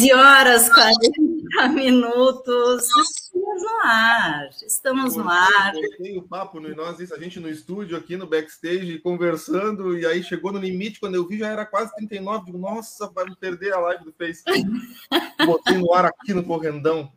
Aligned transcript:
13 0.00 0.14
horas 0.14 0.68
40 0.70 1.68
minutos. 1.74 2.88
Estamos 2.88 3.62
no 3.62 3.80
ar. 3.84 4.50
Estamos 4.66 5.16
no 5.16 5.28
ar. 5.28 5.72
Tem 5.98 6.16
o 6.16 6.22
papo 6.22 6.58
no 6.58 6.74
nós, 6.74 6.98
isso, 7.00 7.14
a 7.14 7.18
gente 7.18 7.38
no 7.38 7.50
estúdio 7.50 7.98
aqui 7.98 8.16
no 8.16 8.26
backstage 8.26 8.98
conversando, 9.00 9.98
e 9.98 10.06
aí 10.06 10.22
chegou 10.22 10.52
no 10.52 10.58
limite, 10.58 10.98
quando 10.98 11.16
eu 11.16 11.28
vi 11.28 11.38
já 11.38 11.48
era 11.48 11.66
quase 11.66 11.94
39. 11.96 12.46
Digo, 12.46 12.56
nossa, 12.56 13.10
vai 13.14 13.26
me 13.26 13.36
perder 13.36 13.74
a 13.74 13.78
live 13.80 14.04
do 14.04 14.12
Face. 14.12 14.42
Botei 15.44 15.76
no 15.76 15.92
ar 15.92 16.06
aqui 16.06 16.32
no 16.32 16.44
correndão. 16.44 17.12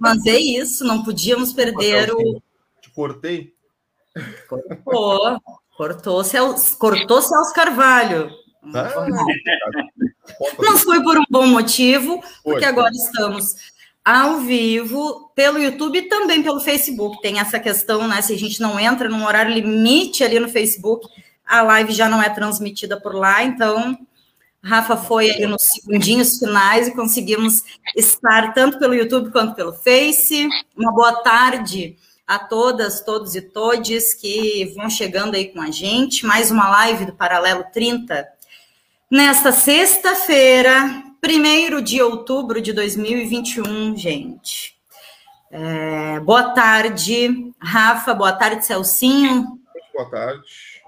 Mas 0.00 0.24
é 0.24 0.38
isso, 0.38 0.84
não 0.84 1.04
podíamos 1.04 1.52
perder 1.52 2.10
o. 2.14 2.40
Te 2.80 2.90
cortei? 2.94 3.52
Cortou, 4.48 5.38
cortou, 5.76 6.24
Celso, 6.24 6.78
cortou 6.78 7.20
Celso 7.20 7.52
Carvalho. 7.52 8.30
Ah, 8.74 8.88
Mas 10.58 10.82
foi 10.82 11.02
por 11.02 11.18
um 11.18 11.24
bom 11.28 11.46
motivo, 11.46 12.22
porque 12.42 12.64
agora 12.64 12.90
estamos 12.92 13.54
ao 14.04 14.40
vivo 14.40 15.30
pelo 15.34 15.58
YouTube 15.58 15.98
e 15.98 16.08
também 16.08 16.42
pelo 16.42 16.60
Facebook. 16.60 17.20
Tem 17.20 17.38
essa 17.38 17.58
questão, 17.58 18.08
né? 18.08 18.22
Se 18.22 18.32
a 18.32 18.38
gente 18.38 18.60
não 18.60 18.78
entra 18.78 19.08
num 19.08 19.24
horário 19.24 19.52
limite 19.52 20.24
ali 20.24 20.40
no 20.40 20.48
Facebook, 20.48 21.06
a 21.46 21.62
live 21.62 21.92
já 21.92 22.08
não 22.08 22.22
é 22.22 22.28
transmitida 22.30 23.00
por 23.00 23.14
lá. 23.14 23.42
Então, 23.42 23.98
Rafa 24.62 24.96
foi 24.96 25.30
ali 25.30 25.46
nos 25.46 25.62
segundinhos 25.62 26.38
finais 26.38 26.88
e 26.88 26.94
conseguimos 26.94 27.62
estar 27.96 28.52
tanto 28.52 28.78
pelo 28.78 28.94
YouTube 28.94 29.30
quanto 29.30 29.54
pelo 29.54 29.72
Face. 29.72 30.48
Uma 30.76 30.92
boa 30.92 31.22
tarde 31.22 31.96
a 32.26 32.38
todas, 32.38 33.00
todos 33.00 33.34
e 33.34 33.40
todes 33.40 34.14
que 34.14 34.72
vão 34.76 34.88
chegando 34.88 35.34
aí 35.34 35.46
com 35.46 35.60
a 35.60 35.70
gente. 35.70 36.24
Mais 36.24 36.50
uma 36.50 36.68
live 36.68 37.06
do 37.06 37.12
Paralelo 37.12 37.64
30 37.72 38.39
Nesta 39.10 39.50
sexta-feira, 39.50 41.02
1 41.20 41.82
de 41.82 42.00
outubro 42.00 42.62
de 42.62 42.72
2021, 42.72 43.96
gente. 43.96 44.78
É, 45.50 46.20
boa 46.20 46.54
tarde, 46.54 47.52
Rafa. 47.60 48.14
Boa 48.14 48.32
tarde, 48.32 48.64
Celcinho. 48.64 49.58
Boa 49.92 50.08
tarde. 50.08 50.80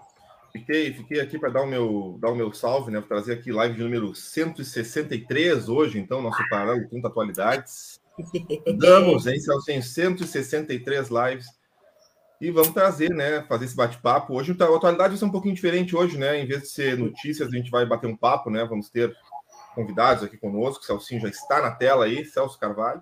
Fiquei, 0.53 0.93
fiquei 0.95 1.21
aqui 1.21 1.37
para 1.37 1.49
dar 1.49 1.63
o 1.63 1.67
meu 1.67 2.17
dar 2.21 2.31
o 2.31 2.37
meu 2.37 2.53
salve, 2.53 2.93
né? 2.93 3.01
Vou 3.01 3.09
trazer 3.09 3.33
aqui 3.33 3.51
live 3.51 3.75
de 3.75 3.83
número 3.83 4.15
163 4.15 5.69
hoje, 5.69 5.99
então, 5.99 6.23
nosso 6.23 6.49
paralelo 6.49 6.89
30 6.89 7.09
atualidades. 7.09 8.01
Damos, 8.79 9.27
hein, 9.27 9.41
Celcinho? 9.41 9.83
163 9.83 11.09
lives 11.09 11.47
e 12.43 12.51
vamos 12.51 12.71
trazer, 12.71 13.11
né, 13.11 13.43
fazer 13.43 13.67
esse 13.67 13.77
bate-papo. 13.77 14.35
Hoje 14.35 14.51
a 14.51 14.65
atualidade 14.65 15.11
vai 15.11 15.17
ser 15.17 15.25
um 15.25 15.31
pouquinho 15.31 15.55
diferente 15.55 15.95
hoje, 15.95 16.19
né? 16.19 16.41
Em 16.41 16.45
vez 16.45 16.63
de 16.63 16.69
ser 16.71 16.99
notícias, 16.99 17.49
a 17.49 17.57
gente 17.57 17.71
vai 17.71 17.87
bater 17.87 18.09
um 18.09 18.17
papo, 18.17 18.51
né? 18.51 18.65
Vamos 18.65 18.91
ter 18.91 19.17
convidados 19.77 20.25
aqui 20.25 20.37
conosco. 20.37 20.83
O 20.83 20.85
Celcinho 20.85 21.21
já 21.21 21.29
está 21.29 21.63
na 21.63 21.71
tela 21.71 22.05
aí, 22.05 22.25
Celso 22.25 22.59
Carvalho. 22.59 23.01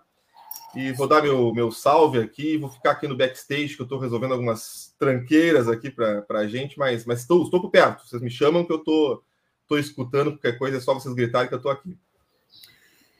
E 0.76 0.92
vou 0.92 1.08
dar 1.08 1.22
meu, 1.22 1.54
meu 1.54 1.72
salve 1.72 2.18
aqui, 2.18 2.58
vou 2.58 2.68
ficar 2.68 2.90
aqui 2.90 3.08
no 3.08 3.16
backstage, 3.16 3.76
que 3.76 3.80
eu 3.80 3.84
estou 3.84 3.98
resolvendo 3.98 4.32
algumas 4.32 4.94
tranqueiras 4.98 5.68
aqui 5.68 5.90
para 5.90 6.22
a 6.32 6.46
gente, 6.46 6.78
mas, 6.78 7.06
mas 7.06 7.20
estou, 7.20 7.42
estou 7.42 7.62
por 7.62 7.70
perto. 7.70 8.06
Vocês 8.06 8.20
me 8.20 8.30
chamam 8.30 8.62
que 8.62 8.72
eu 8.72 8.76
estou 8.76 9.16
tô, 9.16 9.24
tô 9.68 9.78
escutando, 9.78 10.32
qualquer 10.32 10.58
coisa 10.58 10.76
é 10.76 10.80
só 10.80 10.92
vocês 10.92 11.14
gritarem 11.14 11.48
que 11.48 11.54
eu 11.54 11.56
estou 11.56 11.72
aqui. 11.72 11.96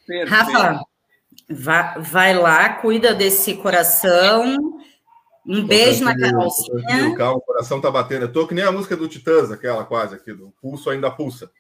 Perfeito. 0.07 0.29
Rafa, 0.29 0.85
vai, 1.49 1.99
vai 1.99 2.35
lá, 2.35 2.75
cuida 2.75 3.15
desse 3.15 3.55
coração 3.55 4.79
um 5.47 5.65
beijo 5.65 6.05
na 6.05 6.17
Carolzinha. 6.17 7.15
Calma, 7.17 7.39
o 7.39 7.41
coração 7.41 7.81
tá 7.81 7.91
batendo. 7.91 8.25
Eu 8.25 8.33
tô 8.33 8.47
que 8.47 8.55
nem 8.55 8.65
a 8.65 8.73
música 8.73 8.97
do 8.97 9.09
Titãs, 9.09 9.51
aquela 9.51 9.85
quase 9.85 10.15
aqui, 10.15 10.33
do 10.33 10.53
pulso 10.61 10.91
ainda 10.91 11.11
pulsa. 11.11 11.51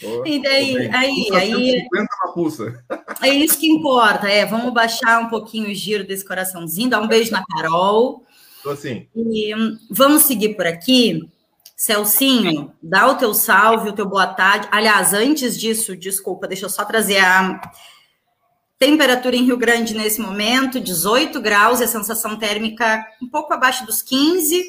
Tô, 0.00 0.24
e 0.26 0.42
daí, 0.42 0.88
aí, 0.92 1.14
pulsa 1.14 1.38
aí. 1.38 1.88
pulsa. 2.34 2.84
É 3.22 3.28
isso 3.28 3.58
que 3.58 3.66
importa, 3.66 4.28
é. 4.28 4.44
Vamos 4.44 4.72
baixar 4.72 5.20
um 5.20 5.28
pouquinho 5.28 5.70
o 5.70 5.74
giro 5.74 6.06
desse 6.06 6.24
coraçãozinho, 6.24 6.90
dar 6.90 7.00
um 7.00 7.08
beijo 7.08 7.32
na 7.32 7.44
Carol. 7.44 8.22
Tô 8.62 8.70
assim. 8.70 9.08
E 9.14 9.54
hum, 9.54 9.78
vamos 9.90 10.22
seguir 10.22 10.54
por 10.54 10.66
aqui. 10.66 11.28
Celcinho, 11.76 12.72
dá 12.82 13.08
o 13.08 13.16
teu 13.16 13.34
salve, 13.34 13.90
o 13.90 13.92
teu 13.92 14.06
boa 14.06 14.26
tarde. 14.26 14.68
Aliás, 14.70 15.12
antes 15.12 15.58
disso, 15.58 15.96
desculpa, 15.96 16.46
deixa 16.46 16.66
eu 16.66 16.70
só 16.70 16.84
trazer 16.84 17.18
a 17.18 17.60
Temperatura 18.78 19.36
em 19.36 19.44
Rio 19.44 19.56
Grande 19.56 19.94
nesse 19.94 20.20
momento, 20.20 20.80
18 20.80 21.40
graus, 21.40 21.80
e 21.80 21.84
a 21.84 21.88
sensação 21.88 22.36
térmica 22.36 23.06
um 23.22 23.28
pouco 23.28 23.52
abaixo 23.52 23.86
dos 23.86 24.02
15, 24.02 24.64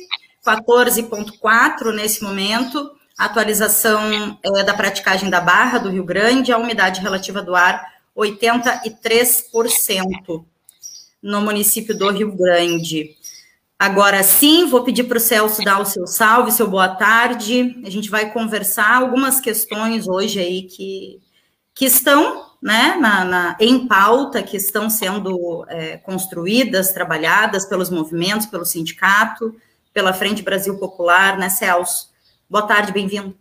14,4 0.45 1.91
nesse 1.93 2.23
momento. 2.23 2.91
Atualização 3.17 4.37
é, 4.43 4.63
da 4.63 4.73
praticagem 4.73 5.29
da 5.29 5.41
Barra 5.41 5.79
do 5.79 5.89
Rio 5.89 6.03
Grande, 6.03 6.51
a 6.51 6.57
umidade 6.57 7.01
relativa 7.01 7.41
do 7.41 7.55
ar, 7.55 7.83
83% 8.15 10.45
no 11.21 11.41
município 11.41 11.97
do 11.97 12.09
Rio 12.11 12.35
Grande. 12.35 13.15
Agora 13.77 14.23
sim, 14.23 14.67
vou 14.67 14.83
pedir 14.83 15.03
para 15.05 15.17
o 15.17 15.21
Celso 15.21 15.63
dar 15.63 15.81
o 15.81 15.85
seu 15.85 16.07
salve, 16.07 16.51
seu 16.51 16.69
boa 16.69 16.87
tarde. 16.87 17.81
A 17.83 17.89
gente 17.89 18.09
vai 18.09 18.31
conversar 18.31 18.95
algumas 18.95 19.39
questões 19.39 20.07
hoje 20.07 20.39
aí 20.39 20.63
que, 20.63 21.19
que 21.73 21.85
estão 21.85 22.45
né, 22.65 22.95
na, 22.99 23.23
na, 23.23 23.57
em 23.59 23.87
pauta 23.87 24.41
que 24.41 24.57
estão 24.57 24.89
sendo 24.89 25.63
é, 25.69 25.97
construídas, 25.97 26.91
trabalhadas 26.93 27.67
pelos 27.67 27.91
movimentos, 27.91 28.47
pelo 28.47 28.65
sindicato, 28.65 29.55
pela 29.93 30.11
Frente 30.11 30.41
Brasil 30.41 30.75
Popular, 30.79 31.37
né, 31.37 31.47
Celso? 31.47 32.11
Boa 32.49 32.65
tarde, 32.65 32.91
bem-vindo. 32.91 33.37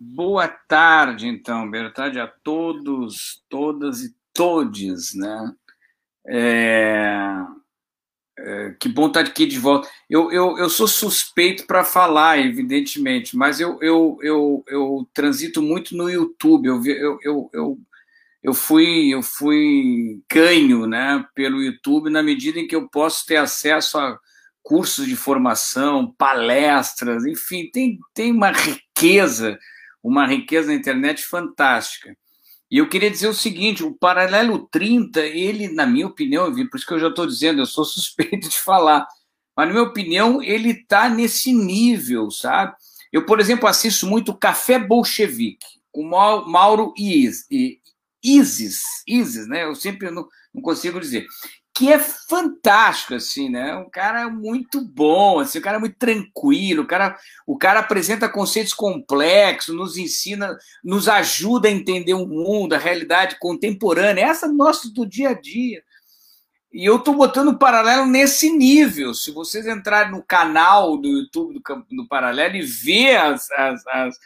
Boa 0.00 0.48
tarde, 0.48 1.28
então, 1.28 1.70
boa 1.70 1.90
tarde 1.90 2.18
a 2.18 2.26
todos, 2.26 3.40
todas 3.48 4.02
e 4.02 4.12
todes, 4.32 5.14
né? 5.14 5.52
É... 6.26 7.36
É, 8.36 8.74
que 8.80 8.88
bom 8.88 9.06
estar 9.06 9.20
aqui 9.20 9.46
de 9.46 9.60
volta. 9.60 9.88
Eu, 10.10 10.32
eu, 10.32 10.58
eu 10.58 10.68
sou 10.68 10.88
suspeito 10.88 11.68
para 11.68 11.84
falar, 11.84 12.40
evidentemente, 12.40 13.36
mas 13.36 13.60
eu, 13.60 13.78
eu, 13.80 14.18
eu, 14.22 14.64
eu 14.66 15.08
transito 15.14 15.62
muito 15.62 15.96
no 15.96 16.10
YouTube. 16.10 16.66
Eu, 16.66 16.84
eu, 16.84 17.18
eu, 17.22 17.50
eu 17.52 17.78
eu 18.44 18.54
fui 18.54 19.08
eu 19.12 19.22
fui 19.22 20.20
ganho 20.30 20.86
né, 20.86 21.24
pelo 21.34 21.62
YouTube 21.62 22.10
na 22.10 22.22
medida 22.22 22.60
em 22.60 22.68
que 22.68 22.76
eu 22.76 22.88
posso 22.88 23.26
ter 23.26 23.36
acesso 23.36 23.98
a 23.98 24.18
cursos 24.64 25.06
de 25.06 25.14
formação, 25.14 26.12
palestras, 26.16 27.24
enfim, 27.26 27.70
tem, 27.70 27.98
tem 28.14 28.32
uma 28.32 28.50
riqueza, 28.50 29.58
uma 30.02 30.26
riqueza 30.26 30.68
na 30.68 30.74
internet 30.74 31.22
fantástica. 31.22 32.16
E 32.70 32.78
eu 32.78 32.88
queria 32.88 33.10
dizer 33.10 33.28
o 33.28 33.34
seguinte: 33.34 33.84
o 33.84 33.94
Paralelo 33.94 34.66
30, 34.70 35.20
ele, 35.20 35.68
na 35.68 35.86
minha 35.86 36.06
opinião, 36.06 36.52
por 36.52 36.76
isso 36.76 36.86
que 36.86 36.94
eu 36.94 36.98
já 36.98 37.08
estou 37.08 37.26
dizendo, 37.26 37.60
eu 37.60 37.66
sou 37.66 37.84
suspeito 37.84 38.48
de 38.48 38.58
falar, 38.58 39.06
mas 39.54 39.68
na 39.68 39.74
minha 39.74 39.84
opinião, 39.84 40.42
ele 40.42 40.70
está 40.70 41.08
nesse 41.08 41.52
nível, 41.52 42.30
sabe? 42.30 42.74
Eu, 43.12 43.26
por 43.26 43.38
exemplo, 43.38 43.68
assisto 43.68 44.06
muito 44.06 44.36
Café 44.36 44.78
Bolchevique, 44.78 45.66
com 45.92 46.02
Mauro 46.02 46.92
Is, 46.98 47.46
Isis, 48.24 48.82
Isis, 49.06 49.46
né? 49.46 49.64
Eu 49.64 49.74
sempre 49.74 50.10
não, 50.10 50.26
não 50.52 50.62
consigo 50.62 50.98
dizer. 50.98 51.26
Que 51.76 51.92
é 51.92 51.98
fantástico, 51.98 53.14
assim, 53.14 53.50
né? 53.50 53.76
Um 53.76 53.90
cara 53.90 54.28
muito 54.30 54.80
bom, 54.80 55.40
assim, 55.40 55.58
um 55.58 55.62
cara 55.62 55.78
muito 55.78 55.96
tranquilo, 55.98 56.84
o 56.84 56.86
cara, 56.86 57.18
o 57.46 57.58
cara 57.58 57.80
apresenta 57.80 58.28
conceitos 58.28 58.72
complexos, 58.72 59.74
nos 59.74 59.98
ensina, 59.98 60.56
nos 60.84 61.08
ajuda 61.08 61.68
a 61.68 61.72
entender 61.72 62.14
o 62.14 62.26
mundo, 62.26 62.74
a 62.74 62.78
realidade 62.78 63.38
contemporânea, 63.40 64.24
essa 64.24 64.46
nossa 64.46 64.88
do 64.92 65.04
dia 65.04 65.30
a 65.30 65.34
dia. 65.34 65.82
E 66.74 66.84
eu 66.84 66.96
estou 66.96 67.14
botando 67.14 67.50
o 67.50 67.58
paralelo 67.58 68.04
nesse 68.04 68.50
nível. 68.50 69.14
Se 69.14 69.30
vocês 69.30 69.64
entrarem 69.64 70.10
no 70.10 70.24
canal 70.24 70.96
do 70.96 71.06
YouTube 71.06 71.54
do, 71.54 71.62
do 71.96 72.08
Paralelo 72.08 72.56
e 72.56 72.62
ver 72.62 73.16
as, 73.16 73.48
as, 73.52 73.86
as 73.86 74.18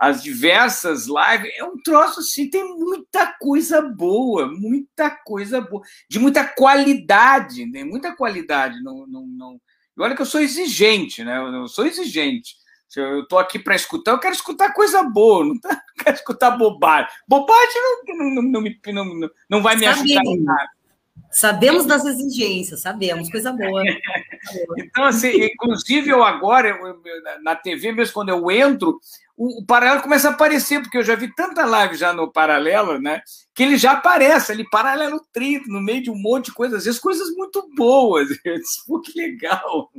as 0.00 0.22
diversas 0.22 1.06
lives, 1.06 1.52
é 1.58 1.62
um 1.62 1.76
troço 1.76 2.20
assim, 2.20 2.48
tem 2.48 2.64
muita 2.64 3.36
coisa 3.38 3.82
boa, 3.82 4.46
muita 4.46 5.10
coisa 5.10 5.60
boa, 5.60 5.82
de 6.08 6.18
muita 6.18 6.42
qualidade, 6.42 7.66
né? 7.66 7.84
Muita 7.84 8.16
qualidade. 8.16 8.82
Não, 8.82 9.06
não, 9.06 9.26
não... 9.26 9.60
E 9.94 10.00
olha 10.00 10.16
que 10.16 10.22
eu 10.22 10.26
sou 10.26 10.40
exigente, 10.40 11.22
né? 11.22 11.36
Eu 11.38 11.68
sou 11.68 11.84
exigente. 11.84 12.56
Se 12.88 12.98
eu 12.98 13.24
estou 13.24 13.38
aqui 13.38 13.58
para 13.58 13.76
escutar, 13.76 14.12
eu 14.12 14.18
quero 14.18 14.34
escutar 14.34 14.72
coisa 14.72 15.02
boa, 15.02 15.44
não, 15.44 15.60
tá, 15.60 15.68
não 15.68 16.04
quero 16.04 16.16
escutar 16.16 16.52
bobagem. 16.52 17.10
Bobagem 17.28 17.82
não, 18.08 18.16
não, 18.16 18.42
não, 18.42 18.62
não, 18.62 19.04
não, 19.04 19.30
não 19.50 19.62
vai 19.62 19.76
me 19.76 19.84
ajudar 19.84 20.24
em 20.24 20.40
nada. 20.40 20.70
Sabemos 21.30 21.86
das 21.86 22.04
exigências, 22.04 22.80
sabemos, 22.80 23.30
coisa 23.30 23.52
boa. 23.52 23.84
então, 24.78 25.04
assim, 25.04 25.44
inclusive 25.44 26.10
eu 26.10 26.24
agora, 26.24 26.68
eu, 26.70 27.00
na 27.42 27.54
TV, 27.54 27.92
mesmo 27.92 28.14
quando 28.14 28.30
eu 28.30 28.50
entro, 28.50 28.98
o, 29.40 29.62
o, 29.62 29.64
paralelo 29.64 30.02
começa 30.02 30.28
a 30.28 30.32
aparecer, 30.32 30.82
porque 30.82 30.98
eu 30.98 31.02
já 31.02 31.14
vi 31.14 31.34
tanta 31.34 31.64
live 31.64 31.96
já 31.96 32.12
no 32.12 32.30
paralelo, 32.30 33.00
né? 33.00 33.22
Que 33.54 33.62
ele 33.62 33.78
já 33.78 33.92
aparece 33.92 34.52
ali, 34.52 34.68
paralelo 34.68 35.18
30, 35.32 35.64
no 35.68 35.80
meio 35.80 36.02
de 36.02 36.10
um 36.10 36.20
monte 36.20 36.46
de 36.46 36.52
coisas, 36.52 36.80
às 36.80 36.84
vezes 36.84 37.00
coisas 37.00 37.34
muito 37.34 37.66
boas. 37.74 38.28
Eu 38.44 38.58
disse, 38.58 38.84
Pô, 38.86 39.00
que 39.00 39.18
legal! 39.18 39.90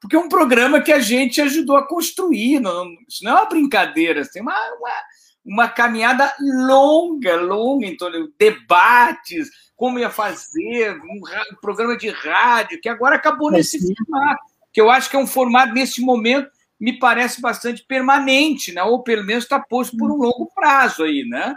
Porque 0.00 0.16
é 0.16 0.18
um 0.18 0.30
programa 0.30 0.80
que 0.80 0.90
a 0.90 0.98
gente 0.98 1.42
ajudou 1.42 1.76
a 1.76 1.86
construir, 1.86 2.58
não, 2.58 2.86
isso 3.06 3.22
não 3.22 3.32
é 3.32 3.34
uma 3.34 3.48
brincadeira, 3.50 4.22
tem 4.22 4.30
assim, 4.30 4.40
uma, 4.40 4.54
uma, 4.54 4.92
uma 5.44 5.68
caminhada 5.68 6.34
longa, 6.40 7.36
longa, 7.36 7.86
então, 7.86 8.10
debates 8.38 9.50
como 9.76 9.98
ia 9.98 10.08
fazer, 10.08 10.98
um, 11.02 11.20
um 11.52 11.60
programa 11.60 11.98
de 11.98 12.08
rádio, 12.08 12.80
que 12.80 12.88
agora 12.88 13.16
acabou 13.16 13.50
nesse 13.50 13.78
formato, 13.78 14.40
que 14.72 14.80
eu 14.80 14.88
acho 14.88 15.10
que 15.10 15.16
é 15.16 15.18
um 15.18 15.26
formato, 15.26 15.74
nesse 15.74 16.00
momento, 16.00 16.48
me 16.78 16.98
parece 16.98 17.40
bastante 17.40 17.84
permanente, 17.84 18.72
né? 18.72 18.82
ou 18.82 19.02
pelo 19.02 19.24
menos 19.24 19.44
está 19.44 19.58
posto 19.58 19.96
por 19.96 20.10
um 20.10 20.16
longo 20.16 20.50
prazo 20.54 21.04
aí, 21.04 21.24
né? 21.24 21.56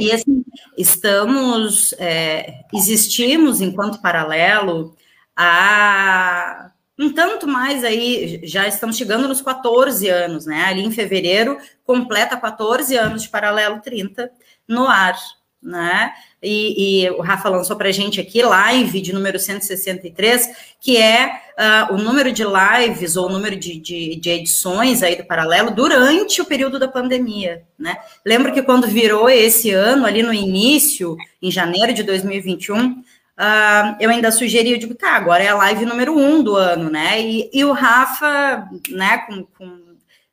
E, 0.00 0.06
e, 0.06 0.12
assim, 0.12 0.44
estamos, 0.76 1.94
é, 1.98 2.64
existimos 2.74 3.60
enquanto 3.60 4.02
paralelo 4.02 4.94
há 5.34 6.70
um 6.98 7.12
tanto 7.12 7.46
mais 7.46 7.84
aí, 7.84 8.40
já 8.44 8.66
estamos 8.66 8.96
chegando 8.96 9.28
nos 9.28 9.42
14 9.42 10.08
anos, 10.08 10.46
né? 10.46 10.64
Ali 10.64 10.82
em 10.82 10.90
fevereiro, 10.90 11.58
completa 11.84 12.36
14 12.36 12.96
anos 12.96 13.22
de 13.22 13.28
Paralelo 13.28 13.80
30 13.82 14.30
no 14.66 14.86
ar, 14.86 15.16
né? 15.66 16.12
E, 16.40 17.04
e, 17.04 17.10
o 17.10 17.20
Rafa 17.22 17.48
lançou 17.48 17.76
para 17.76 17.88
a 17.88 17.92
gente 17.92 18.20
aqui 18.20 18.40
live 18.40 19.00
de 19.00 19.12
número 19.12 19.38
163, 19.38 20.48
que 20.80 20.96
é 20.96 21.40
uh, 21.58 21.94
o 21.94 21.98
número 21.98 22.30
de 22.30 22.44
lives 22.44 23.16
ou 23.16 23.26
o 23.26 23.32
número 23.32 23.56
de, 23.56 23.80
de, 23.80 24.14
de, 24.14 24.30
edições 24.30 25.02
aí 25.02 25.16
do 25.16 25.24
Paralelo 25.24 25.72
durante 25.72 26.40
o 26.40 26.44
período 26.44 26.78
da 26.78 26.86
pandemia, 26.86 27.64
né? 27.76 27.96
Lembro 28.24 28.52
que 28.52 28.62
quando 28.62 28.86
virou 28.86 29.28
esse 29.28 29.72
ano, 29.72 30.06
ali 30.06 30.22
no 30.22 30.32
início, 30.32 31.16
em 31.42 31.50
janeiro 31.50 31.92
de 31.92 32.04
2021, 32.04 32.90
uh, 32.90 33.04
ah, 33.36 33.96
eu 33.98 34.08
ainda 34.08 34.30
sugeri, 34.30 34.70
eu 34.70 34.78
digo, 34.78 34.94
tá, 34.94 35.16
agora 35.16 35.42
é 35.42 35.48
a 35.48 35.56
live 35.56 35.84
número 35.84 36.16
um 36.16 36.42
do 36.42 36.54
ano, 36.54 36.88
né? 36.88 37.20
E, 37.20 37.50
e 37.52 37.64
o 37.64 37.72
Rafa, 37.72 38.68
né, 38.88 39.18
com, 39.26 39.44
com 39.58 39.85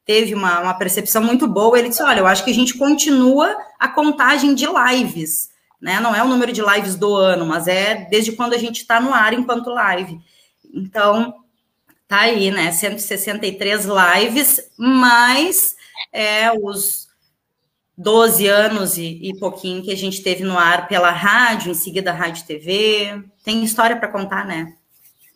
teve 0.05 0.33
uma, 0.33 0.59
uma 0.59 0.73
percepção 0.73 1.23
muito 1.23 1.47
boa, 1.47 1.77
ele 1.77 1.89
disse, 1.89 2.03
olha, 2.03 2.19
eu 2.19 2.27
acho 2.27 2.44
que 2.44 2.51
a 2.51 2.53
gente 2.53 2.77
continua 2.77 3.55
a 3.79 3.88
contagem 3.88 4.53
de 4.53 4.65
lives, 4.65 5.50
né? 5.81 6.00
Não 6.00 6.15
é 6.15 6.23
o 6.23 6.27
número 6.27 6.51
de 6.51 6.61
lives 6.61 6.95
do 6.95 7.15
ano, 7.15 7.45
mas 7.45 7.67
é 7.67 8.07
desde 8.09 8.33
quando 8.33 8.53
a 8.53 8.57
gente 8.57 8.81
está 8.81 9.00
no 9.00 9.13
ar 9.13 9.33
enquanto 9.33 9.69
live. 9.69 10.19
Então, 10.73 11.33
tá 12.07 12.21
aí, 12.21 12.51
né? 12.51 12.71
163 12.71 13.85
lives, 13.85 14.59
mais 14.77 15.75
é, 16.11 16.51
os 16.51 17.07
12 17.97 18.47
anos 18.47 18.97
e, 18.97 19.19
e, 19.21 19.38
pouquinho 19.38 19.83
que 19.83 19.91
a 19.91 19.97
gente 19.97 20.23
teve 20.23 20.44
no 20.44 20.57
ar 20.57 20.88
pela 20.88 21.11
rádio, 21.11 21.71
em 21.71 21.75
seguida 21.75 22.11
rádio 22.11 22.45
TV. 22.45 23.23
Tem 23.44 23.63
história 23.63 23.95
para 23.95 24.11
contar, 24.11 24.45
né? 24.45 24.73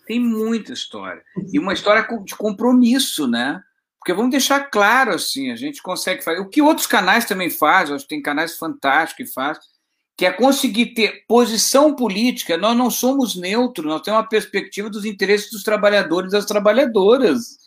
Tem 0.05 0.19
muita 0.19 0.73
história. 0.73 1.21
E 1.51 1.59
uma 1.59 1.73
história 1.73 2.07
de 2.23 2.35
compromisso, 2.35 3.27
né? 3.27 3.61
Porque 4.07 4.15
vamos 4.15 4.31
deixar 4.31 4.61
claro 4.71 5.13
assim, 5.13 5.51
a 5.51 5.55
gente 5.57 5.83
consegue 5.83 6.23
fazer. 6.23 6.39
O 6.39 6.47
que 6.47 6.61
outros 6.61 6.87
canais 6.87 7.25
também 7.25 7.49
fazem, 7.49 7.93
acho 7.93 8.05
que 8.05 8.15
tem 8.15 8.21
canais 8.21 8.57
fantásticos 8.57 9.27
que 9.27 9.33
fazem 9.33 9.61
que 10.15 10.25
é 10.25 10.31
conseguir 10.31 10.93
ter 10.93 11.25
posição 11.27 11.93
política. 11.93 12.55
Nós 12.55 12.75
não 12.75 12.89
somos 12.89 13.35
neutros, 13.35 13.85
nós 13.85 14.01
temos 14.01 14.21
uma 14.21 14.29
perspectiva 14.29 14.89
dos 14.89 15.03
interesses 15.03 15.51
dos 15.51 15.61
trabalhadores 15.61 16.29
e 16.29 16.37
das 16.37 16.45
trabalhadoras. 16.45 17.57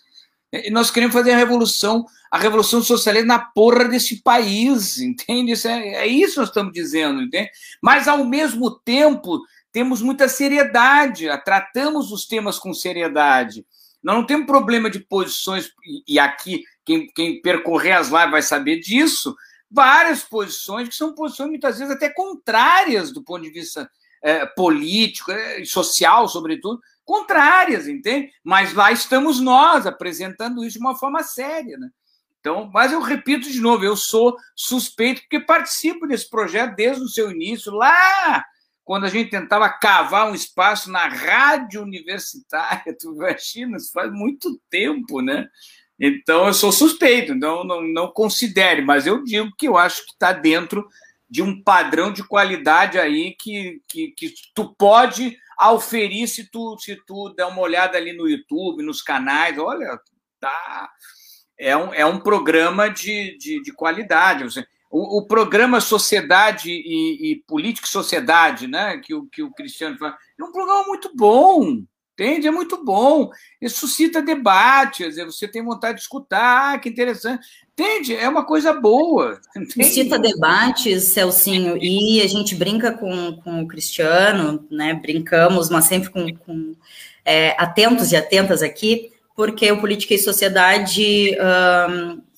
E 0.51 0.71
nós 0.71 0.91
queremos 0.91 1.13
fazer 1.13 1.33
a 1.33 1.37
revolução, 1.37 2.07
a 2.31 2.39
revolução 2.39 2.83
socialista 2.83 3.27
na 3.27 3.39
porra 3.39 3.85
desse 3.85 4.23
país, 4.23 4.97
entende? 4.99 5.53
Isso 5.53 5.69
é, 5.69 5.89
é 5.89 6.07
isso 6.07 6.33
que 6.33 6.41
nós 6.41 6.49
estamos 6.49 6.73
dizendo, 6.73 7.21
entende? 7.21 7.51
Mas, 7.83 8.09
ao 8.09 8.25
mesmo 8.25 8.71
tempo, 8.71 9.39
temos 9.71 10.01
muita 10.01 10.27
seriedade, 10.27 11.27
tratamos 11.45 12.11
os 12.11 12.27
temas 12.27 12.59
com 12.59 12.73
seriedade. 12.73 13.63
Nós 14.03 14.17
não 14.17 14.27
temos 14.27 14.47
problema 14.47 14.89
de 14.89 15.01
posições, 15.01 15.71
e 16.07 16.19
aqui, 16.19 16.65
quem, 16.85 17.07
quem 17.09 17.41
percorrer 17.41 17.93
as 17.93 18.09
lives 18.09 18.31
vai 18.31 18.43
saber 18.43 18.81
disso, 18.81 19.37
várias 19.71 20.23
posições 20.23 20.89
que 20.89 20.95
são 20.95 21.15
posições 21.15 21.51
muitas 21.51 21.79
vezes 21.79 21.95
até 21.95 22.09
contrárias 22.09 23.13
do 23.13 23.23
ponto 23.23 23.43
de 23.43 23.51
vista 23.51 23.91
é, 24.23 24.45
político 24.47 25.31
e 25.31 25.63
é, 25.63 25.65
social, 25.65 26.29
sobretudo, 26.29 26.81
contrárias, 27.05 27.89
entende? 27.89 28.31
Mas 28.43 28.73
lá 28.75 28.91
estamos 28.91 29.41
nós 29.41 29.87
apresentando 29.87 30.65
isso 30.65 30.79
de 30.79 30.85
uma 30.85 30.97
forma 30.97 31.23
séria, 31.23 31.79
né? 31.79 31.91
Então, 32.41 32.71
mas 32.73 32.91
eu 32.91 33.01
repito 33.01 33.51
de 33.51 33.61
novo, 33.61 33.85
eu 33.85 33.97
sou 33.97 34.35
suspeito 34.57 35.21
porque 35.23 35.41
participo 35.41 36.07
desse 36.07 36.29
projeto 36.29 36.75
desde 36.75 37.05
o 37.05 37.09
seu 37.09 37.31
início, 37.31 37.71
lá 37.71 38.45
quando 38.91 39.05
a 39.05 39.09
gente 39.09 39.31
tentava 39.31 39.69
cavar 39.69 40.29
um 40.29 40.35
espaço 40.35 40.91
na 40.91 41.07
rádio 41.07 41.81
universitária, 41.81 42.93
tu 42.99 43.15
imagina, 43.15 43.77
isso 43.77 43.93
faz 43.93 44.11
muito 44.11 44.61
tempo, 44.69 45.21
né? 45.21 45.49
Então, 45.97 46.49
eu 46.49 46.53
sou 46.53 46.73
suspeito, 46.73 47.33
então 47.33 47.63
não, 47.63 47.83
não 47.83 48.09
considere, 48.09 48.83
mas 48.83 49.07
eu 49.07 49.23
digo 49.23 49.49
que 49.57 49.69
eu 49.69 49.79
acho 49.79 50.05
que 50.05 50.13
está 50.15 50.33
dentro 50.33 50.89
de 51.29 51.41
um 51.41 51.63
padrão 51.63 52.13
de 52.13 52.25
qualidade 52.25 52.99
aí 52.99 53.37
que, 53.39 53.81
que, 53.87 54.09
que 54.09 54.35
tu 54.53 54.75
pode 54.75 55.39
auferir 55.57 56.27
se 56.27 56.51
tu, 56.51 56.77
se 56.81 56.97
tu 57.07 57.33
der 57.37 57.45
uma 57.45 57.61
olhada 57.61 57.97
ali 57.97 58.13
no 58.13 58.29
YouTube, 58.29 58.83
nos 58.83 59.03
canais. 59.03 59.57
Olha, 59.57 60.01
tá. 60.41 60.91
É 61.57 61.77
um, 61.77 61.95
é 61.95 62.05
um 62.05 62.19
programa 62.19 62.89
de, 62.89 63.39
de, 63.39 63.63
de 63.63 63.73
qualidade. 63.73 64.43
O, 64.91 65.19
o, 65.19 65.27
programa 65.27 65.81
Sociedade 65.81 66.71
e, 66.71 67.31
e 67.31 67.37
Política 67.47 67.87
e 67.87 67.91
Sociedade, 67.91 68.67
né, 68.67 68.99
que 68.99 69.15
o, 69.15 69.25
que 69.27 69.43
o 69.43 69.53
Cristiano 69.53 69.97
fala, 69.97 70.17
é 70.39 70.45
um 70.45 70.51
programa 70.51 70.85
muito 70.85 71.13
bom. 71.15 71.83
Entende? 72.21 72.49
É 72.49 72.51
muito 72.51 72.85
bom. 72.85 73.31
Isso 73.63 73.81
suscita 73.81 74.21
debates, 74.21 75.17
você 75.17 75.49
tem 75.49 75.65
vontade 75.65 75.97
de 75.97 76.03
escutar, 76.03 76.75
ah, 76.75 76.79
que 76.79 76.91
interessante. 76.91 77.47
Entende? 77.73 78.15
É 78.15 78.29
uma 78.29 78.45
coisa 78.45 78.75
boa. 78.75 79.41
Entende? 79.57 79.85
Suscita 79.85 80.19
debates, 80.19 81.05
Celcinho, 81.05 81.79
e 81.81 82.21
a 82.21 82.27
gente 82.27 82.55
brinca 82.55 82.93
com, 82.93 83.37
com 83.43 83.63
o 83.63 83.67
Cristiano, 83.67 84.67
né? 84.71 84.93
Brincamos, 84.93 85.71
mas 85.71 85.87
sempre 85.87 86.11
com, 86.11 86.31
com 86.35 86.77
é, 87.25 87.57
atentos 87.59 88.13
e 88.13 88.17
atentas 88.17 88.63
aqui, 88.63 89.11
porque 89.35 89.73
o 89.73 89.81
Política 89.81 90.13
e 90.13 90.19
Sociedade, 90.19 91.35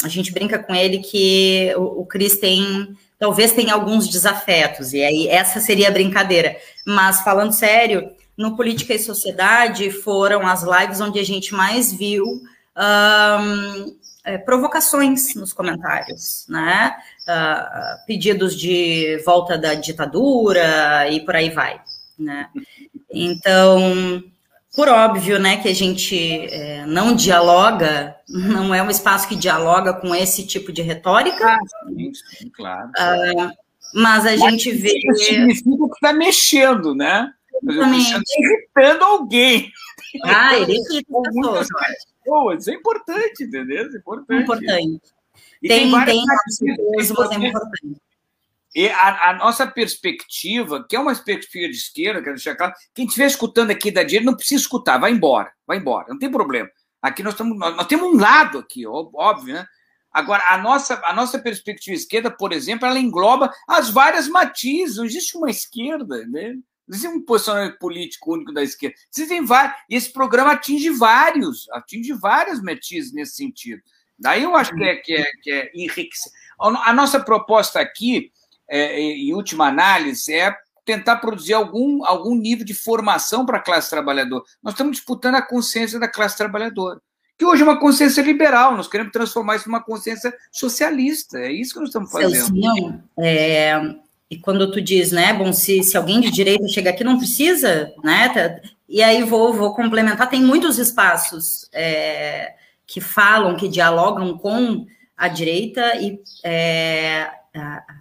a 0.02 0.08
gente 0.08 0.32
brinca 0.32 0.58
com 0.58 0.74
ele 0.74 0.98
que 0.98 1.72
o, 1.76 2.02
o 2.02 2.06
Cris 2.06 2.38
tem 2.38 2.96
talvez 3.18 3.52
tenha 3.52 3.74
alguns 3.74 4.08
desafetos, 4.08 4.92
e 4.92 5.00
aí 5.00 5.28
essa 5.28 5.60
seria 5.60 5.86
a 5.86 5.92
brincadeira. 5.92 6.56
Mas 6.84 7.20
falando 7.20 7.52
sério, 7.52 8.10
no 8.36 8.56
Política 8.56 8.94
e 8.94 8.98
Sociedade 8.98 9.92
foram 9.92 10.44
as 10.44 10.64
lives 10.64 11.00
onde 11.00 11.20
a 11.20 11.24
gente 11.24 11.54
mais 11.54 11.92
viu 11.92 12.24
um, 12.26 13.96
é, 14.24 14.38
provocações 14.38 15.36
nos 15.36 15.52
comentários, 15.52 16.46
né? 16.48 16.96
Uh, 17.22 18.06
pedidos 18.06 18.58
de 18.58 19.22
volta 19.24 19.56
da 19.56 19.74
ditadura 19.74 21.08
e 21.08 21.20
por 21.20 21.36
aí 21.36 21.50
vai, 21.50 21.80
né? 22.18 22.48
Então, 23.08 24.20
por 24.74 24.88
óbvio, 24.88 25.38
né, 25.38 25.58
que 25.58 25.68
a 25.68 25.74
gente 25.74 26.46
é, 26.46 26.86
não 26.86 27.14
dialoga, 27.14 28.16
não 28.28 28.74
é 28.74 28.82
um 28.82 28.90
espaço 28.90 29.28
que 29.28 29.36
dialoga 29.36 29.92
com 29.92 30.14
esse 30.14 30.46
tipo 30.46 30.72
de 30.72 30.82
retórica. 30.82 31.46
Ah, 31.46 31.58
sim, 31.94 32.50
claro. 32.54 32.88
Uh, 32.88 33.52
mas 33.94 34.26
a 34.26 34.36
mas 34.36 34.40
gente 34.40 34.72
vê. 34.72 34.92
Significa 35.16 35.76
que 35.76 35.94
está 35.94 36.12
mexendo, 36.12 36.94
né? 36.94 37.30
Exatamente. 37.62 38.22
irritando 38.38 39.04
alguém. 39.04 39.70
Ah, 40.24 40.56
ele 40.58 40.72
irrita 40.72 41.12
pessoas. 41.22 41.68
pessoas. 42.24 42.60
Isso 42.60 42.70
é 42.70 42.74
importante, 42.74 43.44
entendeu? 43.44 43.86
Isso 43.86 43.96
é 43.96 44.00
importante. 44.00 44.42
Importante. 44.42 45.00
E 45.62 45.68
tem, 45.68 45.90
tem, 46.04 46.24
tem 46.58 46.76
coisas, 46.76 47.16
mas 47.16 47.30
é 47.30 47.46
importante. 47.46 48.00
E 48.74 48.88
a, 48.88 49.30
a, 49.30 49.32
nossa 49.34 49.66
perspectiva, 49.66 50.84
que 50.88 50.96
é 50.96 50.98
uma 50.98 51.14
perspectiva 51.14 51.70
de 51.70 51.76
esquerda, 51.76 52.22
quero 52.22 52.36
deixar 52.36 52.56
claro, 52.56 52.72
quem 52.94 53.04
estiver 53.04 53.26
escutando 53.26 53.70
aqui 53.70 53.90
da 53.90 54.02
direita 54.02 54.24
não 54.24 54.36
precisa 54.36 54.62
escutar, 54.62 54.98
vai 54.98 55.10
embora, 55.10 55.52
vai 55.66 55.76
embora, 55.76 56.06
não 56.08 56.18
tem 56.18 56.30
problema. 56.30 56.70
Aqui 57.02 57.22
nós, 57.22 57.34
estamos, 57.34 57.58
nós, 57.58 57.76
nós 57.76 57.86
temos 57.86 58.06
um 58.06 58.18
lado 58.18 58.58
aqui, 58.58 58.86
óbvio, 58.86 59.54
né? 59.54 59.66
Agora, 60.12 60.44
a 60.48 60.58
nossa, 60.58 61.00
a 61.04 61.14
nossa 61.14 61.38
perspectiva 61.38 61.96
esquerda, 61.96 62.30
por 62.30 62.52
exemplo, 62.52 62.86
ela 62.86 62.98
engloba 62.98 63.50
as 63.66 63.88
várias 63.88 64.28
matizes. 64.28 64.98
Não 64.98 65.06
existe 65.06 65.36
uma 65.36 65.50
esquerda, 65.50 66.26
né? 66.26 66.52
Não 66.86 66.96
existe 66.96 67.08
um 67.08 67.24
posicionamento 67.24 67.78
político 67.78 68.34
único 68.34 68.52
da 68.52 68.62
esquerda. 68.62 68.94
Existem 69.14 69.44
vários. 69.44 69.74
E 69.88 69.96
esse 69.96 70.12
programa 70.12 70.52
atinge 70.52 70.90
vários, 70.90 71.66
atinge 71.70 72.12
várias 72.12 72.60
matizes 72.60 73.12
nesse 73.12 73.36
sentido. 73.36 73.80
Daí 74.18 74.42
eu 74.42 74.54
acho 74.54 74.74
que 74.74 74.84
é, 74.84 74.96
que 74.96 75.14
é, 75.14 75.24
que 75.42 75.50
é 75.50 75.70
enriquecer. 75.74 76.30
A 76.58 76.92
nossa 76.92 77.18
proposta 77.18 77.80
aqui, 77.80 78.30
é, 78.76 79.00
em 79.00 79.34
última 79.34 79.68
análise, 79.68 80.32
é 80.32 80.54
tentar 80.84 81.16
produzir 81.16 81.54
algum, 81.54 82.04
algum 82.04 82.34
nível 82.34 82.64
de 82.64 82.74
formação 82.74 83.46
para 83.46 83.58
a 83.58 83.62
classe 83.62 83.88
trabalhadora. 83.88 84.42
Nós 84.62 84.74
estamos 84.74 84.96
disputando 84.96 85.36
a 85.36 85.42
consciência 85.42 85.98
da 86.00 86.08
classe 86.08 86.36
trabalhadora 86.36 87.00
que 87.42 87.46
hoje 87.46 87.62
é 87.62 87.64
uma 87.64 87.80
consciência 87.80 88.22
liberal, 88.22 88.76
nós 88.76 88.86
queremos 88.86 89.12
transformar 89.12 89.56
isso 89.56 89.68
numa 89.68 89.82
consciência 89.82 90.32
socialista, 90.52 91.38
é 91.38 91.50
isso 91.50 91.74
que 91.74 91.80
nós 91.80 91.88
estamos 91.88 92.12
fazendo. 92.12 92.34
Celcinho, 92.34 93.02
é, 93.18 93.96
e 94.30 94.38
quando 94.38 94.70
tu 94.70 94.80
diz, 94.80 95.10
né, 95.10 95.32
bom, 95.32 95.52
se, 95.52 95.82
se 95.82 95.96
alguém 95.96 96.20
de 96.20 96.30
direita 96.30 96.68
chega 96.68 96.90
aqui, 96.90 97.02
não 97.02 97.18
precisa, 97.18 97.92
né, 98.04 98.28
tá, 98.28 98.60
e 98.88 99.02
aí 99.02 99.24
vou, 99.24 99.52
vou 99.52 99.74
complementar, 99.74 100.30
tem 100.30 100.40
muitos 100.40 100.78
espaços 100.78 101.68
é, 101.72 102.54
que 102.86 103.00
falam, 103.00 103.56
que 103.56 103.68
dialogam 103.68 104.38
com 104.38 104.86
a 105.16 105.26
direita 105.26 105.96
e 105.96 106.20
é, 106.44 107.28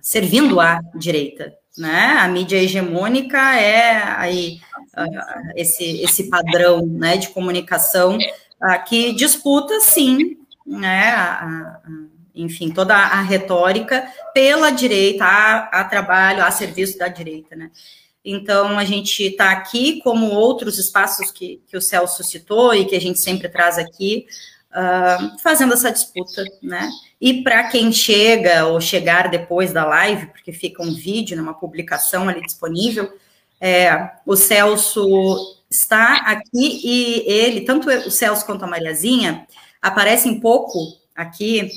servindo 0.01 0.59
a 0.59 0.79
direita, 0.95 1.53
né, 1.77 2.17
a 2.19 2.27
mídia 2.27 2.57
hegemônica 2.57 3.37
é 3.55 4.03
aí 4.17 4.59
esse, 5.55 6.01
esse 6.01 6.29
padrão, 6.29 6.85
né, 6.85 7.17
de 7.17 7.29
comunicação 7.29 8.17
que 8.87 9.13
disputa, 9.13 9.79
sim, 9.79 10.37
né, 10.65 11.09
a, 11.11 11.45
a, 11.45 11.81
enfim, 12.35 12.71
toda 12.71 12.95
a 12.95 13.21
retórica 13.21 14.07
pela 14.33 14.69
direita, 14.69 15.25
a, 15.25 15.81
a 15.81 15.83
trabalho, 15.83 16.43
a 16.43 16.51
serviço 16.51 16.97
da 16.97 17.07
direita, 17.07 17.55
né. 17.55 17.71
Então, 18.23 18.77
a 18.77 18.85
gente 18.85 19.23
está 19.23 19.51
aqui, 19.51 19.99
como 20.03 20.27
outros 20.27 20.77
espaços 20.77 21.31
que, 21.31 21.61
que 21.67 21.75
o 21.75 21.81
Celso 21.81 22.23
citou 22.23 22.73
e 22.73 22.85
que 22.85 22.95
a 22.95 23.01
gente 23.01 23.19
sempre 23.19 23.49
traz 23.49 23.79
aqui, 23.79 24.27
uh, 24.71 25.39
fazendo 25.39 25.73
essa 25.73 25.91
disputa, 25.91 26.43
né? 26.61 26.89
E 27.19 27.43
para 27.43 27.65
quem 27.69 27.91
chega 27.91 28.65
ou 28.65 28.81
chegar 28.81 29.29
depois 29.29 29.71
da 29.71 29.85
live, 29.85 30.27
porque 30.27 30.51
fica 30.51 30.81
um 30.81 30.93
vídeo, 30.93 31.35
né, 31.35 31.41
uma 31.41 31.53
publicação 31.53 32.27
ali 32.27 32.41
disponível, 32.41 33.11
é, 33.59 34.09
o 34.25 34.35
Celso 34.35 35.55
está 35.69 36.15
aqui 36.25 36.81
e 36.83 37.23
ele, 37.27 37.61
tanto 37.61 37.89
o 37.89 38.09
Celso 38.09 38.45
quanto 38.45 38.65
a 38.65 38.67
Mariazinha, 38.67 39.45
aparecem 39.79 40.39
pouco 40.39 40.97
aqui, 41.15 41.69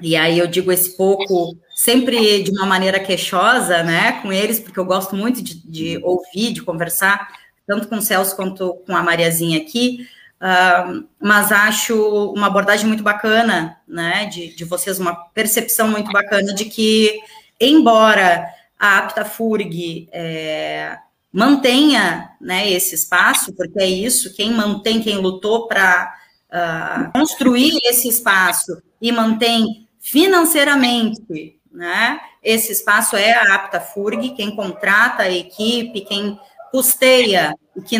e 0.00 0.16
aí 0.16 0.38
eu 0.38 0.46
digo 0.46 0.72
esse 0.72 0.96
pouco 0.96 1.56
sempre 1.74 2.42
de 2.42 2.50
uma 2.50 2.64
maneira 2.64 2.98
queixosa, 2.98 3.82
né, 3.82 4.20
com 4.22 4.32
eles, 4.32 4.58
porque 4.58 4.80
eu 4.80 4.84
gosto 4.84 5.14
muito 5.14 5.42
de, 5.42 5.60
de 5.66 6.00
ouvir, 6.02 6.54
de 6.54 6.62
conversar, 6.62 7.28
tanto 7.66 7.86
com 7.86 7.96
o 7.96 8.02
Celso 8.02 8.34
quanto 8.34 8.74
com 8.86 8.96
a 8.96 9.02
Mariazinha 9.02 9.58
aqui, 9.58 10.08
uh, 10.40 11.06
mas 11.20 11.52
acho 11.52 12.32
uma 12.32 12.46
abordagem 12.46 12.86
muito 12.86 13.02
bacana, 13.02 13.78
né, 13.86 14.26
de, 14.26 14.54
de 14.54 14.64
vocês, 14.64 14.98
uma 14.98 15.14
percepção 15.14 15.88
muito 15.88 16.10
bacana 16.10 16.54
de 16.54 16.64
que, 16.64 17.20
embora 17.60 18.48
a 18.78 18.98
Aptafurg 18.98 20.08
é, 20.10 20.96
mantenha 21.32 22.30
né, 22.40 22.70
esse 22.70 22.94
espaço, 22.94 23.54
porque 23.54 23.78
é 23.80 23.86
isso, 23.86 24.34
quem 24.34 24.50
mantém, 24.52 25.02
quem 25.02 25.18
lutou 25.18 25.68
para 25.68 26.14
uh, 26.48 26.56
ah, 26.56 27.10
construir 27.12 27.78
esse 27.84 28.08
espaço 28.08 28.82
e 29.00 29.12
mantém 29.12 29.86
financeiramente 30.00 31.60
né, 31.70 32.18
esse 32.42 32.72
espaço 32.72 33.16
é 33.16 33.32
a 33.32 33.54
AptaFurg, 33.54 34.30
quem 34.30 34.56
contrata 34.56 35.24
a 35.24 35.30
equipe, 35.30 36.00
quem 36.00 36.38
custeia, 36.70 37.54
o 37.74 37.82
que 37.82 37.96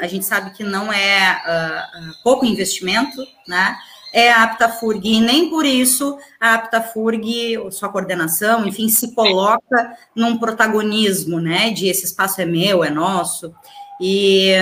a 0.00 0.06
gente 0.06 0.24
sabe 0.24 0.50
que 0.52 0.62
não 0.62 0.92
é 0.92 1.40
uh, 1.46 2.22
pouco 2.22 2.44
investimento, 2.44 3.26
né? 3.46 3.76
é 4.12 4.30
a 4.30 4.42
Aptafurg, 4.42 5.00
e 5.04 5.20
nem 5.20 5.48
por 5.48 5.64
isso 5.64 6.18
a 6.40 6.54
Aptafurg, 6.54 7.56
sua 7.70 7.88
coordenação, 7.88 8.66
enfim, 8.66 8.88
se 8.88 9.14
coloca 9.14 9.96
num 10.14 10.36
protagonismo, 10.36 11.40
né, 11.40 11.70
de 11.70 11.86
esse 11.86 12.04
espaço 12.04 12.40
é 12.40 12.44
meu, 12.44 12.82
é 12.82 12.90
nosso, 12.90 13.54
e, 14.00 14.52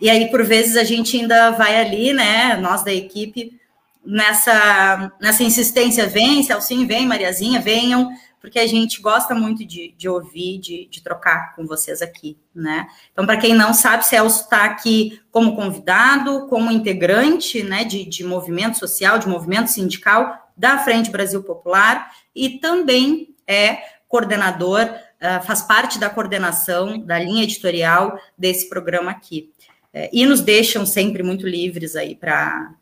e 0.00 0.10
aí, 0.10 0.30
por 0.30 0.44
vezes, 0.44 0.76
a 0.76 0.84
gente 0.84 1.16
ainda 1.16 1.50
vai 1.50 1.80
ali, 1.80 2.12
né, 2.12 2.56
nós 2.56 2.82
da 2.82 2.92
equipe, 2.92 3.60
nessa, 4.04 5.12
nessa 5.20 5.44
insistência, 5.44 6.06
vem, 6.06 6.42
Celcinho, 6.42 6.86
vem, 6.86 7.06
Mariazinha, 7.06 7.60
venham, 7.60 8.10
porque 8.42 8.58
a 8.58 8.66
gente 8.66 9.00
gosta 9.00 9.36
muito 9.36 9.64
de, 9.64 9.94
de 9.96 10.08
ouvir, 10.08 10.58
de, 10.58 10.88
de 10.90 11.00
trocar 11.00 11.54
com 11.54 11.64
vocês 11.64 12.02
aqui, 12.02 12.36
né? 12.52 12.88
Então, 13.12 13.24
para 13.24 13.36
quem 13.36 13.54
não 13.54 13.72
sabe, 13.72 14.04
Celso 14.04 14.42
está 14.42 14.64
aqui 14.64 15.22
como 15.30 15.54
convidado, 15.54 16.48
como 16.48 16.72
integrante, 16.72 17.62
né, 17.62 17.84
de, 17.84 18.04
de 18.04 18.24
movimento 18.24 18.76
social, 18.78 19.20
de 19.20 19.28
movimento 19.28 19.68
sindical 19.68 20.50
da 20.56 20.76
Frente 20.78 21.08
Brasil 21.08 21.42
Popular 21.44 22.10
e 22.34 22.58
também 22.58 23.34
é 23.46 23.78
coordenador, 24.08 24.82
uh, 24.82 25.42
faz 25.46 25.62
parte 25.62 25.98
da 25.98 26.10
coordenação 26.10 26.98
da 26.98 27.18
linha 27.20 27.44
editorial 27.44 28.18
desse 28.36 28.68
programa 28.68 29.12
aqui. 29.12 29.50
É, 29.94 30.10
e 30.12 30.26
nos 30.26 30.40
deixam 30.40 30.84
sempre 30.84 31.22
muito 31.22 31.46
livres 31.46 31.94
aí 31.94 32.16
para 32.16 32.74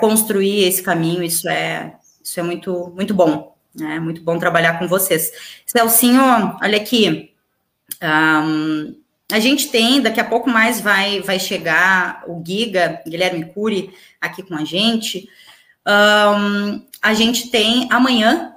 construir 0.00 0.64
esse 0.64 0.82
caminho, 0.82 1.22
isso 1.22 1.48
é, 1.48 1.96
isso 2.22 2.40
é 2.40 2.42
muito, 2.42 2.90
muito 2.96 3.14
bom. 3.14 3.53
É 3.80 3.98
muito 3.98 4.22
bom 4.22 4.38
trabalhar 4.38 4.78
com 4.78 4.86
vocês. 4.86 5.32
Celcinho, 5.66 6.22
olha 6.62 6.76
aqui. 6.76 7.34
Um, 8.02 8.94
a 9.32 9.40
gente 9.40 9.68
tem, 9.68 10.00
daqui 10.00 10.20
a 10.20 10.24
pouco 10.24 10.48
mais 10.48 10.80
vai, 10.80 11.20
vai 11.20 11.40
chegar 11.40 12.22
o 12.26 12.42
Giga, 12.46 13.02
Guilherme 13.06 13.46
Cury, 13.46 13.92
aqui 14.20 14.42
com 14.42 14.54
a 14.54 14.64
gente. 14.64 15.28
Um, 15.86 16.84
a 17.02 17.14
gente 17.14 17.50
tem 17.50 17.88
amanhã 17.90 18.54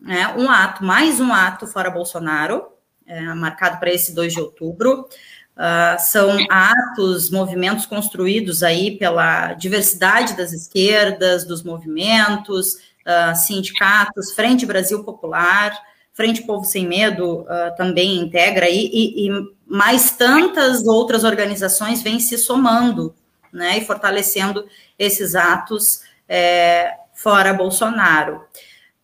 né, 0.00 0.34
um 0.36 0.50
ato, 0.50 0.84
mais 0.84 1.18
um 1.18 1.32
ato 1.32 1.66
fora 1.66 1.90
Bolsonaro, 1.90 2.66
é, 3.06 3.20
marcado 3.34 3.78
para 3.78 3.90
esse 3.90 4.14
2 4.14 4.34
de 4.34 4.40
outubro. 4.40 5.08
Uh, 5.56 5.98
são 5.98 6.36
atos, 6.48 7.30
movimentos 7.30 7.84
construídos 7.84 8.62
aí 8.62 8.96
pela 8.96 9.54
diversidade 9.54 10.36
das 10.36 10.52
esquerdas, 10.52 11.44
dos 11.44 11.64
movimentos, 11.64 12.76
uh, 13.08 13.34
sindicatos, 13.34 14.32
Frente 14.32 14.66
Brasil 14.66 15.02
Popular, 15.02 15.76
Frente 16.12 16.42
Povo 16.42 16.64
Sem 16.64 16.86
Medo 16.86 17.40
uh, 17.40 17.74
também 17.76 18.18
integra 18.18 18.66
aí, 18.66 18.90
e, 18.92 19.28
e, 19.28 19.58
mais 19.66 20.10
tantas 20.12 20.86
outras 20.86 21.24
organizações 21.24 22.02
vêm 22.02 22.20
se 22.20 22.36
somando, 22.36 23.14
né, 23.52 23.78
e 23.78 23.84
fortalecendo 23.84 24.68
esses 24.98 25.34
atos 25.34 26.02
é, 26.28 26.94
fora 27.14 27.54
Bolsonaro. 27.54 28.44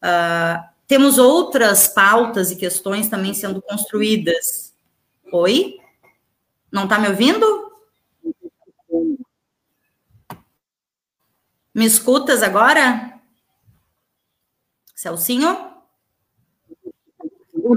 Uh, 0.03 0.63
temos 0.87 1.19
outras 1.19 1.89
pautas 1.89 2.51
e 2.51 2.57
questões 2.57 3.09
também 3.09 3.33
sendo 3.33 3.63
construídas. 3.63 4.75
Oi? 5.33 5.79
Não 6.71 6.85
está 6.85 6.99
me 6.99 7.09
ouvindo? 7.09 7.73
Me 11.75 11.87
escutas 11.87 12.43
agora? 12.43 13.14
Celcinho? 15.05 15.55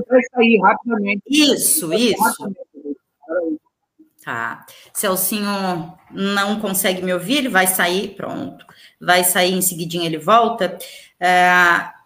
Vai 0.07 0.21
sair 0.33 0.61
rapidamente. 0.61 1.23
Isso, 1.27 1.93
isso. 1.93 2.55
Tá. 4.23 4.65
Celcinho 4.93 5.93
não 6.09 6.59
consegue 6.61 7.01
me 7.01 7.13
ouvir, 7.13 7.39
ele 7.39 7.49
vai 7.49 7.67
sair, 7.67 8.15
pronto. 8.15 8.65
Vai 8.99 9.25
sair 9.25 9.53
em 9.53 9.61
seguidinho, 9.61 10.05
ele 10.05 10.17
volta. 10.17 10.77
É, 11.19 11.49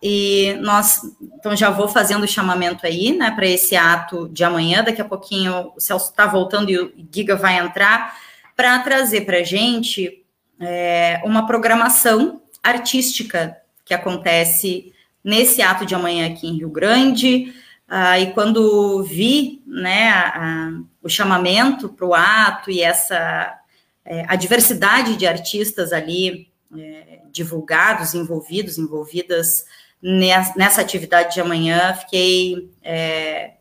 e 0.02 0.56
nós, 0.62 1.02
então 1.22 1.56
já 1.56 1.70
vou 1.70 1.88
fazendo 1.88 2.24
o 2.24 2.28
chamamento 2.28 2.88
aí, 2.88 3.16
né, 3.16 3.30
para 3.30 3.46
esse 3.46 3.76
ato 3.76 4.28
de 4.30 4.44
amanhã. 4.44 4.84
Daqui 4.84 5.02
a 5.02 5.06
pouquinho 5.06 5.72
o 5.76 5.80
Celso 5.80 6.10
está 6.10 6.26
voltando 6.26 6.72
e 6.72 6.80
o 6.80 6.92
Giga 7.14 7.36
vai 7.36 7.60
entrar 7.60 8.18
para 8.56 8.80
trazer 8.80 9.22
para 9.22 9.38
a 9.38 9.44
gente 9.44 10.26
é, 10.60 11.22
uma 11.24 11.46
programação 11.46 12.42
artística 12.64 13.56
que 13.86 13.94
acontece 13.94 14.92
nesse 15.24 15.62
ato 15.62 15.86
de 15.86 15.96
amanhã 15.96 16.28
aqui 16.28 16.48
em 16.48 16.58
Rio 16.58 16.70
Grande. 16.70 17.54
Ah, 17.88 18.20
e 18.20 18.34
quando 18.34 19.04
vi 19.04 19.62
né, 19.68 20.10
a, 20.10 20.72
o 21.04 21.10
chamamento 21.10 21.90
para 21.90 22.06
o 22.06 22.14
ato 22.14 22.72
e 22.72 22.82
essa 22.82 23.58
é, 24.06 24.26
a 24.28 24.36
diversidade 24.36 25.16
de 25.16 25.28
artistas 25.28 25.94
ali 25.94 26.50
é, 26.76 27.20
divulgados, 27.32 28.14
envolvidos, 28.14 28.78
envolvidas 28.78 29.66
nessa, 30.02 30.54
nessa, 30.58 30.82
atividade 30.82 31.34
de 31.34 31.42
amanhã, 31.42 31.94
fiquei 31.94 32.72
é, 32.82 33.54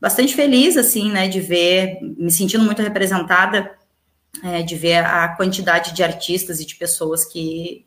bastante 0.00 0.34
feliz 0.34 0.76
assim, 0.76 1.10
né, 1.10 1.28
de 1.28 1.40
ver, 1.40 1.98
me 2.00 2.30
sentindo 2.30 2.64
muito 2.64 2.82
representada, 2.82 3.74
é, 4.44 4.62
de 4.62 4.76
ver 4.76 5.04
a 5.04 5.28
quantidade 5.28 5.92
de 5.92 6.02
artistas 6.02 6.60
e 6.60 6.66
de 6.66 6.76
pessoas 6.76 7.24
que 7.24 7.84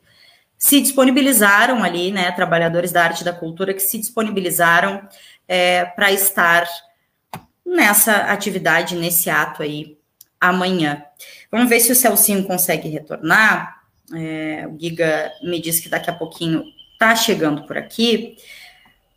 se 0.63 0.79
disponibilizaram 0.79 1.83
ali, 1.83 2.09
né, 2.09 2.31
trabalhadores 2.31 2.89
da 2.93 3.03
arte 3.03 3.19
e 3.19 3.25
da 3.25 3.33
cultura 3.33 3.73
que 3.73 3.81
se 3.81 3.97
disponibilizaram 3.97 5.05
é, 5.45 5.83
para 5.83 6.09
estar 6.09 6.65
nessa 7.65 8.15
atividade, 8.31 8.95
nesse 8.95 9.29
ato 9.29 9.61
aí 9.61 9.97
amanhã. 10.39 11.03
Vamos 11.51 11.67
ver 11.67 11.81
se 11.81 11.91
o 11.91 11.95
Celcinho 11.95 12.45
consegue 12.45 12.87
retornar. 12.87 13.81
É, 14.15 14.65
o 14.65 14.79
Giga 14.79 15.33
me 15.43 15.61
disse 15.61 15.81
que 15.81 15.89
daqui 15.89 16.09
a 16.09 16.13
pouquinho 16.13 16.63
está 16.93 17.13
chegando 17.13 17.67
por 17.67 17.77
aqui. 17.77 18.37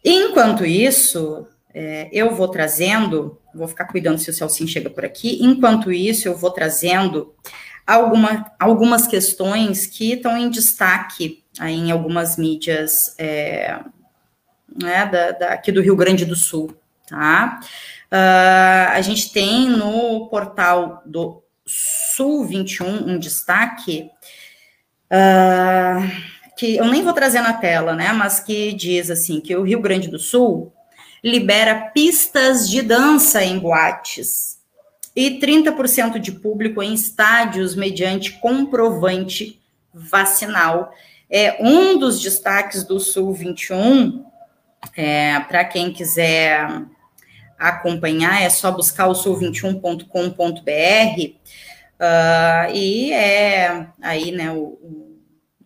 Enquanto 0.05 0.67
isso, 0.67 1.47
é, 1.73 2.09
eu 2.13 2.35
vou 2.35 2.49
trazendo, 2.49 3.41
vou 3.55 3.69
ficar 3.69 3.85
cuidando 3.85 4.19
se 4.19 4.31
o 4.31 4.35
Celcinho 4.35 4.69
chega 4.69 4.91
por 4.91 5.05
aqui. 5.05 5.39
Enquanto 5.41 5.93
isso, 5.93 6.27
eu 6.27 6.37
vou 6.37 6.51
trazendo 6.51 7.33
alguma, 7.87 8.53
algumas 8.59 9.07
questões 9.07 9.87
que 9.87 10.15
estão 10.15 10.37
em 10.37 10.51
destaque 10.51 11.45
aí 11.59 11.75
em 11.75 11.91
algumas 11.91 12.37
mídias 12.37 13.15
é, 13.19 13.79
né, 14.75 15.07
da, 15.07 15.31
da, 15.33 15.49
aqui 15.53 15.71
do 15.73 15.81
Rio 15.81 15.97
Grande 15.97 16.25
do 16.25 16.37
Sul, 16.37 16.77
tá? 17.09 17.61
Uh, 18.07 18.93
a 18.93 19.01
gente 19.01 19.33
tem 19.33 19.69
no 19.69 20.29
portal 20.29 21.03
do 21.07 21.43
Sul 21.65 22.45
21 22.45 23.11
um 23.11 23.19
destaque 23.19 24.11
uh, 25.11 26.37
que 26.57 26.77
eu 26.77 26.87
nem 26.87 27.03
vou 27.03 27.13
trazer 27.13 27.41
na 27.41 27.55
tela, 27.55 27.95
né? 27.95 28.13
Mas 28.13 28.39
que 28.41 28.73
diz 28.73 29.11
assim 29.11 29.41
que 29.41 29.57
o 29.57 29.63
Rio 29.63 29.81
Grande 29.81 30.09
do 30.09 30.19
Sul 30.19 30.73
libera 31.23 31.91
pistas 31.93 32.69
de 32.71 32.83
dança 32.83 33.43
em 33.43 33.59
boates 33.59 34.56
e 35.17 35.41
30% 35.41 36.19
de 36.19 36.31
público 36.31 36.83
em 36.83 36.93
estádios 36.93 37.75
mediante 37.75 38.33
comprovante 38.39 39.59
vacinal. 39.93 40.93
É 41.29 41.57
um 41.59 41.99
dos 41.99 42.21
destaques 42.21 42.85
do 42.85 43.01
Sul 43.01 43.33
21. 43.33 44.25
É, 44.95 45.41
Para 45.41 45.65
quem 45.65 45.91
quiser 45.91 46.69
acompanhar, 47.59 48.43
é 48.43 48.51
só 48.51 48.71
buscar 48.71 49.07
o 49.07 49.13
sul21.com.br. 49.13 50.05
Uh, 51.99 52.75
e 52.75 53.11
é 53.13 53.89
aí, 54.03 54.31
né, 54.31 54.53
o, 54.53 55.17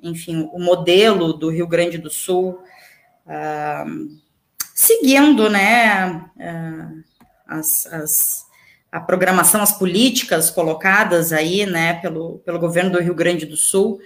enfim, 0.01 0.49
o 0.53 0.61
modelo 0.61 1.33
do 1.33 1.51
Rio 1.51 1.67
Grande 1.67 1.99
do 1.99 2.09
Sul, 2.09 2.63
uh, 3.27 4.21
seguindo, 4.73 5.51
né, 5.51 6.25
uh, 6.37 7.05
as, 7.49 7.87
as, 7.87 8.47
a 8.91 9.01
programação, 9.01 9.63
as 9.63 9.77
políticas 9.77 10.51
colocadas 10.51 11.33
aí, 11.33 11.65
né, 11.67 11.95
pelo, 11.95 12.39
pelo 12.41 12.59
governo 12.59 12.91
do 12.91 13.01
Rio 13.01 13.15
Grande 13.15 13.47
do 13.47 13.57
Sul, 13.57 14.01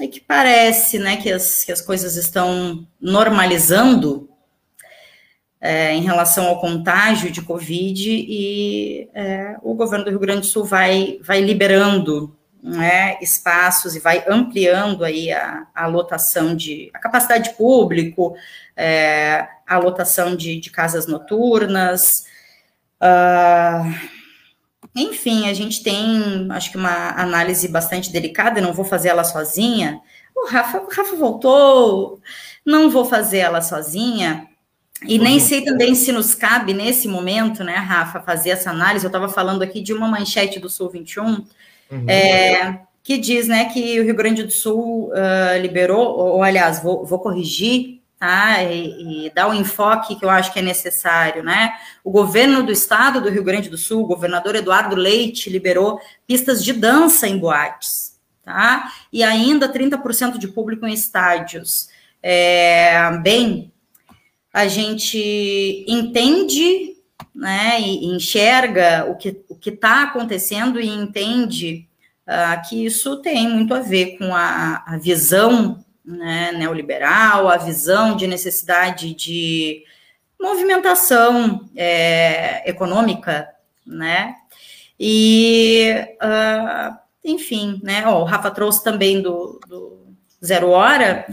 e 0.00 0.08
que 0.08 0.20
parece, 0.20 0.98
né, 0.98 1.16
que 1.16 1.32
as, 1.32 1.64
que 1.64 1.72
as 1.72 1.80
coisas 1.80 2.16
estão 2.16 2.86
normalizando, 3.00 4.28
é, 5.60 5.94
em 5.94 6.02
relação 6.02 6.46
ao 6.46 6.60
contágio 6.60 7.30
de 7.30 7.42
Covid 7.42 8.08
e 8.08 9.08
é, 9.14 9.56
o 9.62 9.74
governo 9.74 10.04
do 10.04 10.10
Rio 10.10 10.20
Grande 10.20 10.40
do 10.40 10.46
Sul 10.46 10.64
vai, 10.64 11.18
vai 11.22 11.40
liberando 11.40 12.36
né, 12.62 13.16
espaços 13.20 13.96
e 13.96 14.00
vai 14.00 14.24
ampliando 14.28 15.04
aí 15.04 15.32
a, 15.32 15.66
a 15.74 15.86
lotação 15.86 16.54
de, 16.54 16.90
a 16.92 16.98
capacidade 16.98 17.50
de 17.50 17.56
público, 17.56 18.36
é, 18.76 19.46
a 19.66 19.78
lotação 19.78 20.36
de, 20.36 20.60
de 20.60 20.70
casas 20.70 21.06
noturnas, 21.06 22.26
uh, 23.02 23.94
enfim, 24.94 25.48
a 25.48 25.54
gente 25.54 25.82
tem, 25.82 26.48
acho 26.50 26.70
que 26.70 26.76
uma 26.76 27.10
análise 27.20 27.68
bastante 27.68 28.10
delicada, 28.10 28.60
não 28.60 28.72
vou 28.72 28.84
fazer 28.84 29.08
ela 29.08 29.24
sozinha, 29.24 30.00
o 30.34 30.46
Rafa, 30.48 30.78
o 30.78 30.88
Rafa 30.88 31.16
voltou, 31.16 32.20
não 32.64 32.90
vou 32.90 33.04
fazer 33.04 33.38
ela 33.38 33.60
sozinha, 33.60 34.48
e 35.04 35.18
nem 35.18 35.38
sei 35.38 35.62
também 35.62 35.94
se 35.94 36.10
nos 36.10 36.34
cabe 36.34 36.72
nesse 36.72 37.06
momento, 37.06 37.62
né, 37.62 37.74
Rafa, 37.74 38.20
fazer 38.20 38.50
essa 38.50 38.70
análise. 38.70 39.04
Eu 39.04 39.08
estava 39.08 39.28
falando 39.28 39.62
aqui 39.62 39.82
de 39.82 39.92
uma 39.92 40.08
manchete 40.08 40.58
do 40.58 40.70
Sul 40.70 40.88
21, 40.88 41.24
uhum. 41.24 41.44
é, 42.08 42.80
que 43.02 43.18
diz 43.18 43.46
né, 43.46 43.66
que 43.66 44.00
o 44.00 44.04
Rio 44.04 44.14
Grande 44.14 44.42
do 44.42 44.50
Sul 44.50 45.10
uh, 45.10 45.60
liberou, 45.60 46.16
ou, 46.18 46.42
aliás, 46.42 46.82
vou, 46.82 47.04
vou 47.04 47.18
corrigir, 47.18 47.95
tá? 48.18 48.62
E, 48.62 49.26
e, 49.26 49.30
dar 49.30 49.48
o 49.48 49.54
enfoque 49.54 50.16
que 50.16 50.24
eu 50.24 50.30
acho 50.30 50.52
que 50.52 50.58
é 50.58 50.62
necessário, 50.62 51.42
né? 51.42 51.72
O 52.02 52.10
governo 52.10 52.62
do 52.62 52.72
estado 52.72 53.20
do 53.20 53.28
Rio 53.28 53.44
Grande 53.44 53.68
do 53.68 53.78
Sul, 53.78 54.02
o 54.02 54.06
governador 54.06 54.54
Eduardo 54.56 54.96
Leite, 54.96 55.50
liberou 55.50 56.00
pistas 56.26 56.64
de 56.64 56.72
dança 56.72 57.28
em 57.28 57.38
boates, 57.38 58.18
tá? 58.42 58.92
E 59.12 59.22
ainda 59.22 59.68
30% 59.68 60.38
de 60.38 60.48
público 60.48 60.86
em 60.86 60.94
estádios. 60.94 61.88
É, 62.22 63.18
bem, 63.22 63.72
a 64.52 64.66
gente 64.66 65.84
entende 65.86 66.96
né, 67.34 67.78
e 67.78 68.06
enxerga 68.06 69.04
o 69.04 69.14
que 69.14 69.44
o 69.50 69.58
está 69.62 70.04
acontecendo 70.04 70.80
e 70.80 70.88
entende 70.88 71.86
uh, 72.26 72.66
que 72.66 72.86
isso 72.86 73.18
tem 73.18 73.46
muito 73.46 73.74
a 73.74 73.80
ver 73.80 74.16
com 74.16 74.34
a, 74.34 74.82
a 74.86 74.96
visão 74.96 75.84
né, 76.06 76.52
neoliberal, 76.52 77.48
a 77.48 77.56
visão 77.56 78.16
de 78.16 78.26
necessidade 78.26 79.12
de 79.14 79.82
movimentação 80.40 81.68
é, 81.74 82.68
econômica, 82.68 83.48
né? 83.84 84.36
E, 84.98 85.92
uh, 86.22 86.96
enfim, 87.24 87.80
né? 87.82 88.06
O 88.06 88.24
Rafa 88.24 88.50
trouxe 88.50 88.82
também 88.84 89.20
do, 89.20 89.60
do 89.66 90.06
Zero 90.42 90.70
Hora, 90.70 91.26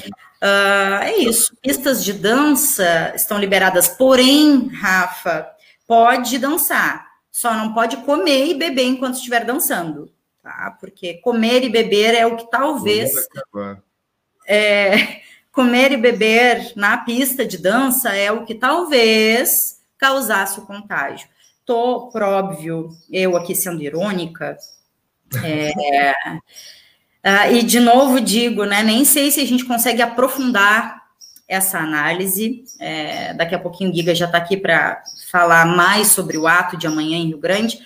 Uh, 0.43 1.01
é 1.03 1.17
isso. 1.19 1.55
Pistas 1.61 2.03
de 2.03 2.11
dança 2.11 3.13
estão 3.15 3.39
liberadas, 3.39 3.87
porém, 3.87 4.67
Rafa, 4.67 5.49
pode 5.87 6.37
dançar, 6.37 7.07
só 7.31 7.53
não 7.53 7.73
pode 7.73 7.95
comer 7.97 8.47
e 8.47 8.53
beber 8.53 8.83
enquanto 8.83 9.15
estiver 9.15 9.45
dançando, 9.45 10.11
tá? 10.41 10.75
Porque 10.81 11.13
comer 11.21 11.63
e 11.63 11.69
beber 11.69 12.13
é 12.13 12.27
o 12.27 12.35
que 12.35 12.51
talvez. 12.51 13.15
É, 14.47 15.21
comer 15.51 15.91
e 15.91 15.97
beber 15.97 16.73
na 16.75 16.97
pista 16.97 17.45
de 17.45 17.57
dança 17.57 18.15
é 18.15 18.31
o 18.31 18.45
que 18.45 18.55
talvez 18.55 19.79
causasse 19.97 20.59
o 20.59 20.65
contágio. 20.65 21.27
Tô, 21.65 22.09
por 22.11 22.21
óbvio, 22.21 22.89
eu 23.11 23.37
aqui 23.37 23.55
sendo 23.55 23.81
irônica, 23.81 24.57
é, 25.43 26.13
Uh, 27.23 27.53
e, 27.55 27.63
de 27.63 27.79
novo, 27.79 28.19
digo, 28.19 28.65
né, 28.65 28.83
nem 28.83 29.05
sei 29.05 29.31
se 29.31 29.39
a 29.39 29.45
gente 29.45 29.63
consegue 29.63 30.01
aprofundar 30.01 31.01
essa 31.47 31.79
análise. 31.79 32.63
É, 32.79 33.33
daqui 33.33 33.55
a 33.55 33.59
pouquinho 33.59 33.91
o 33.91 33.95
Giga 33.95 34.13
já 34.13 34.25
está 34.25 34.37
aqui 34.37 34.57
para 34.57 35.01
falar 35.31 35.65
mais 35.65 36.09
sobre 36.09 36.37
o 36.37 36.47
ato 36.47 36.75
de 36.75 36.87
amanhã 36.87 37.17
em 37.17 37.27
Rio 37.27 37.37
Grande, 37.37 37.79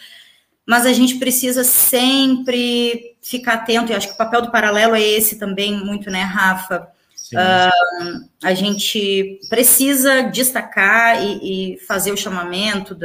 mas 0.66 0.86
a 0.86 0.94
gente 0.94 1.16
precisa 1.16 1.64
sempre 1.64 3.17
ficar 3.30 3.54
atento, 3.56 3.92
e 3.92 3.96
acho 3.96 4.08
que 4.08 4.14
o 4.14 4.18
papel 4.18 4.42
do 4.42 4.52
paralelo 4.52 4.96
é 4.96 5.02
esse 5.02 5.38
também, 5.38 5.74
muito, 5.74 6.10
né, 6.10 6.22
Rafa? 6.22 6.88
Uh, 7.34 8.30
a 8.42 8.54
gente 8.54 9.40
precisa 9.50 10.24
destacar 10.24 11.22
e, 11.22 11.74
e 11.74 11.80
fazer 11.80 12.12
o 12.12 12.18
chamamento 12.18 12.98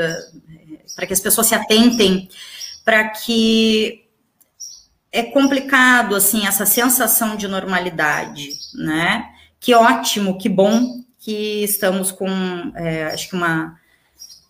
para 0.94 1.06
que 1.06 1.12
as 1.12 1.18
pessoas 1.18 1.48
se 1.48 1.56
atentem 1.56 2.28
para 2.84 3.08
que 3.08 4.04
é 5.10 5.24
complicado, 5.24 6.14
assim, 6.14 6.46
essa 6.46 6.64
sensação 6.64 7.36
de 7.36 7.46
normalidade, 7.46 8.50
né? 8.74 9.26
Que 9.60 9.74
ótimo, 9.74 10.38
que 10.38 10.48
bom 10.48 11.02
que 11.18 11.62
estamos 11.62 12.10
com, 12.10 12.28
é, 12.74 13.04
acho 13.04 13.28
que 13.28 13.36
uma, 13.36 13.78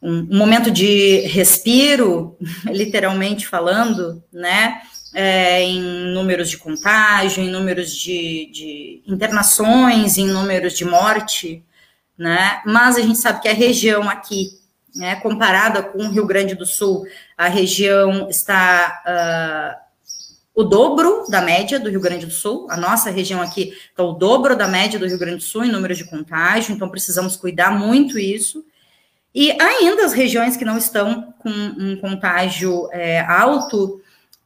um, 0.00 0.28
um, 0.30 0.38
momento 0.38 0.70
de 0.70 1.20
respiro, 1.26 2.36
literalmente 2.64 3.46
falando, 3.46 4.22
né? 4.32 4.80
É, 5.14 5.62
em 5.62 5.80
números 6.14 6.48
de 6.48 6.56
contágio, 6.56 7.42
em 7.42 7.50
números 7.50 7.94
de, 7.94 8.50
de 8.50 9.02
internações, 9.06 10.16
em 10.16 10.26
números 10.26 10.72
de 10.72 10.86
morte, 10.86 11.62
né? 12.16 12.62
Mas 12.64 12.96
a 12.96 13.00
gente 13.00 13.18
sabe 13.18 13.42
que 13.42 13.48
a 13.48 13.52
região 13.52 14.08
aqui, 14.08 14.48
né, 14.94 15.16
comparada 15.16 15.82
com 15.82 15.98
o 15.98 16.10
Rio 16.10 16.26
Grande 16.26 16.54
do 16.54 16.64
Sul, 16.64 17.06
a 17.36 17.48
região 17.48 18.28
está 18.30 19.02
uh, 19.06 19.82
o 20.54 20.64
dobro 20.64 21.24
da 21.28 21.40
média 21.40 21.80
do 21.80 21.90
Rio 21.90 22.00
Grande 22.00 22.26
do 22.26 22.32
Sul. 22.32 22.66
A 22.70 22.76
nossa 22.76 23.10
região 23.10 23.40
aqui 23.40 23.76
está 23.90 24.02
o 24.02 24.12
dobro 24.12 24.54
da 24.54 24.68
média 24.68 24.98
do 24.98 25.06
Rio 25.06 25.18
Grande 25.18 25.36
do 25.36 25.42
Sul 25.42 25.64
em 25.64 25.72
número 25.72 25.94
de 25.94 26.04
contágio, 26.04 26.74
então 26.74 26.88
precisamos 26.88 27.36
cuidar 27.36 27.70
muito 27.70 28.18
isso. 28.18 28.64
E 29.34 29.50
ainda 29.60 30.04
as 30.04 30.12
regiões 30.12 30.56
que 30.56 30.64
não 30.64 30.76
estão 30.76 31.32
com 31.38 31.48
um 31.48 31.96
contágio 31.96 32.88
é, 32.92 33.20
alto 33.20 34.01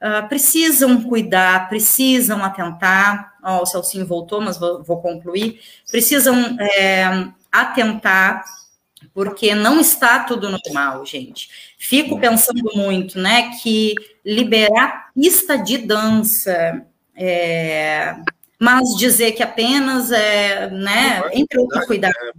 uh, 0.06 0.28
precisam 0.28 1.02
cuidar, 1.02 1.68
precisam 1.68 2.44
atentar. 2.44 3.34
Ó, 3.42 3.62
o 3.62 3.66
Celcinho 3.66 4.06
voltou, 4.06 4.40
mas 4.40 4.58
vou, 4.58 4.82
vou 4.82 5.00
concluir. 5.00 5.60
Precisam 5.90 6.56
é, 6.60 7.28
atentar 7.50 8.44
porque 9.12 9.54
não 9.54 9.80
está 9.80 10.24
tudo 10.24 10.50
normal, 10.50 11.06
gente. 11.06 11.48
Fico 11.78 12.20
pensando 12.20 12.70
muito, 12.74 13.18
né, 13.18 13.50
que 13.62 13.94
liberar 14.24 15.10
pista 15.14 15.56
de 15.56 15.78
dança, 15.78 16.84
é, 17.14 18.14
Mas 18.58 18.94
dizer 18.98 19.32
que 19.32 19.42
apenas 19.42 20.12
é, 20.12 20.70
né, 20.70 21.22
entre 21.32 21.58
outros 21.58 21.86
cuidados. 21.86 22.16
É, 22.18 22.32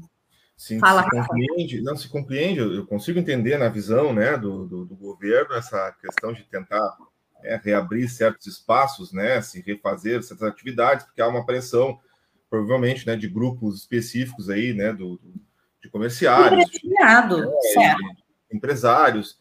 se, 0.56 0.80
Fala, 0.80 1.04
se 1.04 1.10
compreende, 1.10 1.82
não 1.82 1.96
se 1.96 2.08
compreende, 2.08 2.60
eu 2.60 2.86
consigo 2.86 3.20
entender 3.20 3.58
na 3.58 3.70
visão 3.70 4.12
né, 4.14 4.38
do, 4.38 4.66
do, 4.66 4.86
do 4.86 4.96
governo 4.96 5.56
essa 5.56 5.96
questão 6.02 6.34
de 6.34 6.44
tentar 6.44 6.96
é, 7.44 7.60
reabrir 7.64 8.10
certos 8.10 8.48
espaços, 8.48 9.12
né, 9.12 9.42
se 9.42 9.62
refazer 9.62 10.22
certas 10.24 10.48
atividades, 10.48 11.06
porque 11.06 11.22
há 11.22 11.28
uma 11.28 11.46
pressão, 11.46 12.00
provavelmente, 12.50 13.06
né, 13.06 13.16
de 13.16 13.28
grupos 13.28 13.80
específicos 13.80 14.50
aí, 14.50 14.74
né, 14.74 14.94
do, 14.94 15.20
de 15.82 15.90
comerciários, 15.90 16.70
é, 17.78 17.96
empresários, 18.56 19.40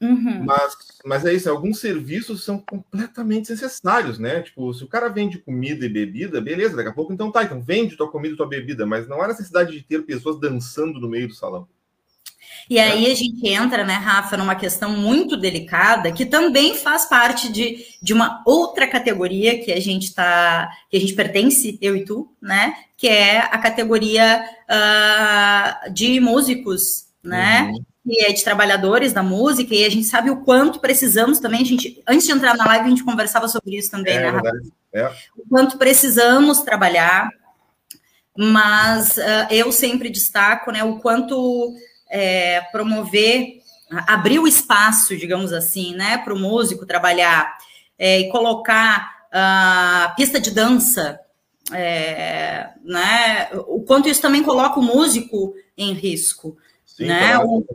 Uhum. 0.00 0.44
Mas, 0.44 0.76
mas 1.04 1.24
é 1.24 1.32
isso, 1.32 1.48
alguns 1.48 1.78
serviços 1.78 2.44
são 2.44 2.58
completamente 2.58 3.50
necessários, 3.50 4.18
né? 4.18 4.42
Tipo, 4.42 4.72
se 4.74 4.84
o 4.84 4.88
cara 4.88 5.08
vende 5.08 5.38
comida 5.38 5.86
e 5.86 5.88
bebida, 5.88 6.40
beleza, 6.40 6.76
daqui 6.76 6.90
a 6.90 6.92
pouco 6.92 7.12
então 7.12 7.32
tá, 7.32 7.42
então 7.42 7.62
vende 7.62 7.96
tua 7.96 8.10
comida 8.10 8.34
e 8.34 8.36
tua 8.36 8.48
bebida, 8.48 8.84
mas 8.84 9.08
não 9.08 9.22
há 9.22 9.28
necessidade 9.28 9.72
de 9.72 9.82
ter 9.82 10.04
pessoas 10.04 10.38
dançando 10.38 11.00
no 11.00 11.08
meio 11.08 11.28
do 11.28 11.34
salão. 11.34 11.66
E 12.68 12.78
aí 12.78 13.10
a 13.10 13.14
gente 13.14 13.46
entra, 13.48 13.84
né, 13.84 13.94
Rafa, 13.94 14.36
numa 14.36 14.54
questão 14.54 14.90
muito 14.90 15.36
delicada, 15.36 16.10
que 16.10 16.26
também 16.26 16.74
faz 16.74 17.06
parte 17.06 17.50
de, 17.50 17.84
de 18.02 18.12
uma 18.12 18.42
outra 18.44 18.88
categoria 18.88 19.62
que 19.62 19.72
a 19.72 19.80
gente 19.80 20.14
tá, 20.14 20.68
que 20.90 20.96
a 20.96 21.00
gente 21.00 21.14
pertence, 21.14 21.78
eu 21.80 21.96
e 21.96 22.04
tu, 22.04 22.28
né? 22.42 22.74
Que 22.96 23.08
é 23.08 23.38
a 23.38 23.58
categoria 23.58 24.44
uh, 24.68 25.92
de 25.92 26.18
músicos, 26.20 27.06
né? 27.22 27.70
Uhum 27.72 27.84
que 28.06 28.24
é 28.24 28.32
de 28.32 28.44
trabalhadores 28.44 29.12
da 29.12 29.20
música, 29.20 29.74
e 29.74 29.84
a 29.84 29.90
gente 29.90 30.04
sabe 30.04 30.30
o 30.30 30.44
quanto 30.44 30.78
precisamos 30.78 31.40
também. 31.40 31.62
A 31.62 31.64
gente, 31.64 32.00
antes 32.06 32.24
de 32.24 32.32
entrar 32.32 32.56
na 32.56 32.64
live, 32.64 32.86
a 32.86 32.88
gente 32.88 33.02
conversava 33.02 33.48
sobre 33.48 33.76
isso 33.76 33.90
também, 33.90 34.14
é, 34.14 34.30
né? 34.30 34.40
É. 34.92 35.12
O 35.36 35.44
quanto 35.48 35.76
precisamos 35.76 36.60
trabalhar, 36.60 37.28
mas 38.38 39.16
uh, 39.16 39.46
eu 39.50 39.72
sempre 39.72 40.08
destaco 40.08 40.70
né, 40.70 40.84
o 40.84 41.00
quanto 41.00 41.74
é, 42.08 42.60
promover, 42.72 43.60
abrir 44.06 44.38
o 44.38 44.46
espaço, 44.46 45.16
digamos 45.16 45.52
assim, 45.52 45.94
né, 45.94 46.18
para 46.18 46.34
o 46.34 46.38
músico 46.38 46.86
trabalhar 46.86 47.56
é, 47.98 48.20
e 48.20 48.28
colocar 48.28 49.26
a 49.32 50.12
pista 50.16 50.40
de 50.40 50.50
dança. 50.50 51.20
É, 51.72 52.70
né, 52.84 53.48
o 53.66 53.82
quanto 53.82 54.08
isso 54.08 54.22
também 54.22 54.42
coloca 54.42 54.78
o 54.78 54.82
músico 54.82 55.54
em 55.76 55.92
risco. 55.92 56.56
Sim, 56.84 57.06
né? 57.06 57.34
Claro, 57.34 57.48
o, 57.48 57.66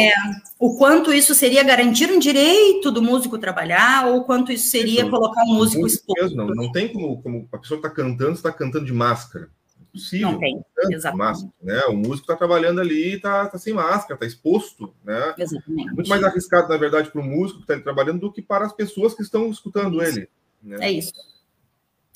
é, 0.00 0.12
o 0.58 0.76
quanto 0.76 1.12
isso 1.12 1.34
seria 1.34 1.62
garantir 1.62 2.10
um 2.10 2.18
direito 2.18 2.90
do 2.90 3.02
músico 3.02 3.38
trabalhar, 3.38 4.08
ou 4.08 4.24
quanto 4.24 4.50
isso 4.50 4.68
seria 4.70 5.02
então, 5.02 5.10
colocar 5.10 5.44
um 5.44 5.54
músico 5.54 5.86
exposto. 5.86 6.34
Não, 6.34 6.46
não 6.46 6.72
tem 6.72 6.92
como, 6.92 7.22
como 7.22 7.48
a 7.52 7.58
pessoa 7.58 7.78
está 7.78 7.90
cantando, 7.90 8.32
está 8.32 8.50
cantando 8.50 8.86
de 8.86 8.92
máscara. 8.92 9.48
Possível. 9.92 10.32
Não 10.32 10.38
tem, 10.38 10.64
exatamente. 10.90 11.18
Máscara, 11.18 11.52
né? 11.62 11.82
O 11.86 11.96
músico 11.96 12.20
está 12.20 12.36
trabalhando 12.36 12.80
ali, 12.80 13.14
está 13.14 13.46
tá 13.46 13.58
sem 13.58 13.72
máscara, 13.74 14.14
está 14.14 14.26
exposto. 14.26 14.94
Né? 15.04 15.34
Exatamente. 15.36 15.92
Muito 15.92 16.08
mais 16.08 16.22
arriscado, 16.22 16.68
na 16.68 16.76
verdade, 16.76 17.10
para 17.10 17.20
o 17.20 17.24
músico 17.24 17.58
que 17.64 17.72
está 17.72 17.82
trabalhando 17.82 18.20
do 18.20 18.32
que 18.32 18.40
para 18.40 18.64
as 18.64 18.72
pessoas 18.72 19.14
que 19.14 19.22
estão 19.22 19.50
escutando 19.50 20.02
ele. 20.02 20.28
Né? 20.62 20.76
É 20.80 20.92
isso. 20.92 21.12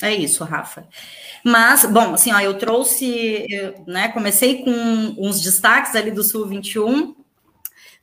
É 0.02 0.12
isso, 0.12 0.44
Rafa. 0.44 0.86
Mas, 1.44 1.84
bom, 1.86 2.14
assim, 2.14 2.32
ó, 2.32 2.40
eu 2.40 2.58
trouxe, 2.58 3.46
eu, 3.48 3.84
né, 3.86 4.08
comecei 4.08 4.62
com 4.62 4.70
uns 5.18 5.40
destaques 5.40 5.94
ali 5.94 6.10
do 6.10 6.24
Sul 6.24 6.46
21, 6.46 7.14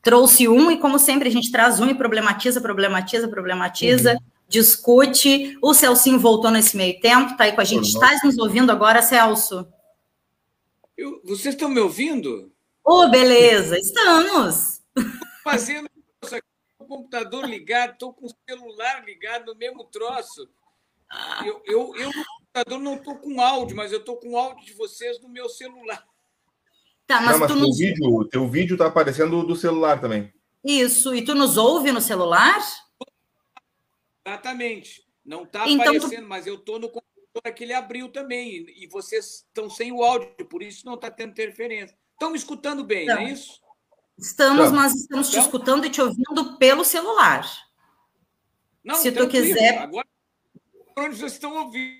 trouxe 0.02 0.48
um, 0.48 0.72
e 0.72 0.80
como 0.80 0.98
sempre, 0.98 1.28
a 1.28 1.32
gente 1.32 1.52
traz 1.52 1.80
um 1.80 1.90
e 1.90 1.94
problematiza, 1.94 2.62
problematiza, 2.62 3.28
problematiza, 3.28 4.14
uhum. 4.14 4.20
Discute. 4.52 5.58
O 5.62 5.74
Celcinho 5.74 6.20
voltou 6.20 6.52
nesse 6.52 6.76
meio 6.76 7.00
tempo, 7.00 7.38
tá 7.38 7.46
aí 7.46 7.54
com 7.54 7.62
a 7.62 7.64
gente. 7.64 7.88
Está 7.88 8.12
nos 8.24 8.38
ouvindo 8.38 8.72
agora, 8.72 9.02
Celso? 9.02 9.66
Eu, 10.98 11.22
vocês 11.24 11.56
estão 11.56 11.70
me 11.70 11.80
ouvindo? 11.80 12.52
Ô, 12.86 13.04
oh, 13.04 13.10
beleza, 13.10 13.78
estamos. 13.78 14.82
Fazendo 15.44 15.90
isso 16.24 16.36
aqui, 16.36 16.48
com 16.78 16.84
o 16.84 16.88
computador 16.88 17.46
ligado, 17.46 17.94
estou 17.94 18.14
com 18.14 18.28
o 18.28 18.36
celular 18.48 19.04
ligado 19.06 19.54
no 19.54 19.56
mesmo 19.58 19.86
troço. 19.86 20.48
Eu, 21.46 21.62
eu, 21.66 21.96
eu 21.96 22.08
no 22.08 22.26
computador 22.26 22.80
não 22.80 22.96
estou 22.96 23.16
com 23.16 23.42
áudio, 23.42 23.76
mas 23.76 23.92
eu 23.92 24.00
estou 24.00 24.18
com 24.18 24.38
áudio 24.38 24.66
de 24.66 24.74
vocês 24.74 25.20
no 25.22 25.30
meu 25.30 25.50
celular. 25.50 26.06
Tá, 27.08 27.22
mas, 27.22 27.32
não, 27.32 27.40
mas 27.40 27.52
tu 27.52 27.58
teu, 27.58 27.68
nos... 27.68 27.78
vídeo, 27.78 28.26
teu 28.26 28.48
vídeo 28.48 28.74
está 28.76 28.88
aparecendo 28.88 29.44
do 29.44 29.56
celular 29.56 30.00
também. 30.00 30.32
Isso, 30.64 31.16
e 31.16 31.24
tu 31.24 31.34
nos 31.34 31.58
ouve 31.58 31.92
no 31.92 32.02
celular? 32.02 32.60
Exatamente. 34.26 35.06
Não 35.26 35.44
está 35.44 35.68
então, 35.68 35.96
aparecendo, 35.96 36.24
tu... 36.24 36.30
mas 36.30 36.48
eu 36.48 36.56
estou 36.56 36.80
no 36.80 36.90
computador 36.90 37.54
que 37.56 37.64
ele 37.64 37.74
abriu 37.74 38.10
também. 38.10 38.66
E 38.76 38.88
vocês 38.88 39.46
estão 39.48 39.70
sem 39.70 39.92
o 39.92 40.04
áudio, 40.04 40.46
por 40.50 40.62
isso 40.64 40.86
não 40.86 40.96
está 40.96 41.10
tendo 41.10 41.32
interferência. 41.32 41.96
Estão 42.14 42.32
me 42.32 42.38
escutando 42.38 42.84
bem, 42.84 43.06
não, 43.08 43.16
não 43.16 43.22
é 43.22 43.32
isso? 43.32 43.62
Estamos, 44.18 44.68
então, 44.68 44.76
mas 44.76 44.94
estamos 44.94 45.30
então... 45.30 45.42
te 45.42 45.46
escutando 45.46 45.86
e 45.86 45.90
te 45.90 46.02
ouvindo 46.02 46.58
pelo 46.58 46.84
celular. 46.84 47.50
Não, 48.84 48.96
Se 48.96 49.12
tu 49.12 49.28
quiser. 49.28 49.80
Agora 49.80 50.08
onde 50.98 51.16
vocês 51.16 51.34
estão 51.34 51.56
ouvindo, 51.56 51.96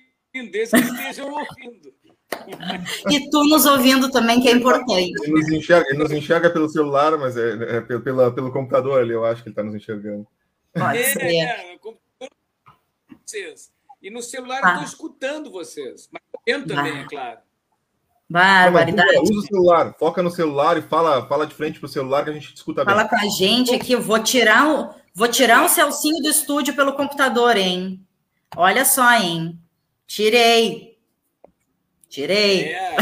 desde 0.50 0.70
que 0.70 0.88
estejam 0.88 1.30
ouvindo. 1.32 1.92
E 3.10 3.30
tu 3.30 3.44
nos 3.44 3.66
ouvindo 3.66 4.10
também, 4.10 4.40
que 4.40 4.48
é 4.48 4.52
importante. 4.52 5.12
Ele 5.22 5.32
nos 5.32 5.48
enxerga, 5.50 5.88
ele 5.90 5.98
nos 5.98 6.12
enxerga 6.12 6.50
pelo 6.50 6.68
celular, 6.68 7.16
mas 7.18 7.36
é, 7.36 7.76
é 7.76 7.80
pelo, 7.80 8.32
pelo 8.32 8.52
computador 8.52 9.00
ali, 9.00 9.12
eu 9.12 9.24
acho 9.24 9.42
que 9.42 9.48
ele 9.48 9.52
está 9.52 9.62
nos 9.62 9.74
enxergando. 9.74 10.26
Pode 10.72 10.98
é, 10.98 11.04
ser. 11.04 11.22
É, 11.22 11.78
vocês. 13.32 13.72
E 14.02 14.10
no 14.10 14.20
celular 14.20 14.60
ah. 14.62 14.68
eu 14.68 14.72
estou 14.74 14.84
escutando 14.84 15.50
vocês, 15.50 16.08
mas 16.12 16.22
vendo 16.46 16.66
também, 16.66 16.98
é 16.98 17.04
claro. 17.04 17.38
Barbaridade. 18.28 19.18
Usa 19.22 19.34
o 19.34 19.42
celular, 19.42 19.94
foca 19.98 20.22
no 20.22 20.30
celular 20.30 20.78
e 20.78 20.82
fala, 20.82 21.26
fala 21.26 21.46
de 21.46 21.54
frente 21.54 21.78
para 21.78 21.86
o 21.86 21.90
celular 21.90 22.24
que 22.24 22.30
a 22.30 22.32
gente 22.32 22.54
escuta 22.54 22.84
fala 22.84 23.02
bem. 23.02 23.08
Fala 23.08 23.20
com 23.20 23.26
a 23.26 23.30
gente 23.30 23.74
aqui, 23.74 23.92
eu 23.92 24.00
vou 24.00 24.18
tirar 24.18 24.68
o, 24.68 24.94
vou 25.14 25.28
tirar 25.28 25.64
o 25.64 25.68
Celcinho 25.68 26.22
do 26.22 26.28
estúdio 26.28 26.74
pelo 26.74 26.94
computador, 26.94 27.56
hein? 27.56 28.04
Olha 28.56 28.84
só, 28.84 29.12
hein? 29.12 29.58
Tirei. 30.06 30.98
Tirei. 32.08 32.72
É. 32.72 32.96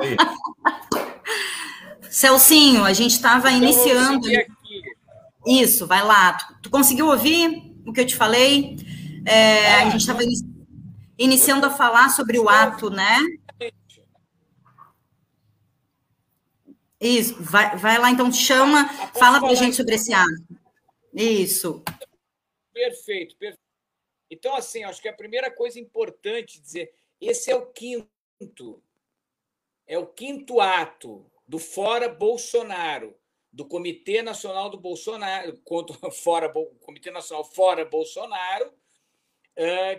Celcinho, 2.08 2.84
a 2.84 2.92
gente 2.92 3.12
estava 3.12 3.50
então, 3.50 3.62
iniciando. 3.62 4.28
Isso, 5.46 5.86
vai 5.86 6.04
lá. 6.04 6.34
Tu, 6.34 6.54
tu, 6.62 6.70
conseguiu 6.70 7.08
ouvir 7.08 7.74
o 7.84 7.92
que 7.92 8.00
eu 8.00 8.06
te 8.06 8.14
falei? 8.14 8.76
É, 9.26 9.74
a 9.76 9.90
gente 9.90 10.00
estava 10.00 10.20
iniciando 11.18 11.66
a 11.66 11.70
falar 11.70 12.08
sobre 12.10 12.38
o 12.38 12.48
ato, 12.48 12.90
né? 12.90 13.18
Isso, 17.00 17.36
vai, 17.42 17.76
vai 17.76 17.98
lá 17.98 18.10
então, 18.10 18.32
chama, 18.32 18.88
fala 19.14 19.38
para 19.38 19.50
a 19.50 19.54
gente 19.54 19.76
sobre 19.76 19.94
esse 19.94 20.12
ato. 20.12 20.58
Isso. 21.12 21.82
Perfeito, 22.72 23.36
perfeito. 23.36 23.62
Então, 24.30 24.56
assim, 24.56 24.82
acho 24.84 25.00
que 25.00 25.08
a 25.08 25.12
primeira 25.12 25.50
coisa 25.50 25.78
importante 25.78 26.60
dizer, 26.60 26.92
esse 27.20 27.50
é 27.50 27.56
o 27.56 27.66
quinto, 27.66 28.82
é 29.86 29.98
o 29.98 30.06
quinto 30.06 30.60
ato 30.60 31.30
do 31.46 31.58
Fora 31.58 32.08
Bolsonaro, 32.08 33.14
do 33.52 33.64
Comitê 33.64 34.22
Nacional 34.22 34.70
do 34.70 34.78
Bolsonaro, 34.78 35.56
contra, 35.58 36.10
fora, 36.10 36.52
Comitê 36.80 37.10
Nacional 37.10 37.44
Fora 37.44 37.84
Bolsonaro, 37.84 38.72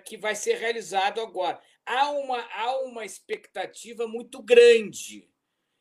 que 0.05 0.17
vai 0.17 0.35
ser 0.35 0.55
realizado 0.55 1.21
agora. 1.21 1.61
Há 1.85 2.11
uma, 2.11 2.39
há 2.39 2.81
uma 2.81 3.05
expectativa 3.05 4.07
muito 4.07 4.41
grande, 4.41 5.29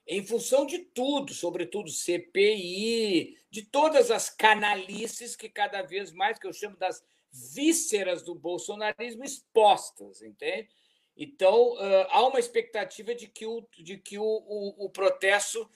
em 0.06 0.24
função 0.24 0.66
de 0.66 0.78
tudo, 0.78 1.32
sobretudo 1.32 1.90
CPI, 1.90 3.38
de 3.50 3.62
todas 3.62 4.10
as 4.10 4.28
canalices 4.28 5.34
que 5.34 5.48
cada 5.48 5.82
vez 5.82 6.12
mais, 6.12 6.38
que 6.38 6.46
eu 6.46 6.52
chamo 6.52 6.76
das 6.76 7.02
vísceras 7.54 8.22
do 8.22 8.34
bolsonarismo 8.34 9.24
expostas, 9.24 10.22
entende? 10.22 10.68
Então, 11.16 11.76
há 12.10 12.26
uma 12.26 12.38
expectativa 12.38 13.14
de 13.14 13.28
que 13.28 13.46
o, 13.46 13.66
de 13.78 13.96
que 13.96 14.18
o, 14.18 14.24
o, 14.24 14.86
o 14.86 14.90
protesto 14.90 15.68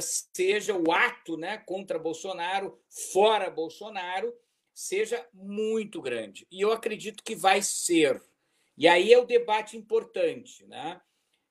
seja 0.00 0.76
o 0.76 0.92
ato 0.92 1.36
né, 1.36 1.58
contra 1.58 1.98
Bolsonaro, 1.98 2.78
fora 3.12 3.50
Bolsonaro, 3.50 4.32
seja 4.74 5.24
muito 5.32 6.02
grande. 6.02 6.46
E 6.50 6.60
eu 6.60 6.72
acredito 6.72 7.22
que 7.22 7.36
vai 7.36 7.62
ser. 7.62 8.20
E 8.76 8.88
aí 8.88 9.12
é 9.12 9.18
o 9.18 9.24
debate 9.24 9.76
importante. 9.76 10.66
Né? 10.66 11.00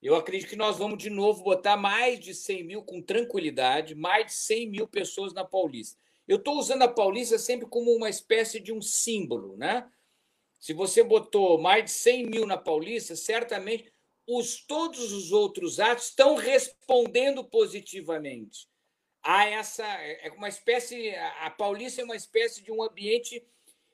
Eu 0.02 0.16
acredito 0.16 0.50
que 0.50 0.58
nós 0.58 0.78
vamos 0.78 0.98
de 0.98 1.10
novo 1.10 1.44
botar 1.44 1.78
mais 1.78 2.20
de 2.20 2.36
100 2.36 2.64
mil 2.66 2.84
com 2.84 3.02
tranquilidade, 3.02 3.96
mais 3.96 4.28
de 4.28 4.34
100 4.34 4.70
mil 4.70 4.88
pessoas 4.88 5.34
na 5.34 5.46
Paulista. 5.46 5.98
Eu 6.28 6.38
estou 6.38 6.60
usando 6.60 6.84
a 6.84 6.88
Paulista 6.88 7.38
sempre 7.38 7.68
como 7.68 7.92
uma 7.92 8.10
espécie 8.10 8.60
de 8.60 8.74
um 8.74 8.82
símbolo, 8.82 9.58
né? 9.58 9.90
Se 10.60 10.74
você 10.74 11.04
botou 11.04 11.58
mais 11.60 11.86
de 11.86 11.92
100 11.92 12.26
mil 12.28 12.46
na 12.46 12.58
Paulista, 12.58 13.16
certamente 13.16 13.92
os, 14.26 14.66
todos 14.66 15.12
os 15.12 15.34
outros 15.34 15.80
atos 15.82 16.06
estão 16.06 16.36
respondendo 16.36 17.44
positivamente 17.44 18.70
a 19.24 19.46
essa. 19.48 19.86
É 19.86 20.32
uma 20.36 20.50
espécie. 20.50 21.16
A 21.42 21.50
Paulista 21.50 22.02
é 22.02 22.06
uma 22.06 22.16
espécie 22.16 22.62
de 22.62 22.72
um 22.72 22.84
ambiente 22.84 23.44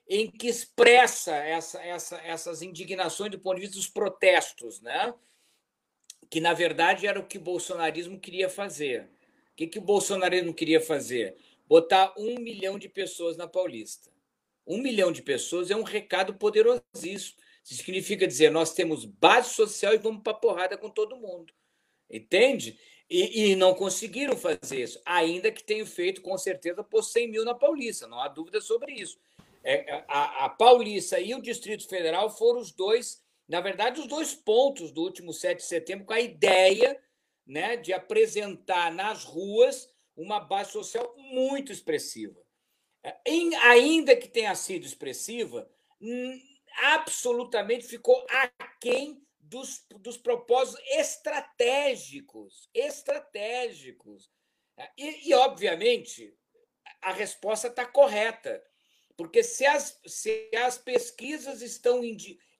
em 0.08 0.28
que 0.28 0.48
expressa 0.48 1.36
essa, 1.36 1.80
essa, 1.80 2.18
essas 2.18 2.62
indignações 2.62 3.30
do 3.30 3.38
ponto 3.38 3.54
de 3.54 3.60
vista 3.60 3.76
dos 3.76 3.88
protestos, 3.88 4.80
né? 4.80 5.14
que 6.30 6.40
na 6.40 6.54
verdade 6.54 7.06
era 7.06 7.18
o 7.18 7.26
que 7.26 7.38
o 7.38 7.40
bolsonarismo 7.40 8.18
queria 8.18 8.48
fazer. 8.48 9.02
O 9.52 9.56
que, 9.56 9.66
que 9.66 9.78
o 9.78 9.82
bolsonarismo 9.82 10.54
queria 10.54 10.80
fazer? 10.80 11.36
Botar 11.66 12.14
um 12.16 12.38
milhão 12.38 12.78
de 12.78 12.88
pessoas 12.88 13.36
na 13.36 13.48
Paulista. 13.48 14.10
Um 14.66 14.78
milhão 14.78 15.10
de 15.10 15.22
pessoas 15.22 15.70
é 15.70 15.76
um 15.76 15.82
recado 15.82 16.34
poderosíssimo. 16.34 17.36
Significa 17.64 18.26
dizer, 18.26 18.50
nós 18.50 18.72
temos 18.72 19.04
base 19.04 19.52
social 19.54 19.92
e 19.92 19.98
vamos 19.98 20.22
para 20.22 20.32
porrada 20.32 20.78
com 20.78 20.88
todo 20.88 21.16
mundo. 21.16 21.52
Entende? 22.08 22.78
E, 23.10 23.50
e, 23.50 23.56
não 23.56 23.74
conseguiram 23.74 24.36
fazer 24.36 24.82
isso, 24.82 25.02
ainda 25.04 25.50
que 25.50 25.64
tenham 25.64 25.84
feito, 25.84 26.22
com 26.22 26.38
certeza, 26.38 26.84
por 26.84 27.02
100 27.02 27.28
mil 27.28 27.44
na 27.44 27.54
Paulista, 27.54 28.06
não 28.06 28.20
há 28.20 28.28
dúvida 28.28 28.60
sobre 28.60 28.92
isso. 28.92 29.18
É, 29.64 30.04
a, 30.06 30.44
a 30.44 30.48
Paulista 30.48 31.18
e 31.18 31.34
o 31.34 31.42
Distrito 31.42 31.88
Federal 31.88 32.30
foram 32.30 32.60
os 32.60 32.70
dois, 32.70 33.20
na 33.48 33.60
verdade, 33.60 34.00
os 34.00 34.06
dois 34.06 34.32
pontos 34.32 34.92
do 34.92 35.02
último 35.02 35.32
7 35.32 35.58
de 35.58 35.64
setembro, 35.64 36.06
com 36.06 36.12
a 36.12 36.20
ideia 36.20 36.96
né, 37.44 37.76
de 37.76 37.92
apresentar 37.92 38.92
nas 38.94 39.24
ruas 39.24 39.92
uma 40.16 40.38
base 40.38 40.70
social 40.70 41.12
muito 41.16 41.72
expressiva. 41.72 42.40
É, 43.02 43.16
em, 43.26 43.56
ainda 43.56 44.14
que 44.14 44.28
tenha 44.28 44.54
sido 44.54 44.86
expressiva, 44.86 45.68
absolutamente 46.94 47.86
ficou 47.86 48.24
aquém 48.28 49.20
dos, 49.50 49.84
dos 49.98 50.16
propósitos 50.16 50.80
estratégicos, 50.90 52.70
estratégicos. 52.72 54.30
E, 54.96 55.28
e 55.28 55.34
obviamente, 55.34 56.32
a 57.02 57.12
resposta 57.12 57.66
está 57.66 57.84
correta, 57.84 58.62
porque 59.16 59.42
se 59.42 59.66
as, 59.66 60.00
se 60.06 60.48
as 60.56 60.78
pesquisas 60.78 61.60
estão 61.60 62.00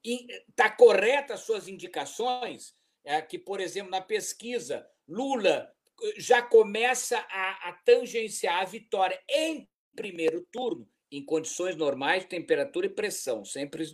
está 0.04 0.68
correta 0.68 1.34
as 1.34 1.40
suas 1.40 1.68
indicações, 1.68 2.74
é, 3.04 3.22
que 3.22 3.38
por 3.38 3.60
exemplo 3.60 3.90
na 3.90 4.00
pesquisa 4.00 4.86
Lula 5.08 5.72
já 6.16 6.42
começa 6.42 7.18
a, 7.18 7.68
a 7.68 7.72
tangenciar 7.84 8.60
a 8.60 8.64
vitória 8.64 9.22
em 9.28 9.68
primeiro 9.94 10.46
turno 10.50 10.88
em 11.10 11.24
condições 11.24 11.74
normais, 11.76 12.24
temperatura 12.24 12.86
e 12.86 12.90
pressão, 12.90 13.44
sempre 13.44 13.84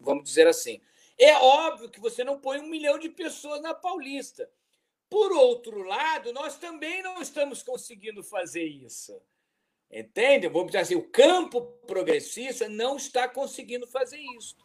vamos 0.00 0.24
dizer 0.24 0.46
assim. 0.46 0.80
É 1.18 1.34
óbvio 1.36 1.90
que 1.90 2.00
você 2.00 2.24
não 2.24 2.40
põe 2.40 2.58
um 2.58 2.68
milhão 2.68 2.98
de 2.98 3.08
pessoas 3.08 3.60
na 3.60 3.74
Paulista. 3.74 4.48
Por 5.08 5.30
outro 5.32 5.82
lado, 5.82 6.32
nós 6.32 6.56
também 6.56 7.02
não 7.02 7.20
estamos 7.20 7.62
conseguindo 7.62 8.22
fazer 8.22 8.64
isso. 8.64 9.20
Entende? 9.90 10.48
Vamos 10.48 10.68
dizer 10.68 10.78
assim, 10.78 10.94
o 10.94 11.10
campo 11.10 11.60
progressista 11.86 12.66
não 12.68 12.96
está 12.96 13.28
conseguindo 13.28 13.86
fazer 13.86 14.18
isso. 14.38 14.56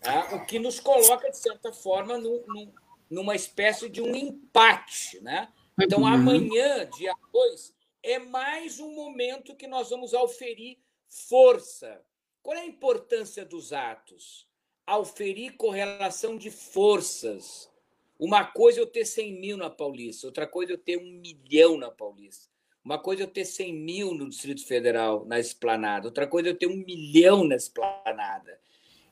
Tá? 0.00 0.34
O 0.36 0.46
que 0.46 0.60
nos 0.60 0.78
coloca, 0.78 1.28
de 1.28 1.36
certa 1.36 1.72
forma, 1.72 2.16
num, 2.16 2.44
num, 2.46 2.72
numa 3.10 3.34
espécie 3.34 3.88
de 3.88 4.00
um 4.00 4.14
empate. 4.14 5.20
Né? 5.20 5.52
Então, 5.82 6.00
uhum. 6.00 6.06
amanhã, 6.06 6.88
dia 6.96 7.12
2, 7.32 7.74
é 8.02 8.18
mais 8.20 8.78
um 8.78 8.94
momento 8.94 9.56
que 9.56 9.66
nós 9.66 9.90
vamos 9.90 10.14
auferir 10.14 10.78
força. 11.08 12.00
Qual 12.40 12.56
é 12.56 12.60
a 12.60 12.66
importância 12.66 13.44
dos 13.44 13.72
atos? 13.72 14.48
Auferir 14.90 15.56
correlação 15.56 16.36
de 16.36 16.50
forças. 16.50 17.70
Uma 18.18 18.44
coisa 18.44 18.80
é 18.80 18.82
eu 18.82 18.86
ter 18.86 19.04
100 19.04 19.40
mil 19.40 19.56
na 19.56 19.70
Paulista, 19.70 20.26
outra 20.26 20.46
coisa 20.46 20.72
é 20.72 20.74
eu 20.74 20.78
ter 20.78 20.98
um 20.98 21.10
milhão 21.12 21.78
na 21.78 21.90
Paulista. 21.90 22.50
Uma 22.84 22.98
coisa 22.98 23.22
é 23.22 23.24
eu 23.24 23.30
ter 23.30 23.44
100 23.44 23.72
mil 23.72 24.14
no 24.14 24.28
Distrito 24.28 24.66
Federal, 24.66 25.24
na 25.26 25.38
esplanada, 25.38 26.08
outra 26.08 26.26
coisa 26.26 26.48
eu 26.48 26.56
ter 26.56 26.66
um 26.66 26.76
milhão 26.76 27.44
na 27.44 27.54
esplanada. 27.54 28.58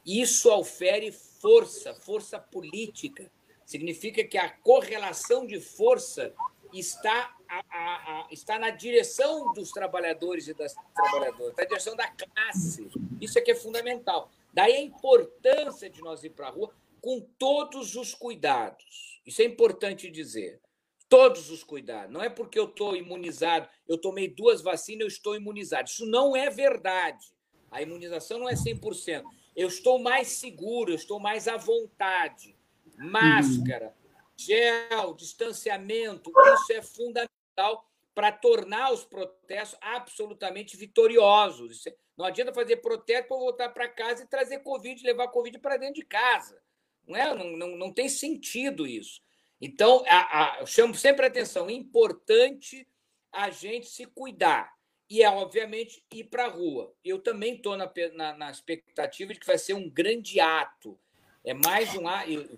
Isso 0.05 0.51
aufere 0.51 1.13
força, 1.13 1.95
força 1.95 2.41
política. 2.41 3.31
Significa 3.65 4.25
que 4.25 4.37
a 4.37 4.51
correlação 4.51 5.47
de 5.47 5.61
força 5.61 6.35
está, 6.73 7.37
a, 7.49 7.63
a, 7.71 8.21
a, 8.23 8.29
está 8.33 8.59
na 8.59 8.71
direção 8.71 9.53
dos 9.53 9.71
trabalhadores 9.71 10.49
e 10.49 10.55
das 10.55 10.75
trabalhadoras, 10.95 11.55
na 11.57 11.65
direção 11.65 11.95
da 11.95 12.09
classe. 12.09 12.89
Isso 13.21 13.39
é 13.39 13.43
que 13.43 13.53
é 13.53 13.55
fundamental. 13.55 14.31
Daí 14.59 14.75
a 14.75 14.81
importância 14.81 15.89
de 15.89 16.01
nós 16.01 16.25
ir 16.25 16.31
para 16.31 16.49
a 16.49 16.51
rua 16.51 16.75
com 17.01 17.21
todos 17.39 17.95
os 17.95 18.13
cuidados. 18.13 19.23
Isso 19.25 19.41
é 19.41 19.45
importante 19.45 20.11
dizer. 20.11 20.61
Todos 21.09 21.49
os 21.49 21.63
cuidados. 21.63 22.13
Não 22.13 22.21
é 22.21 22.29
porque 22.29 22.59
eu 22.59 22.65
estou 22.65 22.97
imunizado, 22.97 23.69
eu 23.87 23.97
tomei 23.97 24.27
duas 24.27 24.61
vacinas, 24.61 25.03
eu 25.03 25.07
estou 25.07 25.37
imunizado. 25.37 25.89
Isso 25.89 26.05
não 26.07 26.35
é 26.35 26.51
verdade. 26.51 27.25
A 27.71 27.81
imunização 27.83 28.41
não 28.41 28.49
é 28.49 28.55
100%. 28.55 29.23
Eu 29.55 29.69
estou 29.69 30.01
mais 30.01 30.27
seguro, 30.27 30.91
eu 30.91 30.97
estou 30.97 31.21
mais 31.21 31.47
à 31.47 31.57
vontade. 31.57 32.57
Máscara, 32.97 33.95
gel, 34.37 35.15
distanciamento, 35.15 36.33
isso 36.55 36.73
é 36.73 36.83
fundamental 36.83 37.89
para 38.19 38.33
tornar 38.33 38.93
os 38.93 39.05
protestos 39.05 39.79
absolutamente 39.81 40.77
vitoriosos. 40.77 41.87
É, 41.87 41.95
não 42.17 42.25
adianta 42.25 42.53
fazer 42.53 42.79
protesto 42.79 43.29
para 43.29 43.37
voltar 43.37 43.69
para 43.69 43.87
casa 43.87 44.25
e 44.25 44.27
trazer 44.27 44.59
Covid, 44.59 45.01
levar 45.05 45.29
Covid 45.29 45.57
para 45.61 45.77
dentro 45.77 46.01
de 46.01 46.05
casa. 46.05 46.61
Não, 47.07 47.17
é? 47.17 47.33
não, 47.33 47.57
não, 47.57 47.77
não 47.77 47.93
tem 47.93 48.09
sentido 48.09 48.89
isso. 48.89 49.23
Então, 49.61 50.03
a, 50.09 50.57
a, 50.57 50.59
eu 50.59 50.67
chamo 50.67 50.97
sempre 50.97 51.27
a 51.27 51.29
atenção: 51.29 51.69
é 51.69 51.73
importante 51.73 52.89
a 53.31 53.51
gente 53.51 53.87
se 53.87 54.05
cuidar. 54.05 54.75
E 55.09 55.23
é, 55.23 55.31
obviamente, 55.31 56.05
ir 56.13 56.25
para 56.25 56.47
a 56.47 56.51
rua. 56.51 56.93
Eu 57.05 57.21
também 57.21 57.55
estou 57.55 57.77
na, 57.77 57.89
na, 58.15 58.37
na 58.37 58.51
expectativa 58.51 59.33
de 59.33 59.39
que 59.39 59.47
vai 59.47 59.59
ser 59.59 59.75
um 59.75 59.89
grande 59.89 60.41
ato 60.41 60.99
é 61.45 61.55
mais 61.55 61.91
um 61.95 62.03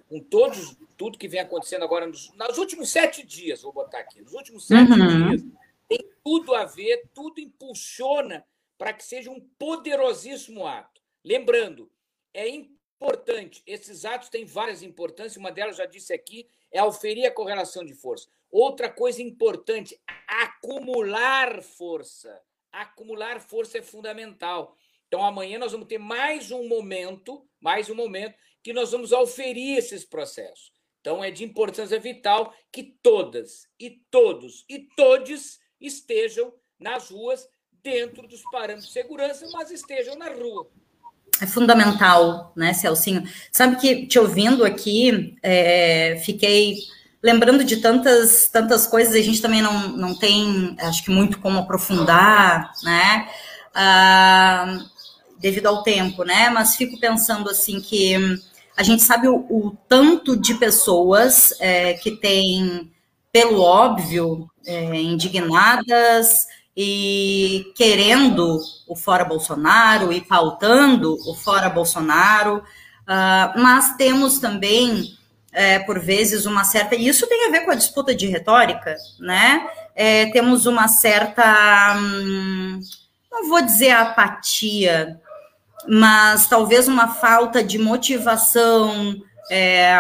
com 0.09 0.21
todos 0.21 0.77
tudo 0.97 1.19
que 1.19 1.29
vem 1.29 1.41
acontecendo 1.41 1.83
agora 1.83 2.07
nos, 2.07 2.31
nos 2.35 2.59
últimos 2.59 2.91
sete 2.91 3.25
dias, 3.25 3.63
vou 3.63 3.73
botar 3.73 4.01
aqui, 4.01 4.21
nos 4.21 4.35
últimos 4.35 4.67
sete 4.67 4.91
uhum. 4.93 5.29
dias, 5.29 5.43
tem 5.89 5.99
tudo 6.23 6.55
a 6.55 6.65
ver, 6.67 7.09
tudo 7.15 7.41
impulsiona 7.41 8.45
para 8.77 8.93
que 8.93 9.03
seja 9.03 9.31
um 9.31 9.41
poderosíssimo 9.59 10.67
ato. 10.67 11.01
Lembrando, 11.25 11.91
é 12.35 12.49
importante, 12.49 13.63
esses 13.67 14.05
atos 14.05 14.29
têm 14.29 14.45
várias 14.45 14.83
importâncias, 14.83 15.37
uma 15.37 15.51
delas 15.51 15.77
já 15.77 15.87
disse 15.87 16.13
aqui, 16.13 16.47
é 16.71 16.79
auferir 16.79 17.27
a 17.27 17.31
correlação 17.31 17.85
de 17.85 17.95
força. 17.95 18.29
Outra 18.51 18.91
coisa 18.91 19.23
importante, 19.23 19.99
acumular 20.27 21.63
força. 21.63 22.41
Acumular 22.71 23.41
força 23.41 23.79
é 23.79 23.83
fundamental. 23.83 24.77
Então, 25.09 25.25
amanhã 25.25 25.59
nós 25.59 25.73
vamos 25.73 25.89
ter 25.89 25.99
mais 25.99 26.51
um 26.51 26.69
momento, 26.69 27.45
mais 27.61 27.89
um 27.89 27.95
momento 27.95 28.35
que 28.63 28.73
nós 28.73 28.93
vamos 28.93 29.13
auferir 29.13 29.79
esses 29.79 30.05
processos. 30.05 30.73
Então, 31.01 31.25
é 31.25 31.31
de 31.31 31.45
importância 31.45 31.99
vital 31.99 32.55
que 32.71 32.95
todas 33.03 33.67
e 33.79 34.03
todos 34.11 34.65
e 34.69 34.81
todes 34.97 35.59
estejam 35.81 36.53
nas 36.79 37.11
ruas 37.11 37.49
dentro 37.83 38.29
dos 38.29 38.43
parâmetros 38.53 38.89
de 38.89 38.93
segurança, 38.93 39.49
mas 39.53 39.71
estejam 39.71 40.17
na 40.17 40.29
rua. 40.29 40.69
É 41.41 41.47
fundamental, 41.47 42.53
né, 42.55 42.75
Celcinho? 42.75 43.25
Sabe 43.51 43.77
que, 43.77 44.07
te 44.07 44.19
ouvindo 44.19 44.63
aqui, 44.63 45.37
é, 45.43 46.21
fiquei 46.23 46.77
lembrando 47.23 47.65
de 47.65 47.79
tantas, 47.79 48.49
tantas 48.49 48.87
coisas, 48.87 49.15
a 49.15 49.21
gente 49.21 49.41
também 49.41 49.63
não, 49.63 49.89
não 49.97 50.15
tem, 50.15 50.77
acho 50.81 51.05
que, 51.05 51.11
muito 51.11 51.39
como 51.39 51.59
aprofundar, 51.59 52.73
né? 52.83 53.29
Ah, 53.75 54.79
devido 55.39 55.67
ao 55.67 55.83
tempo, 55.83 56.25
né? 56.25 56.51
Mas 56.51 56.77
fico 56.77 56.99
pensando 56.99 57.49
assim 57.49 57.81
que 57.81 58.15
a 58.77 58.83
gente 58.83 59.03
sabe 59.03 59.29
o, 59.29 59.37
o 59.51 59.77
tanto 59.89 60.37
de 60.37 60.55
pessoas 60.55 61.55
é, 61.61 61.95
que 61.95 62.13
têm, 62.13 62.91
pelo 63.33 63.61
óbvio, 63.61 64.51
é, 64.67 65.01
indignadas 65.01 66.47
e 66.77 67.73
querendo 67.77 68.59
o 68.89 68.97
fora 68.97 69.25
Bolsonaro 69.25 70.13
e 70.13 70.21
pautando 70.21 71.17
o 71.29 71.35
fora 71.35 71.69
Bolsonaro, 71.69 72.59
uh, 72.59 73.61
mas 73.61 73.97
temos 73.97 74.39
também, 74.39 75.15
é, 75.53 75.79
por 75.81 75.99
vezes, 75.99 76.47
uma 76.47 76.65
certa. 76.65 76.95
E 76.95 77.09
isso 77.09 77.27
tem 77.27 77.47
a 77.47 77.51
ver 77.51 77.65
com 77.65 77.71
a 77.71 77.75
disputa 77.77 78.15
de 78.15 78.27
retórica, 78.27 78.97
né? 79.19 79.69
É, 79.95 80.27
temos 80.31 80.67
uma 80.67 80.89
certa. 80.89 81.97
Hum, 81.99 82.81
não 83.31 83.49
vou 83.49 83.61
dizer 83.61 83.91
apatia, 83.91 85.21
mas 85.89 86.47
talvez 86.47 86.89
uma 86.89 87.09
falta 87.09 87.63
de 87.63 87.79
motivação, 87.79 89.17
é, 89.51 89.95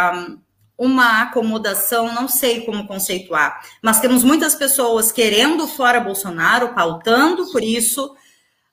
uma 0.76 1.22
acomodação, 1.22 2.12
não 2.14 2.26
sei 2.26 2.62
como 2.62 2.86
conceituar, 2.86 3.60
mas 3.82 4.00
temos 4.00 4.24
muitas 4.24 4.54
pessoas 4.54 5.12
querendo 5.12 5.68
fora 5.68 6.00
Bolsonaro, 6.00 6.74
pautando 6.74 7.50
por 7.52 7.62
isso, 7.62 8.14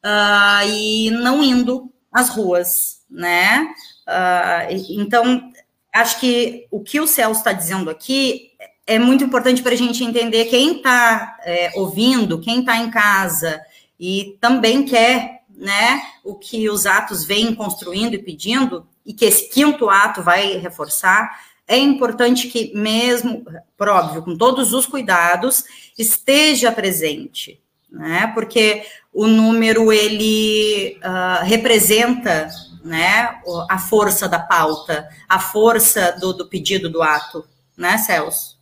uh, 0.06 0.67
e 0.67 1.12
não 1.12 1.43
indo 1.43 1.91
às 2.12 2.30
ruas, 2.30 3.02
né? 3.10 3.67
Uh, 4.08 5.02
então, 5.02 5.52
acho 5.93 6.20
que 6.20 6.65
o 6.72 6.80
que 6.82 7.00
o 7.00 7.08
Celso 7.08 7.39
está 7.39 7.52
dizendo 7.52 7.89
aqui 7.89 8.52
é 8.86 8.98
muito 8.98 9.24
importante 9.24 9.62
para 9.62 9.74
a 9.74 9.78
gente 9.78 10.02
entender 10.04 10.46
quem 10.46 10.78
está 10.78 11.38
é, 11.43 11.72
ouvindo, 11.76 12.39
quem 12.39 12.62
está 12.62 12.78
em 12.78 12.89
casa 12.89 13.60
e 14.00 14.38
também 14.39 14.86
quer 14.86 15.37
né, 15.58 16.04
o 16.24 16.36
que 16.36 16.70
os 16.70 16.86
atos 16.86 17.26
vêm 17.26 17.56
construindo 17.56 18.13
e 18.13 18.22
pedindo, 18.22 18.88
e 19.04 19.12
que 19.13 19.26
esse 19.26 19.50
quinto 19.50 19.89
ato 19.89 20.22
vai 20.22 20.58
reforçar, 20.58 21.30
é 21.67 21.78
importante 21.78 22.48
que, 22.48 22.72
mesmo, 22.74 23.43
por 23.76 23.89
óbvio, 23.89 24.22
com 24.22 24.38
todos 24.38 24.72
os 24.74 24.86
cuidados, 24.86 25.65
esteja 25.98 26.72
presente, 26.72 27.60
né? 27.91 28.32
Porque 28.34 28.86
o 29.12 29.28
número 29.28 29.91
ele 29.91 30.98
uh, 31.04 31.43
representa, 31.43 32.48
né, 32.86 33.41
a 33.70 33.78
força 33.78 34.30
da 34.30 34.39
pauta, 34.39 35.10
a 35.28 35.39
força 35.39 36.13
do, 36.13 36.32
do 36.32 36.48
pedido 36.48 36.89
do 36.89 37.02
ato, 37.02 37.46
né, 37.76 37.98
Celso? 37.98 38.57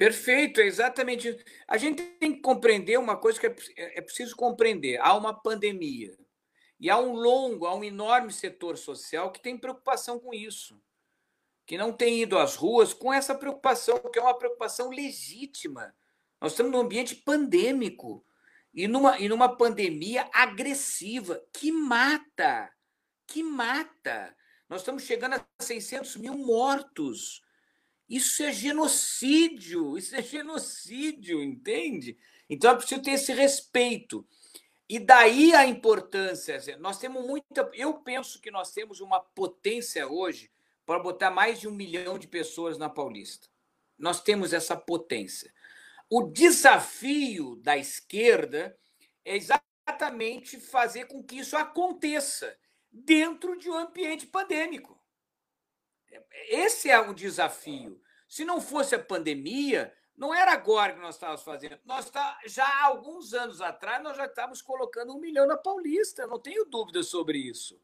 Perfeito, 0.00 0.62
é 0.62 0.66
exatamente. 0.66 1.44
A 1.68 1.76
gente 1.76 2.02
tem 2.18 2.32
que 2.32 2.40
compreender 2.40 2.98
uma 2.98 3.18
coisa 3.18 3.38
que 3.38 3.46
é, 3.46 3.98
é 3.98 4.00
preciso 4.00 4.34
compreender: 4.34 4.98
há 5.02 5.14
uma 5.14 5.34
pandemia 5.34 6.16
e 6.78 6.88
há 6.88 6.98
um 6.98 7.12
longo, 7.12 7.66
há 7.66 7.74
um 7.74 7.84
enorme 7.84 8.32
setor 8.32 8.78
social 8.78 9.30
que 9.30 9.42
tem 9.42 9.58
preocupação 9.58 10.18
com 10.18 10.32
isso 10.32 10.80
que 11.70 11.78
não 11.78 11.92
tem 11.92 12.22
ido 12.22 12.36
às 12.36 12.56
ruas 12.56 12.92
com 12.92 13.12
essa 13.12 13.32
preocupação, 13.32 13.96
que 14.12 14.18
é 14.18 14.22
uma 14.22 14.36
preocupação 14.36 14.90
legítima. 14.90 15.94
Nós 16.40 16.50
estamos 16.50 16.72
num 16.72 16.80
ambiente 16.80 17.14
pandêmico 17.14 18.26
e 18.74 18.88
numa, 18.88 19.16
e 19.20 19.28
numa 19.28 19.56
pandemia 19.56 20.28
agressiva 20.32 21.40
que 21.52 21.70
mata, 21.70 22.68
que 23.24 23.40
mata. 23.44 24.36
Nós 24.68 24.80
estamos 24.80 25.04
chegando 25.04 25.34
a 25.34 25.46
600 25.60 26.16
mil 26.16 26.36
mortos. 26.36 27.40
Isso 28.10 28.42
é 28.42 28.52
genocídio, 28.52 29.96
isso 29.96 30.16
é 30.16 30.22
genocídio, 30.22 31.40
entende? 31.40 32.18
Então 32.48 32.72
é 32.72 32.74
preciso 32.74 33.00
ter 33.00 33.12
esse 33.12 33.32
respeito. 33.32 34.26
E 34.88 34.98
daí 34.98 35.54
a 35.54 35.64
importância. 35.64 36.60
Nós 36.78 36.98
temos 36.98 37.24
muita. 37.24 37.70
Eu 37.72 37.94
penso 37.94 38.40
que 38.40 38.50
nós 38.50 38.72
temos 38.72 39.00
uma 39.00 39.20
potência 39.20 40.08
hoje 40.08 40.50
para 40.84 40.98
botar 40.98 41.30
mais 41.30 41.60
de 41.60 41.68
um 41.68 41.70
milhão 41.70 42.18
de 42.18 42.26
pessoas 42.26 42.76
na 42.76 42.90
Paulista. 42.90 43.46
Nós 43.96 44.20
temos 44.20 44.52
essa 44.52 44.76
potência. 44.76 45.54
O 46.10 46.24
desafio 46.24 47.54
da 47.62 47.78
esquerda 47.78 48.76
é 49.24 49.36
exatamente 49.36 50.58
fazer 50.58 51.04
com 51.04 51.22
que 51.22 51.38
isso 51.38 51.56
aconteça 51.56 52.58
dentro 52.90 53.56
de 53.56 53.70
um 53.70 53.76
ambiente 53.76 54.26
pandêmico. 54.26 54.99
Esse 56.48 56.90
é 56.90 56.98
o 56.98 57.14
desafio. 57.14 58.00
Se 58.28 58.44
não 58.44 58.60
fosse 58.60 58.94
a 58.94 58.98
pandemia, 58.98 59.92
não 60.16 60.34
era 60.34 60.52
agora 60.52 60.92
que 60.92 61.00
nós 61.00 61.14
estávamos 61.14 61.42
fazendo. 61.42 61.78
Nós 61.84 62.10
tá, 62.10 62.38
já 62.46 62.64
há 62.64 62.86
alguns 62.86 63.32
anos 63.32 63.60
atrás, 63.60 64.02
nós 64.02 64.16
já 64.16 64.26
estávamos 64.26 64.60
colocando 64.60 65.14
um 65.14 65.20
milhão 65.20 65.46
na 65.46 65.56
Paulista, 65.56 66.26
não 66.26 66.38
tenho 66.38 66.64
dúvida 66.64 67.02
sobre 67.02 67.38
isso. 67.38 67.80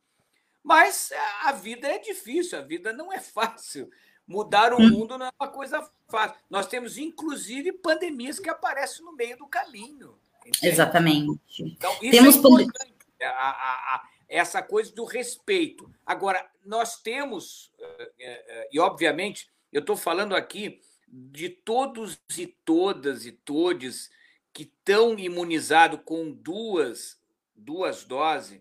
Mas 0.62 1.12
a 1.44 1.52
vida 1.52 1.86
é 1.88 1.98
difícil, 1.98 2.58
a 2.58 2.62
vida 2.62 2.92
não 2.92 3.12
é 3.12 3.20
fácil. 3.20 3.90
Mudar 4.26 4.72
o 4.72 4.80
hum. 4.80 4.90
mundo 4.90 5.16
não 5.16 5.26
é 5.26 5.30
uma 5.40 5.48
coisa 5.48 5.88
fácil. 6.08 6.36
Nós 6.50 6.66
temos, 6.66 6.98
inclusive, 6.98 7.72
pandemias 7.72 8.40
que 8.40 8.50
aparecem 8.50 9.04
no 9.04 9.12
meio 9.12 9.38
do 9.38 9.46
caminho. 9.46 10.18
Entende? 10.44 10.66
Exatamente. 10.66 11.40
Então, 11.60 11.92
isso 12.02 12.10
temos 12.10 12.34
é 12.34 12.38
importante, 12.38 12.94
a, 13.22 13.28
a, 13.28 13.94
a, 13.94 14.08
essa 14.28 14.62
coisa 14.62 14.94
do 14.94 15.04
respeito. 15.04 15.90
Agora, 16.04 16.48
nós 16.64 17.00
temos, 17.00 17.72
eh, 17.78 18.12
eh, 18.18 18.44
eh, 18.48 18.68
e 18.72 18.80
obviamente, 18.80 19.48
eu 19.72 19.80
estou 19.80 19.96
falando 19.96 20.34
aqui 20.34 20.80
de 21.08 21.48
todos 21.48 22.18
e 22.36 22.46
todas 22.46 23.24
e 23.24 23.32
todes 23.32 24.10
que 24.52 24.64
estão 24.64 25.18
imunizados 25.18 26.00
com 26.04 26.30
duas, 26.30 27.20
duas 27.54 28.04
doses, 28.04 28.60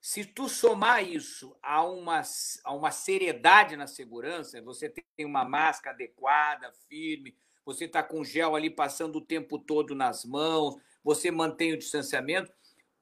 se 0.00 0.22
tu 0.22 0.50
somar 0.50 1.02
isso 1.02 1.56
a 1.62 1.82
uma, 1.82 2.20
a 2.62 2.74
uma 2.74 2.90
seriedade 2.90 3.74
na 3.74 3.86
segurança, 3.86 4.60
você 4.60 4.90
tem 4.90 5.24
uma 5.24 5.46
máscara 5.46 5.94
adequada, 5.94 6.70
firme, 6.88 7.34
você 7.64 7.86
está 7.86 8.02
com 8.02 8.22
gel 8.22 8.54
ali 8.54 8.68
passando 8.68 9.16
o 9.16 9.24
tempo 9.24 9.58
todo 9.58 9.94
nas 9.94 10.24
mãos, 10.24 10.76
você 11.02 11.30
mantém 11.30 11.72
o 11.72 11.78
distanciamento, 11.78 12.52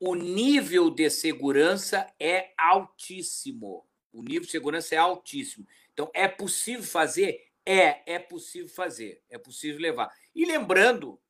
o 0.04 0.16
nível 0.16 0.90
de 0.90 1.08
segurança 1.08 2.12
é 2.18 2.52
altíssimo. 2.58 3.86
O 4.12 4.20
nível 4.20 4.40
de 4.40 4.50
segurança 4.50 4.96
é 4.96 4.98
altíssimo. 4.98 5.64
Então, 5.92 6.10
é 6.12 6.26
possível 6.26 6.82
fazer? 6.82 7.40
É, 7.64 8.14
é 8.14 8.18
possível 8.18 8.68
fazer, 8.68 9.22
é 9.30 9.38
possível 9.38 9.80
levar. 9.80 10.12
E 10.34 10.44
lembrando, 10.44 11.20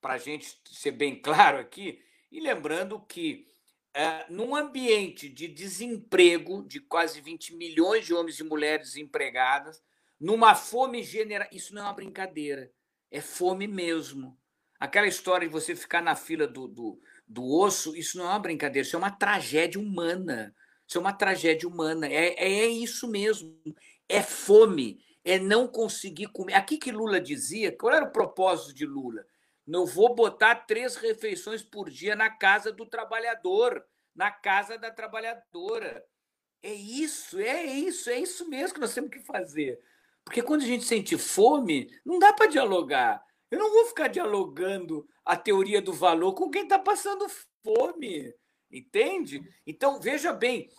para 0.00 0.14
a 0.14 0.18
gente 0.18 0.60
ser 0.68 0.90
bem 0.90 1.14
claro 1.22 1.58
aqui, 1.58 2.02
e 2.28 2.40
lembrando 2.40 2.98
que 2.98 3.46
é, 3.94 4.26
num 4.28 4.56
ambiente 4.56 5.28
de 5.28 5.46
desemprego 5.46 6.64
de 6.64 6.80
quase 6.80 7.20
20 7.20 7.54
milhões 7.54 8.04
de 8.04 8.12
homens 8.12 8.40
e 8.40 8.42
mulheres 8.42 8.88
desempregadas, 8.88 9.80
numa 10.18 10.56
fome 10.56 11.04
general. 11.04 11.46
Isso 11.52 11.72
não 11.72 11.82
é 11.82 11.84
uma 11.84 11.92
brincadeira, 11.92 12.68
é 13.12 13.20
fome 13.20 13.68
mesmo. 13.68 14.36
Aquela 14.80 15.06
história 15.06 15.46
de 15.46 15.52
você 15.52 15.76
ficar 15.76 16.02
na 16.02 16.16
fila 16.16 16.48
do, 16.48 16.66
do, 16.66 17.00
do 17.26 17.44
osso, 17.44 17.96
isso 17.96 18.18
não 18.18 18.26
é 18.26 18.28
uma 18.28 18.38
brincadeira, 18.38 18.86
isso 18.86 18.96
é 18.96 18.98
uma 18.98 19.10
tragédia 19.10 19.80
humana. 19.80 20.54
Isso 20.86 20.98
é 20.98 21.00
uma 21.00 21.12
tragédia 21.12 21.68
humana. 21.68 22.06
É, 22.06 22.34
é, 22.34 22.60
é 22.64 22.66
isso 22.66 23.08
mesmo. 23.08 23.56
É 24.08 24.22
fome, 24.22 25.00
é 25.24 25.38
não 25.38 25.66
conseguir 25.66 26.26
comer. 26.26 26.54
Aqui 26.54 26.76
que 26.76 26.92
Lula 26.92 27.20
dizia, 27.20 27.74
qual 27.74 27.94
era 27.94 28.04
o 28.04 28.12
propósito 28.12 28.74
de 28.74 28.84
Lula? 28.84 29.24
Não 29.66 29.86
vou 29.86 30.14
botar 30.14 30.54
três 30.66 30.96
refeições 30.96 31.62
por 31.62 31.88
dia 31.88 32.14
na 32.14 32.28
casa 32.28 32.72
do 32.72 32.84
trabalhador, 32.84 33.82
na 34.14 34.30
casa 34.30 34.76
da 34.76 34.90
trabalhadora. 34.90 36.04
É 36.62 36.74
isso, 36.74 37.38
é 37.38 37.64
isso, 37.64 38.10
é 38.10 38.18
isso 38.20 38.48
mesmo 38.48 38.74
que 38.74 38.80
nós 38.80 38.92
temos 38.92 39.10
que 39.10 39.20
fazer. 39.20 39.80
Porque 40.24 40.42
quando 40.42 40.62
a 40.62 40.66
gente 40.66 40.84
sente 40.84 41.16
fome, 41.16 41.90
não 42.04 42.18
dá 42.18 42.32
para 42.32 42.50
dialogar. 42.50 43.24
Eu 43.52 43.58
não 43.58 43.70
vou 43.70 43.84
ficar 43.84 44.08
dialogando 44.08 45.06
a 45.22 45.36
teoria 45.36 45.82
do 45.82 45.92
valor 45.92 46.32
com 46.34 46.50
quem 46.50 46.62
está 46.62 46.78
passando 46.78 47.26
fome. 47.62 48.34
Entende? 48.70 49.42
Então, 49.66 50.00
veja 50.00 50.32
bem, 50.32 50.70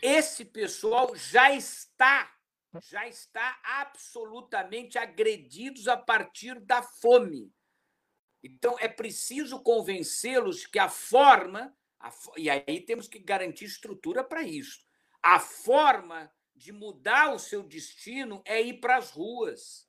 esse 0.00 0.42
pessoal 0.46 1.14
já 1.14 1.52
está 1.52 2.34
já 2.82 3.06
está 3.06 3.58
absolutamente 3.62 4.98
agredidos 4.98 5.86
a 5.86 5.96
partir 5.98 6.58
da 6.60 6.82
fome. 6.82 7.52
Então, 8.42 8.76
é 8.78 8.88
preciso 8.88 9.62
convencê-los 9.62 10.66
que 10.66 10.78
a 10.78 10.88
forma, 10.88 11.74
a, 12.00 12.10
e 12.36 12.48
aí 12.48 12.80
temos 12.86 13.06
que 13.06 13.18
garantir 13.18 13.64
estrutura 13.64 14.24
para 14.24 14.42
isso, 14.42 14.80
a 15.22 15.38
forma 15.38 16.30
de 16.54 16.72
mudar 16.72 17.34
o 17.34 17.38
seu 17.38 17.62
destino 17.62 18.42
é 18.46 18.60
ir 18.62 18.80
para 18.80 18.96
as 18.96 19.10
ruas. 19.10 19.86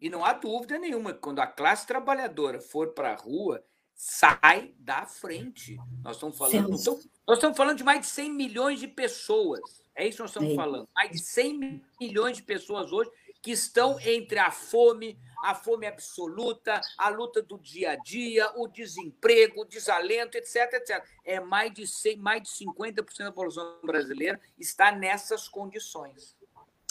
E 0.00 0.08
não 0.08 0.24
há 0.24 0.32
dúvida 0.32 0.78
nenhuma 0.78 1.12
que 1.12 1.20
quando 1.20 1.40
a 1.40 1.46
classe 1.46 1.86
trabalhadora 1.86 2.60
for 2.60 2.94
para 2.94 3.12
a 3.12 3.16
rua, 3.16 3.64
sai 3.94 4.74
da 4.78 5.04
frente. 5.04 5.76
Nós 6.02 6.16
estamos 6.16 6.38
falando, 6.38 6.74
então, 6.74 6.98
nós 7.26 7.36
estamos 7.36 7.56
falando 7.56 7.76
de 7.76 7.84
mais 7.84 8.00
de 8.00 8.06
100 8.06 8.32
milhões 8.32 8.80
de 8.80 8.88
pessoas. 8.88 9.60
É 9.94 10.06
isso 10.06 10.16
que 10.16 10.22
nós 10.22 10.30
estamos 10.30 10.54
falando. 10.54 10.88
Mais 10.94 11.10
de 11.10 11.18
100 11.18 11.84
milhões 12.00 12.38
de 12.38 12.42
pessoas 12.42 12.90
hoje 12.90 13.10
que 13.42 13.50
estão 13.50 13.98
entre 14.00 14.38
a 14.38 14.50
fome, 14.50 15.18
a 15.42 15.54
fome 15.54 15.86
absoluta, 15.86 16.80
a 16.96 17.08
luta 17.08 17.42
do 17.42 17.58
dia 17.58 17.92
a 17.92 17.96
dia, 17.96 18.50
o 18.56 18.68
desemprego, 18.68 19.62
o 19.62 19.64
desalento, 19.64 20.36
etc, 20.36 20.72
etc. 20.74 21.04
É 21.24 21.40
mais 21.40 21.72
de 21.72 21.86
100, 21.86 22.16
mais 22.16 22.42
de 22.42 22.48
50% 22.48 23.18
da 23.18 23.32
população 23.32 23.80
brasileira 23.82 24.40
está 24.58 24.92
nessas 24.92 25.48
condições. 25.48 26.36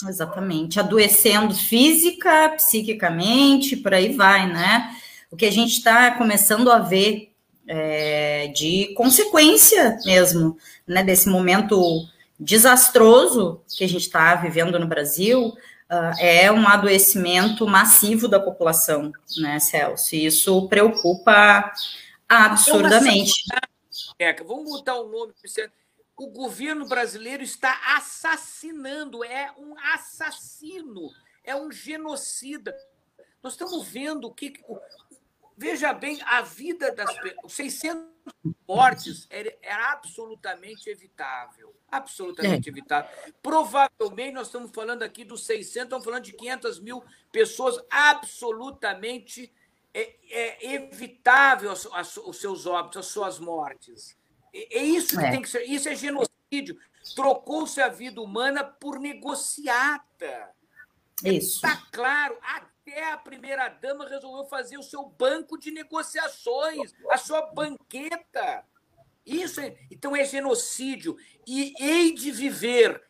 Exatamente, 0.08 0.80
adoecendo 0.80 1.54
física, 1.54 2.50
psiquicamente, 2.56 3.76
por 3.76 3.94
aí 3.94 4.14
vai, 4.14 4.46
né? 4.46 4.96
O 5.30 5.36
que 5.36 5.46
a 5.46 5.52
gente 5.52 5.72
está 5.72 6.12
começando 6.12 6.70
a 6.70 6.78
ver 6.78 7.32
é, 7.66 8.48
de 8.48 8.92
consequência 8.94 9.98
mesmo, 10.04 10.56
né, 10.86 11.04
desse 11.04 11.28
momento 11.28 12.04
desastroso 12.38 13.62
que 13.76 13.84
a 13.84 13.88
gente 13.88 14.02
está 14.02 14.34
vivendo 14.34 14.78
no 14.78 14.88
Brasil, 14.88 15.48
uh, 15.48 16.18
é 16.18 16.50
um 16.50 16.66
adoecimento 16.66 17.66
massivo 17.66 18.26
da 18.26 18.40
população, 18.40 19.12
né, 19.36 19.60
Celso? 19.60 20.16
E 20.16 20.26
isso 20.26 20.66
preocupa 20.68 21.70
absurdamente. 22.28 23.44
É, 24.18 24.32
vamos 24.42 24.70
botar 24.70 24.96
o 24.96 25.08
nome. 25.08 25.32
O 26.20 26.26
governo 26.26 26.86
brasileiro 26.86 27.42
está 27.42 27.96
assassinando, 27.96 29.24
é 29.24 29.50
um 29.56 29.74
assassino, 29.78 31.10
é 31.42 31.56
um 31.56 31.72
genocida. 31.72 32.76
Nós 33.42 33.54
estamos 33.54 33.88
vendo 33.88 34.26
o 34.26 34.34
que. 34.34 34.52
Veja 35.56 35.94
bem, 35.94 36.20
a 36.26 36.42
vida 36.42 36.92
das 36.94 37.10
pessoas. 37.18 37.54
600 37.54 38.04
mortes 38.68 39.26
era, 39.30 39.56
era 39.62 39.92
absolutamente 39.92 40.90
evitável. 40.90 41.74
Absolutamente 41.90 42.68
é. 42.68 42.70
evitável. 42.70 43.10
Provavelmente 43.42 44.34
nós 44.34 44.48
estamos 44.48 44.70
falando 44.74 45.02
aqui 45.02 45.24
dos 45.24 45.46
600, 45.46 45.84
estamos 45.84 46.04
falando 46.04 46.24
de 46.24 46.34
500 46.34 46.80
mil 46.80 47.02
pessoas 47.32 47.82
absolutamente 47.88 49.50
é, 49.94 50.16
é 50.28 50.74
evitável 50.74 51.72
os 51.72 52.36
seus 52.36 52.66
óbitos, 52.66 52.98
as 52.98 53.06
suas 53.06 53.38
mortes. 53.38 54.19
É, 54.52 54.78
é 54.78 54.82
isso 54.82 55.18
que 55.18 55.24
é. 55.24 55.30
tem 55.30 55.42
que 55.42 55.48
ser. 55.48 55.62
Isso 55.62 55.88
é 55.88 55.94
genocídio. 55.94 56.78
Trocou-se 57.14 57.80
a 57.80 57.88
vida 57.88 58.20
humana 58.20 58.62
por 58.64 58.98
negociata. 58.98 60.50
Isso. 61.24 61.56
Está 61.56 61.76
claro. 61.92 62.38
Até 62.42 63.12
a 63.12 63.16
primeira-dama 63.16 64.08
resolveu 64.08 64.46
fazer 64.46 64.78
o 64.78 64.82
seu 64.82 65.04
banco 65.04 65.58
de 65.58 65.70
negociações, 65.70 66.94
a 67.10 67.16
sua 67.16 67.42
banqueta. 67.52 68.64
Isso 69.24 69.60
é, 69.60 69.76
então 69.90 70.16
é 70.16 70.24
genocídio. 70.24 71.16
E 71.46 71.74
hei 71.78 72.12
de 72.14 72.30
viver, 72.30 73.02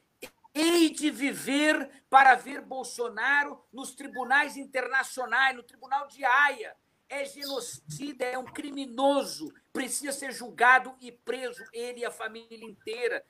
hei 0.55 0.91
de 0.91 1.11
viver 1.11 1.88
para 2.11 2.34
ver 2.34 2.61
Bolsonaro 2.61 3.62
nos 3.72 3.95
tribunais 3.95 4.57
internacionais, 4.57 5.57
no 5.57 5.62
tribunal 5.62 6.09
de 6.09 6.24
Haia. 6.24 6.74
É 7.11 7.24
genocida, 7.24 8.24
é 8.24 8.38
um 8.38 8.44
criminoso, 8.44 9.52
precisa 9.72 10.12
ser 10.12 10.32
julgado 10.32 10.94
e 11.00 11.12
preso, 11.12 11.62
ele 11.72 12.00
e 12.00 12.04
a 12.04 12.11
família 12.11 12.64
inteira. 12.64 13.22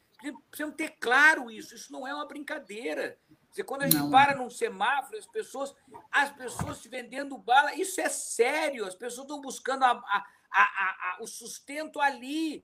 Precisamos 0.51 0.77
ter 0.77 0.91
claro 1.01 1.51
isso, 1.51 1.75
isso 1.75 1.91
não 1.91 2.07
é 2.07 2.15
uma 2.15 2.27
brincadeira. 2.27 3.19
Dizer, 3.49 3.65
quando 3.65 3.83
a 3.83 3.87
gente 3.87 3.97
não. 3.97 4.11
para 4.11 4.37
num 4.37 4.51
semáforo, 4.51 5.19
as 5.19 5.27
pessoas, 5.27 5.75
as 6.13 6.31
pessoas 6.31 6.77
se 6.77 6.89
vendendo 6.89 7.37
bala, 7.39 7.75
isso 7.75 8.01
é 8.01 8.09
sério, 8.09 8.85
as 8.85 8.95
pessoas 8.95 9.25
estão 9.25 9.41
buscando 9.41 9.83
a, 9.83 9.91
a, 9.91 10.25
a, 10.53 11.19
o 11.21 11.27
sustento 11.27 12.01
ali 12.01 12.63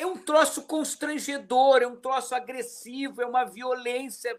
é 0.00 0.06
um 0.06 0.16
troço 0.16 0.62
constrangedor, 0.62 1.82
é 1.82 1.86
um 1.86 2.00
troço 2.00 2.34
agressivo, 2.34 3.20
é 3.20 3.26
uma 3.26 3.44
violência, 3.44 4.30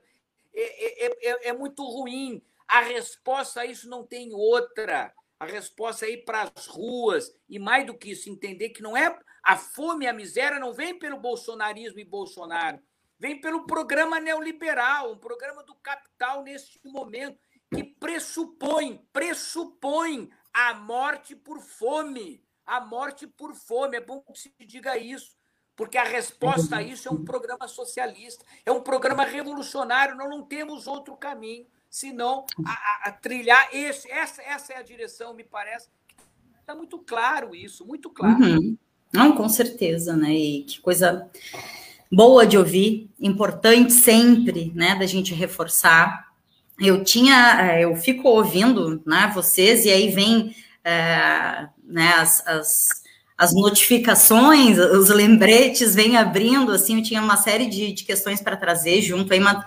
é, 0.53 1.05
é, 1.05 1.29
é, 1.29 1.47
é 1.49 1.53
muito 1.53 1.83
ruim. 1.83 2.41
A 2.67 2.81
resposta 2.81 3.61
a 3.61 3.65
isso 3.65 3.87
não 3.87 4.03
tem 4.03 4.33
outra. 4.33 5.13
A 5.41 5.45
resposta 5.45 6.05
é 6.05 6.11
ir 6.11 6.23
para 6.23 6.43
as 6.55 6.67
ruas 6.67 7.35
e, 7.49 7.57
mais 7.57 7.83
do 7.83 7.97
que 7.97 8.11
isso, 8.11 8.29
entender 8.29 8.69
que 8.69 8.83
não 8.83 8.95
é 8.95 9.19
a 9.43 9.57
fome 9.57 10.05
e 10.05 10.07
a 10.07 10.13
miséria 10.13 10.59
não 10.59 10.71
vem 10.71 10.99
pelo 10.99 11.17
bolsonarismo 11.17 11.99
e 11.99 12.05
Bolsonaro, 12.05 12.79
vem 13.17 13.41
pelo 13.41 13.65
programa 13.65 14.19
neoliberal, 14.19 15.13
um 15.13 15.17
programa 15.17 15.63
do 15.63 15.73
capital 15.73 16.43
neste 16.43 16.79
momento 16.85 17.39
que 17.73 17.83
pressupõe, 17.83 19.03
pressupõe 19.11 20.29
a 20.53 20.75
morte 20.75 21.35
por 21.35 21.59
fome, 21.59 22.45
a 22.63 22.79
morte 22.79 23.25
por 23.25 23.55
fome. 23.55 23.97
É 23.97 24.01
bom 24.01 24.21
que 24.21 24.37
se 24.37 24.53
diga 24.59 24.95
isso 24.95 25.35
porque 25.75 25.97
a 25.97 26.03
resposta 26.03 26.75
a 26.75 26.83
isso 26.83 27.09
é 27.09 27.11
um 27.11 27.25
programa 27.25 27.67
socialista, 27.67 28.45
é 28.63 28.71
um 28.71 28.83
programa 28.83 29.23
revolucionário. 29.23 30.15
Nós 30.15 30.29
não 30.29 30.45
temos 30.45 30.85
outro 30.85 31.17
caminho 31.17 31.65
senão 31.91 32.45
a, 32.65 32.71
a, 32.71 33.09
a 33.09 33.11
trilhar 33.11 33.67
esse, 33.73 34.09
essa, 34.09 34.41
essa 34.41 34.73
é 34.73 34.77
a 34.77 34.81
direção, 34.81 35.33
me 35.33 35.43
parece. 35.43 35.89
Está 36.59 36.73
muito 36.73 36.97
claro 36.97 37.53
isso, 37.53 37.85
muito 37.85 38.09
claro. 38.09 38.41
Uhum. 38.41 38.77
Não, 39.11 39.35
com 39.35 39.49
certeza, 39.49 40.15
né? 40.15 40.33
E 40.33 40.63
que 40.63 40.79
coisa 40.79 41.29
boa 42.09 42.47
de 42.47 42.57
ouvir, 42.57 43.09
importante 43.19 43.91
sempre, 43.91 44.71
né, 44.73 44.95
da 44.95 45.05
gente 45.05 45.33
reforçar. 45.33 46.29
Eu 46.79 47.03
tinha, 47.03 47.57
eh, 47.61 47.83
eu 47.83 47.95
fico 47.95 48.27
ouvindo, 48.27 49.01
né, 49.05 49.31
vocês, 49.33 49.85
e 49.85 49.89
aí 49.89 50.09
vem, 50.09 50.55
é, 50.83 51.67
né, 51.83 52.13
as, 52.17 52.45
as 52.47 53.01
as 53.41 53.55
notificações, 53.55 54.77
os 54.77 55.09
lembretes 55.09 55.95
vêm 55.95 56.15
abrindo, 56.15 56.71
assim, 56.71 56.97
eu 56.97 57.03
tinha 57.03 57.19
uma 57.19 57.37
série 57.37 57.65
de, 57.65 57.91
de 57.91 58.03
questões 58.03 58.39
para 58.39 58.55
trazer 58.55 59.01
junto 59.01 59.33
aí, 59.33 59.39
mas 59.39 59.65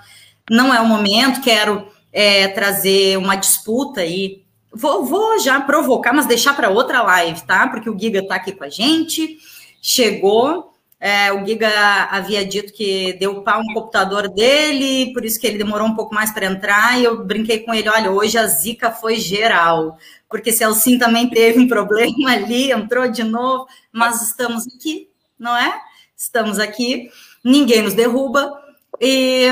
não 0.49 0.73
é 0.73 0.81
o 0.81 0.87
momento, 0.87 1.41
quero 1.41 1.89
é, 2.15 2.47
trazer 2.47 3.19
uma 3.19 3.35
disputa 3.35 4.03
aí, 4.03 4.45
vou, 4.73 5.05
vou 5.05 5.41
já 5.41 5.61
provocar, 5.61 6.13
mas 6.13 6.27
deixar 6.27 6.55
para 6.55 6.71
outra 6.71 7.03
live, 7.03 7.43
tá? 7.43 7.67
Porque 7.67 7.91
o 7.91 7.99
Giga 7.99 8.21
está 8.21 8.37
aqui 8.37 8.53
com 8.53 8.63
a 8.63 8.69
gente, 8.69 9.37
chegou, 9.83 10.73
é, 11.01 11.33
o 11.33 11.45
Giga 11.45 11.69
havia 12.09 12.47
dito 12.47 12.73
que 12.73 13.15
deu 13.15 13.43
pau 13.43 13.61
no 13.65 13.75
computador 13.75 14.29
dele, 14.29 15.13
por 15.13 15.25
isso 15.25 15.41
que 15.41 15.47
ele 15.49 15.59
demorou 15.59 15.89
um 15.89 15.97
pouco 15.97 16.15
mais 16.15 16.31
para 16.31 16.47
entrar, 16.47 17.01
e 17.01 17.05
eu 17.05 17.25
brinquei 17.25 17.59
com 17.59 17.75
ele, 17.75 17.89
olha, 17.89 18.13
hoje 18.13 18.39
a 18.39 18.47
zica 18.47 18.93
foi 18.93 19.17
geral, 19.17 19.99
porque 20.31 20.53
Celcinho 20.53 21.01
também 21.01 21.29
teve 21.29 21.59
um 21.59 21.67
problema 21.69 22.31
ali, 22.31 22.71
entrou 22.71 23.09
de 23.09 23.25
novo, 23.25 23.67
mas 23.91 24.23
estamos 24.23 24.69
aqui, 24.69 25.09
não 25.37 25.57
é? 25.57 25.81
Estamos 26.17 26.61
aqui, 26.61 27.11
ninguém 27.43 27.83
nos 27.83 27.95
derruba, 27.95 28.63
e, 29.01 29.49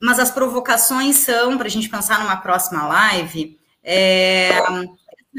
mas 0.00 0.18
as 0.18 0.30
provocações 0.30 1.16
são, 1.16 1.56
para 1.56 1.66
a 1.66 1.70
gente 1.70 1.88
pensar 1.88 2.20
numa 2.20 2.36
próxima 2.36 2.86
live, 2.86 3.58
é, 3.82 4.50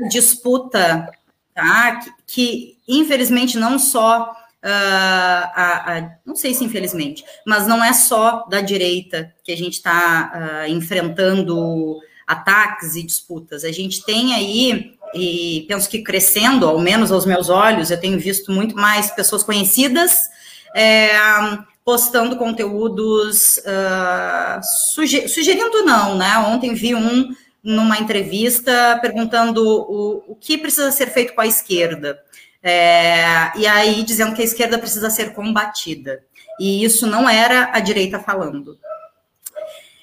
disputa, 0.10 1.10
tá? 1.53 1.97
Que, 1.97 2.12
que, 2.26 2.78
infelizmente 2.88 3.58
não 3.58 3.78
só 3.78 4.36
Uh, 4.58 5.47
a, 5.53 5.97
a, 5.97 6.12
não 6.26 6.36
sei 6.36 6.51
se 6.53 6.64
infelizmente, 6.66 7.24
mas 7.45 7.68
não 7.68 7.82
é 7.82 7.93
só 7.93 8.43
da 8.49 8.60
direita 8.60 9.34
que 9.43 9.51
a 9.51 9.55
gente 9.55 9.74
está 9.74 10.66
uh, 10.66 10.70
enfrentando 10.70 11.99
ataques 12.26 12.95
e 12.95 13.03
disputas. 13.03 13.64
A 13.64 13.72
gente 13.72 14.03
tem 14.03 14.34
aí, 14.34 14.97
e 15.14 15.64
penso 15.70 15.88
que 15.88 16.01
crescendo, 16.01 16.68
ao 16.68 16.80
menos 16.80 17.12
aos 17.12 17.26
meus 17.26 17.49
olhos, 17.49 17.91
eu 17.91 17.99
tenho 17.99 18.20
visto 18.20 18.51
muito 18.51 18.76
mais 18.76 19.12
pessoas 19.12 19.43
conhecidas 19.43 20.28
é, 20.76 21.10
postando 21.88 22.36
conteúdos, 22.36 23.60
uh, 23.60 24.60
suge 24.94 25.30
sugerindo 25.30 25.86
não, 25.86 26.18
né? 26.18 26.38
Ontem 26.40 26.74
vi 26.74 26.94
um 26.94 27.34
numa 27.64 27.98
entrevista 27.98 29.00
perguntando 29.02 29.66
o, 29.66 30.34
o 30.34 30.36
que 30.36 30.58
precisa 30.58 30.92
ser 30.92 31.08
feito 31.08 31.34
com 31.34 31.40
a 31.40 31.48
esquerda. 31.48 32.20
É, 32.62 33.58
e 33.58 33.66
aí 33.66 34.04
dizendo 34.04 34.36
que 34.36 34.42
a 34.42 34.46
esquerda 34.46 34.78
precisa 34.78 35.10
ser 35.10 35.34
combatida. 35.34 36.22
E 36.60 36.84
isso 36.84 37.08
não 37.08 37.30
era 37.30 37.70
a 37.72 37.80
direita 37.80 38.20
falando. 38.20 38.78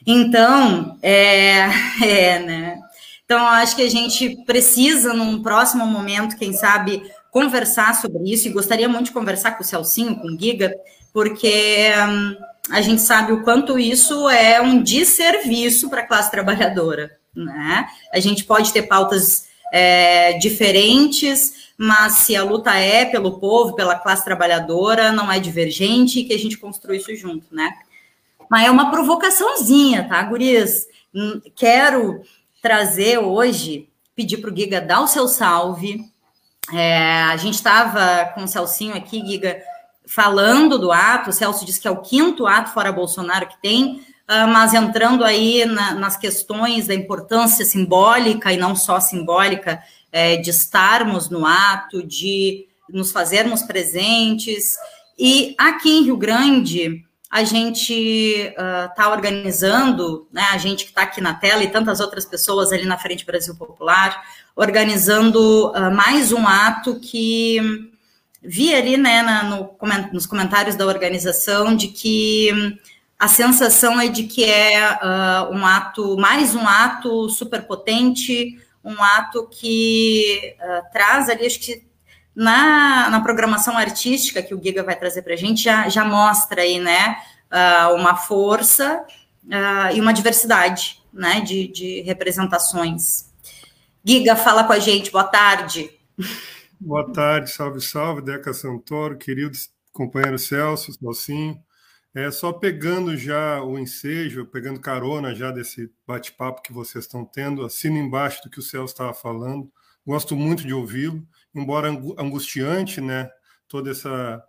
Então, 0.06 0.98
é, 1.02 1.68
é, 2.02 2.38
né? 2.38 2.78
Então, 3.26 3.46
acho 3.46 3.76
que 3.76 3.82
a 3.82 3.90
gente 3.90 4.42
precisa, 4.46 5.12
num 5.12 5.42
próximo 5.42 5.86
momento, 5.86 6.38
quem 6.38 6.54
sabe, 6.54 7.02
conversar 7.30 7.94
sobre 7.94 8.32
isso, 8.32 8.48
e 8.48 8.52
gostaria 8.52 8.88
muito 8.88 9.06
de 9.06 9.12
conversar 9.12 9.52
com 9.52 9.62
o 9.62 9.66
Celcinho, 9.66 10.16
com 10.16 10.28
o 10.28 10.38
Giga, 10.40 10.74
porque 11.14 11.92
hum, 12.08 12.36
a 12.70 12.80
gente 12.80 13.00
sabe 13.00 13.32
o 13.32 13.44
quanto 13.44 13.78
isso 13.78 14.28
é 14.28 14.60
um 14.60 14.82
desserviço 14.82 15.88
para 15.88 16.00
a 16.00 16.06
classe 16.06 16.28
trabalhadora, 16.28 17.16
né? 17.32 17.86
A 18.12 18.18
gente 18.18 18.42
pode 18.42 18.72
ter 18.72 18.82
pautas 18.82 19.46
é, 19.72 20.32
diferentes, 20.38 21.72
mas 21.78 22.14
se 22.14 22.34
a 22.34 22.42
luta 22.42 22.76
é 22.76 23.04
pelo 23.04 23.38
povo, 23.38 23.76
pela 23.76 23.96
classe 23.96 24.24
trabalhadora, 24.24 25.12
não 25.12 25.30
é 25.30 25.38
divergente, 25.38 26.24
que 26.24 26.34
a 26.34 26.38
gente 26.38 26.58
construa 26.58 26.96
isso 26.96 27.14
junto, 27.14 27.46
né? 27.54 27.72
Mas 28.50 28.66
é 28.66 28.70
uma 28.70 28.90
provocaçãozinha, 28.90 30.08
tá, 30.08 30.20
gurias? 30.24 30.88
Hum, 31.14 31.40
quero 31.54 32.22
trazer 32.60 33.18
hoje, 33.18 33.88
pedir 34.16 34.38
para 34.38 34.52
o 34.52 34.56
Giga 34.56 34.80
dar 34.80 35.00
o 35.00 35.06
seu 35.06 35.28
salve. 35.28 36.00
É, 36.72 37.22
a 37.22 37.36
gente 37.36 37.54
estava 37.54 38.32
com 38.34 38.42
o 38.42 38.48
Celcinho 38.48 38.96
aqui, 38.96 39.24
Giga, 39.24 39.62
falando 40.06 40.78
do 40.78 40.92
ato. 40.92 41.30
O 41.30 41.32
Celso 41.32 41.64
disse 41.64 41.80
que 41.80 41.88
é 41.88 41.90
o 41.90 42.02
quinto 42.02 42.46
ato 42.46 42.72
fora 42.72 42.92
Bolsonaro 42.92 43.46
que 43.46 43.60
tem, 43.60 43.96
uh, 44.28 44.48
mas 44.48 44.74
entrando 44.74 45.24
aí 45.24 45.64
na, 45.64 45.94
nas 45.94 46.16
questões 46.16 46.86
da 46.86 46.94
importância 46.94 47.64
simbólica 47.64 48.52
e 48.52 48.56
não 48.56 48.76
só 48.76 49.00
simbólica 49.00 49.82
é, 50.12 50.36
de 50.36 50.50
estarmos 50.50 51.28
no 51.28 51.44
ato, 51.44 52.06
de 52.06 52.66
nos 52.88 53.10
fazermos 53.10 53.62
presentes. 53.62 54.76
E 55.18 55.54
aqui 55.58 55.90
em 55.90 56.04
Rio 56.04 56.16
Grande, 56.16 57.04
a 57.30 57.42
gente 57.42 57.92
está 57.92 59.08
uh, 59.08 59.10
organizando, 59.10 60.28
né, 60.32 60.46
a 60.52 60.58
gente 60.58 60.84
que 60.84 60.90
está 60.90 61.02
aqui 61.02 61.20
na 61.20 61.34
tela 61.34 61.64
e 61.64 61.70
tantas 61.70 61.98
outras 61.98 62.24
pessoas 62.24 62.70
ali 62.70 62.84
na 62.84 62.96
Frente 62.96 63.26
Brasil 63.26 63.56
Popular, 63.56 64.22
organizando 64.54 65.72
uh, 65.72 65.90
mais 65.90 66.30
um 66.30 66.46
ato 66.46 67.00
que 67.00 67.90
vi 68.44 68.74
ali 68.74 68.96
né, 68.96 69.22
na, 69.22 69.42
no, 69.44 69.76
nos 70.12 70.26
comentários 70.26 70.76
da 70.76 70.86
organização 70.86 71.74
de 71.74 71.88
que 71.88 72.78
a 73.18 73.28
sensação 73.28 74.00
é 74.00 74.08
de 74.08 74.24
que 74.24 74.44
é 74.44 74.90
uh, 74.90 75.54
um 75.54 75.64
ato, 75.64 76.16
mais 76.18 76.54
um 76.54 76.66
ato 76.66 77.28
superpotente, 77.28 78.58
um 78.84 79.02
ato 79.02 79.48
que 79.50 80.54
traz 80.92 81.30
ali, 81.30 81.46
acho 81.46 81.58
que 81.58 81.82
na, 82.34 83.08
na 83.10 83.20
programação 83.20 83.78
artística 83.78 84.42
que 84.42 84.54
o 84.54 84.62
Giga 84.62 84.82
vai 84.82 84.96
trazer 84.96 85.22
para 85.22 85.34
a 85.34 85.36
gente, 85.36 85.62
já, 85.62 85.88
já 85.88 86.04
mostra 86.04 86.62
aí, 86.62 86.80
né, 86.80 87.16
uh, 87.50 87.94
uma 87.94 88.16
força 88.16 89.04
uh, 89.44 89.94
e 89.94 90.00
uma 90.00 90.12
diversidade, 90.12 91.00
né, 91.12 91.40
de, 91.40 91.68
de 91.68 92.00
representações. 92.02 93.32
Giga, 94.04 94.34
fala 94.34 94.64
com 94.64 94.72
a 94.72 94.78
gente, 94.78 95.10
boa 95.10 95.24
tarde. 95.24 95.90
Boa 96.80 97.10
tarde, 97.12 97.50
salve, 97.50 97.80
salve, 97.80 98.22
Deca 98.22 98.52
Santoro, 98.52 99.16
querido 99.16 99.56
companheiro 99.92 100.38
Celso, 100.38 100.92
Celcinho. 100.92 101.58
É, 102.14 102.30
só 102.30 102.52
pegando 102.52 103.16
já 103.16 103.62
o 103.62 103.78
ensejo, 103.78 104.46
pegando 104.46 104.80
carona 104.80 105.34
já 105.34 105.50
desse 105.50 105.90
bate-papo 106.06 106.62
que 106.62 106.72
vocês 106.72 107.04
estão 107.04 107.24
tendo, 107.24 107.64
assino 107.64 107.96
embaixo 107.96 108.42
do 108.42 108.50
que 108.50 108.58
o 108.58 108.62
Celso 108.62 108.92
estava 108.92 109.14
falando. 109.14 109.70
Gosto 110.06 110.36
muito 110.36 110.66
de 110.66 110.74
ouvi-lo 110.74 111.26
embora 111.54 111.88
angustiante, 111.88 113.00
né? 113.00 113.30
toda 113.68 113.90
essa 113.90 114.42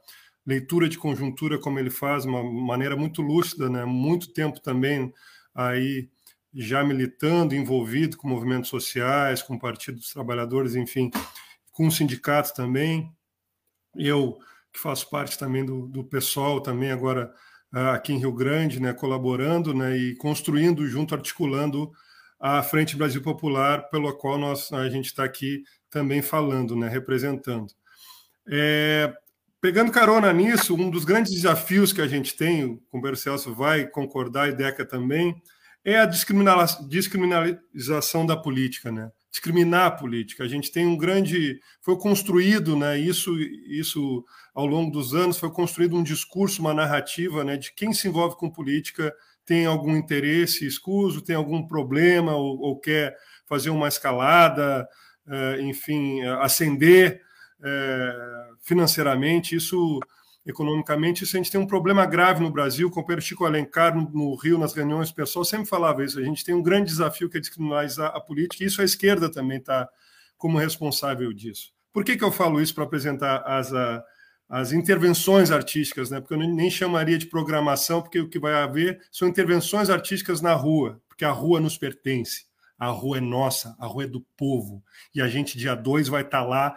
leitura 0.46 0.88
de 0.88 0.98
conjuntura 0.98 1.60
como 1.60 1.80
ele 1.80 1.90
faz, 1.90 2.26
uma 2.26 2.44
maneira 2.44 2.96
muito 2.96 3.22
lúcida, 3.22 3.70
né? 3.70 3.84
Muito 3.84 4.32
tempo 4.34 4.60
também 4.60 5.12
aí 5.54 6.10
já 6.54 6.84
militando, 6.84 7.56
envolvido 7.56 8.18
com 8.18 8.28
movimentos 8.28 8.70
sociais, 8.70 9.42
com 9.42 9.58
partidos 9.58 10.02
dos 10.02 10.14
trabalhadores, 10.14 10.76
enfim, 10.76 11.10
com 11.76 11.92
sindicatos 11.92 12.52
também. 12.52 13.12
Eu 13.96 14.40
que 14.74 14.80
faço 14.80 15.10
parte 15.10 15.38
também 15.38 15.64
do, 15.64 15.88
do 15.88 16.04
também 16.62 16.92
agora 16.92 17.32
ah, 17.72 17.94
aqui 17.94 18.14
em 18.14 18.18
Rio 18.18 18.34
Grande, 18.34 18.82
né, 18.82 18.94
colaborando 18.94 19.74
né, 19.74 19.96
e 19.96 20.16
construindo 20.16 20.88
junto, 20.88 21.14
articulando 21.14 21.92
a 22.40 22.64
Frente 22.64 22.96
Brasil 22.96 23.22
Popular, 23.22 23.90
pelo 23.90 24.12
qual 24.18 24.38
nós, 24.38 24.72
a 24.72 24.90
gente 24.90 25.08
está 25.08 25.24
aqui 25.24 25.64
também 25.90 26.22
falando, 26.22 26.76
né, 26.76 26.88
representando. 26.88 27.68
É, 28.50 29.14
pegando 29.62 29.92
carona 29.92 30.32
nisso, 30.32 30.76
um 30.76 30.90
dos 30.90 31.06
grandes 31.06 31.34
desafios 31.34 31.92
que 31.92 32.02
a 32.02 32.08
gente 32.08 32.36
tem, 32.36 32.64
o 32.64 32.78
Companheiro 32.90 33.18
Celso 33.18 33.54
vai 33.54 33.88
concordar, 33.88 34.50
e 34.50 34.56
Deca 34.56 34.86
também, 34.86 35.42
é 35.84 36.00
a 36.00 36.06
descriminalização 36.06 38.26
da 38.26 38.38
política, 38.38 38.92
né? 38.92 39.12
Discriminar 39.36 39.88
a 39.88 39.92
política. 39.92 40.46
A 40.46 40.48
gente 40.48 40.72
tem 40.72 40.86
um 40.86 40.96
grande. 40.96 41.60
Foi 41.82 41.98
construído, 41.98 42.78
né, 42.78 42.98
isso, 42.98 43.38
isso 43.68 44.24
ao 44.54 44.66
longo 44.66 44.92
dos 44.92 45.14
anos, 45.14 45.38
foi 45.38 45.52
construído 45.52 45.98
um 45.98 46.04
discurso, 46.04 46.62
uma 46.62 46.74
narrativa 46.74 47.44
né, 47.44 47.58
de 47.58 47.74
quem 47.74 47.92
se 47.92 48.08
envolve 48.08 48.38
com 48.38 48.50
política 48.50 49.14
tem 49.46 49.68
algum 49.68 49.96
interesse 49.96 50.66
escuso, 50.66 51.22
tem 51.22 51.36
algum 51.36 51.68
problema 51.68 52.36
ou, 52.36 52.60
ou 52.62 52.80
quer 52.80 53.16
fazer 53.46 53.70
uma 53.70 53.88
escalada, 53.88 54.88
eh, 55.28 55.62
enfim, 55.62 56.24
ascender 56.42 57.22
eh, 57.64 58.48
financeiramente. 58.62 59.56
Isso 59.56 60.00
economicamente, 60.46 61.24
isso 61.24 61.36
a 61.36 61.40
gente 61.40 61.52
tem 61.52 61.60
um 61.60 61.66
problema 61.66 62.06
grave 62.06 62.42
no 62.42 62.52
Brasil. 62.52 62.88
O 62.88 62.92
companheiro 62.92 63.22
Chico 63.22 63.46
Alencar, 63.46 63.96
no, 63.96 64.36
Rio, 64.36 64.60
nas 64.60 64.74
reuniões, 64.74 65.12
pessoal 65.12 65.44
sempre 65.44 65.66
falava 65.66 66.04
isso. 66.04 66.20
A 66.20 66.24
gente 66.24 66.46
tem 66.46 66.54
um 66.54 66.62
grande 66.62 66.92
desafio 66.92 67.30
que 67.30 67.38
é 67.38 67.40
descriminalizar 67.40 68.12
a 68.16 68.22
política, 68.22 68.64
e 68.64 68.68
isso 68.68 68.82
a 68.82 68.86
esquerda 68.86 69.30
também 69.30 69.58
está 69.58 69.90
como 70.38 70.58
responsável 70.58 71.34
disso. 71.34 71.74
Por 71.92 72.04
que, 72.04 72.16
que 72.16 72.24
eu 72.24 72.32
falo 72.32 72.62
isso 72.62 72.76
para 72.76 72.84
apresentar 72.84 73.38
as, 73.38 73.72
as 74.48 74.72
intervenções 74.72 75.50
artísticas? 75.50 76.12
Né? 76.12 76.20
Porque 76.20 76.36
eu 76.36 76.38
nem 76.38 76.70
chamaria 76.70 77.18
de 77.18 77.26
programação, 77.26 78.02
porque 78.02 78.20
o 78.20 78.30
que 78.30 78.38
vai 78.38 78.54
haver 78.54 79.02
são 79.12 79.28
intervenções 79.28 79.90
artísticas 79.90 80.42
na 80.42 80.54
rua, 80.54 81.02
porque 81.08 81.26
a 81.26 81.32
rua 81.32 81.60
nos 81.60 81.78
pertence. 81.78 82.46
A 82.78 82.88
rua 82.88 83.18
é 83.18 83.22
nossa, 83.22 83.76
a 83.80 83.88
rua 83.88 84.04
é 84.04 84.08
do 84.08 84.20
povo. 84.36 84.84
E 85.14 85.22
a 85.22 85.28
gente, 85.30 85.58
dia 85.58 85.74
2, 85.74 86.10
vai 86.10 86.22
estar 86.22 86.42
tá 86.42 86.46
lá 86.46 86.76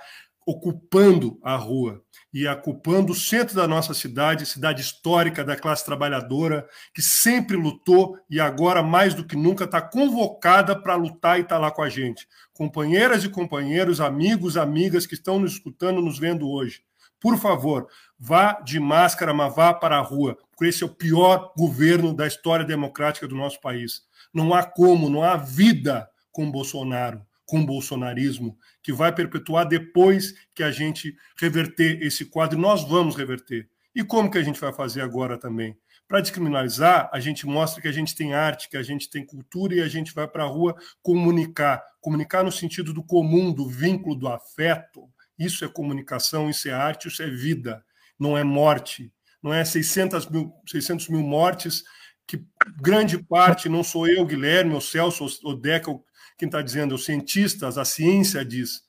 ocupando 0.48 1.38
a 1.42 1.56
rua 1.56 2.02
e 2.32 2.48
ocupando 2.48 3.12
o 3.12 3.14
centro 3.14 3.54
da 3.54 3.68
nossa 3.68 3.92
cidade, 3.92 4.46
cidade 4.46 4.80
histórica 4.80 5.44
da 5.44 5.54
classe 5.54 5.84
trabalhadora, 5.84 6.66
que 6.94 7.02
sempre 7.02 7.54
lutou 7.54 8.16
e 8.30 8.40
agora, 8.40 8.82
mais 8.82 9.12
do 9.12 9.26
que 9.26 9.36
nunca, 9.36 9.64
está 9.64 9.82
convocada 9.82 10.74
para 10.74 10.94
lutar 10.94 11.38
e 11.38 11.42
está 11.42 11.58
lá 11.58 11.70
com 11.70 11.82
a 11.82 11.90
gente. 11.90 12.26
Companheiras 12.54 13.24
e 13.24 13.28
companheiros, 13.28 14.00
amigos, 14.00 14.56
amigas 14.56 15.04
que 15.04 15.12
estão 15.12 15.38
nos 15.38 15.52
escutando, 15.52 16.00
nos 16.00 16.18
vendo 16.18 16.48
hoje. 16.48 16.80
Por 17.20 17.36
favor, 17.36 17.86
vá 18.18 18.54
de 18.62 18.80
máscara, 18.80 19.34
mas 19.34 19.54
vá 19.54 19.74
para 19.74 19.98
a 19.98 20.02
rua, 20.02 20.38
porque 20.50 20.64
esse 20.64 20.82
é 20.82 20.86
o 20.86 20.94
pior 20.94 21.52
governo 21.58 22.14
da 22.14 22.26
história 22.26 22.64
democrática 22.64 23.28
do 23.28 23.36
nosso 23.36 23.60
país. 23.60 24.00
Não 24.32 24.54
há 24.54 24.62
como, 24.62 25.10
não 25.10 25.22
há 25.22 25.36
vida 25.36 26.08
com 26.32 26.50
Bolsonaro 26.50 27.22
com 27.48 27.60
o 27.60 27.66
bolsonarismo, 27.66 28.58
que 28.82 28.92
vai 28.92 29.10
perpetuar 29.10 29.66
depois 29.66 30.34
que 30.54 30.62
a 30.62 30.70
gente 30.70 31.16
reverter 31.40 32.02
esse 32.02 32.26
quadro, 32.26 32.58
nós 32.58 32.86
vamos 32.86 33.16
reverter. 33.16 33.66
E 33.94 34.04
como 34.04 34.30
que 34.30 34.36
a 34.36 34.42
gente 34.42 34.60
vai 34.60 34.70
fazer 34.70 35.00
agora 35.00 35.38
também? 35.38 35.74
Para 36.06 36.20
descriminalizar, 36.20 37.08
a 37.10 37.18
gente 37.18 37.46
mostra 37.46 37.80
que 37.80 37.88
a 37.88 37.92
gente 37.92 38.14
tem 38.14 38.34
arte, 38.34 38.68
que 38.68 38.76
a 38.76 38.82
gente 38.82 39.08
tem 39.08 39.24
cultura 39.24 39.74
e 39.74 39.80
a 39.80 39.88
gente 39.88 40.14
vai 40.14 40.28
para 40.28 40.44
a 40.44 40.46
rua 40.46 40.76
comunicar. 41.02 41.82
Comunicar 42.02 42.44
no 42.44 42.52
sentido 42.52 42.92
do 42.92 43.02
comum, 43.02 43.50
do 43.50 43.66
vínculo, 43.66 44.14
do 44.14 44.28
afeto. 44.28 45.08
Isso 45.38 45.64
é 45.64 45.68
comunicação, 45.68 46.50
isso 46.50 46.68
é 46.68 46.72
arte, 46.72 47.08
isso 47.08 47.22
é 47.22 47.30
vida, 47.30 47.82
não 48.18 48.36
é 48.36 48.44
morte. 48.44 49.10
Não 49.42 49.54
é 49.54 49.64
600 49.64 50.28
mil, 50.28 50.52
600 50.66 51.08
mil 51.08 51.22
mortes, 51.22 51.82
que 52.26 52.44
grande 52.78 53.16
parte, 53.16 53.70
não 53.70 53.82
sou 53.82 54.06
eu, 54.06 54.26
Guilherme, 54.26 54.74
o 54.74 54.80
Celso, 54.82 55.26
o 55.44 55.54
Deca, 55.54 55.90
quem 56.38 56.46
está 56.46 56.62
dizendo, 56.62 56.94
os 56.94 57.04
cientistas, 57.04 57.76
a 57.76 57.84
ciência 57.84 58.44
diz. 58.44 58.86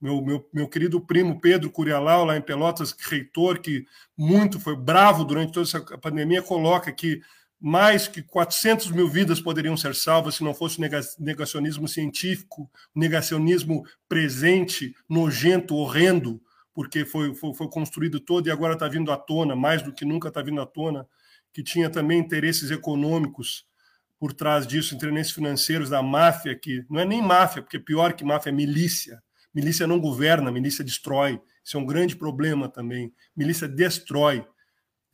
Meu, 0.00 0.22
meu, 0.22 0.48
meu 0.52 0.68
querido 0.68 1.00
primo 1.00 1.40
Pedro 1.40 1.70
Curialau, 1.70 2.24
lá 2.24 2.36
em 2.36 2.40
Pelotas, 2.40 2.94
reitor, 2.98 3.58
que 3.58 3.84
muito 4.16 4.58
foi 4.58 4.76
bravo 4.76 5.24
durante 5.24 5.52
toda 5.52 5.66
essa 5.66 5.80
pandemia, 5.98 6.40
coloca 6.40 6.90
que 6.92 7.20
mais 7.60 8.06
que 8.06 8.22
400 8.22 8.92
mil 8.92 9.08
vidas 9.08 9.40
poderiam 9.40 9.76
ser 9.76 9.94
salvas 9.94 10.36
se 10.36 10.44
não 10.44 10.54
fosse 10.54 10.78
o 10.78 10.82
negacionismo 11.18 11.88
científico, 11.88 12.70
negacionismo 12.94 13.84
presente, 14.08 14.94
nojento, 15.08 15.74
horrendo, 15.74 16.40
porque 16.72 17.04
foi, 17.04 17.34
foi, 17.34 17.52
foi 17.52 17.68
construído 17.68 18.20
todo 18.20 18.46
e 18.46 18.52
agora 18.52 18.74
está 18.74 18.86
vindo 18.86 19.10
à 19.10 19.16
tona, 19.16 19.56
mais 19.56 19.82
do 19.82 19.92
que 19.92 20.04
nunca 20.04 20.28
está 20.28 20.40
vindo 20.40 20.60
à 20.60 20.66
tona, 20.66 21.06
que 21.52 21.62
tinha 21.62 21.90
também 21.90 22.20
interesses 22.20 22.70
econômicos 22.70 23.66
por 24.18 24.32
trás 24.32 24.66
disso, 24.66 24.94
interesses 24.94 25.32
financeiros 25.32 25.88
da 25.88 26.02
máfia, 26.02 26.58
que 26.58 26.84
não 26.90 27.00
é 27.00 27.04
nem 27.04 27.22
máfia, 27.22 27.62
porque 27.62 27.78
pior 27.78 28.12
que 28.12 28.24
máfia 28.24 28.50
é 28.50 28.52
milícia. 28.52 29.22
Milícia 29.54 29.86
não 29.86 30.00
governa, 30.00 30.50
milícia 30.50 30.84
destrói. 30.84 31.40
Isso 31.64 31.76
é 31.76 31.80
um 31.80 31.86
grande 31.86 32.16
problema 32.16 32.68
também. 32.68 33.12
Milícia 33.36 33.68
destrói. 33.68 34.44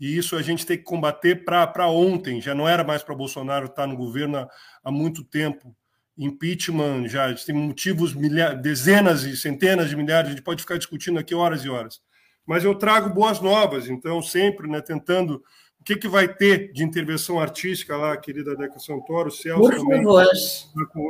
E 0.01 0.17
isso 0.17 0.37
a 0.37 0.43
gente 0.43 0.67
tem 0.67 0.77
que 0.77 0.85
combater 0.85 1.45
para 1.45 1.89
ontem. 1.89 2.41
Já 2.41 2.55
não 2.55 2.69
era 2.69 2.83
mais 2.83 3.03
para 3.03 3.15
Bolsonaro 3.15 3.67
estar 3.67 3.87
no 3.87 3.97
governo 3.97 4.39
há, 4.39 4.49
há 4.83 4.91
muito 4.91 5.23
tempo. 5.23 5.77
Impeachment 6.17 7.09
já 7.09 7.35
tem 7.35 7.55
motivos, 7.55 8.15
milhares, 8.15 8.61
dezenas 8.63 9.25
e 9.25 9.37
centenas 9.37 9.89
de 9.89 9.97
milhares, 9.97 10.29
a 10.29 10.33
gente 10.33 10.45
pode 10.45 10.63
ficar 10.63 10.79
discutindo 10.79 11.19
aqui 11.19 11.35
horas 11.35 11.65
e 11.65 11.69
horas. 11.69 12.01
Mas 12.47 12.63
eu 12.65 12.75
trago 12.75 13.13
boas 13.13 13.41
novas, 13.41 13.89
então, 13.89 14.23
sempre 14.23 14.69
né, 14.69 14.81
tentando 14.81 15.43
o 15.85 15.87
que, 15.87 15.97
que 15.97 16.09
vai 16.09 16.27
ter 16.27 16.73
de 16.73 16.83
intervenção 16.83 17.39
artística 17.39 17.95
lá, 17.95 18.17
querida 18.17 18.57
Deca 18.57 18.79
Santoro, 18.79 19.31
Celso 19.31 19.61
Por 19.61 19.77
também. 19.77 20.03
Favor. 20.03 20.25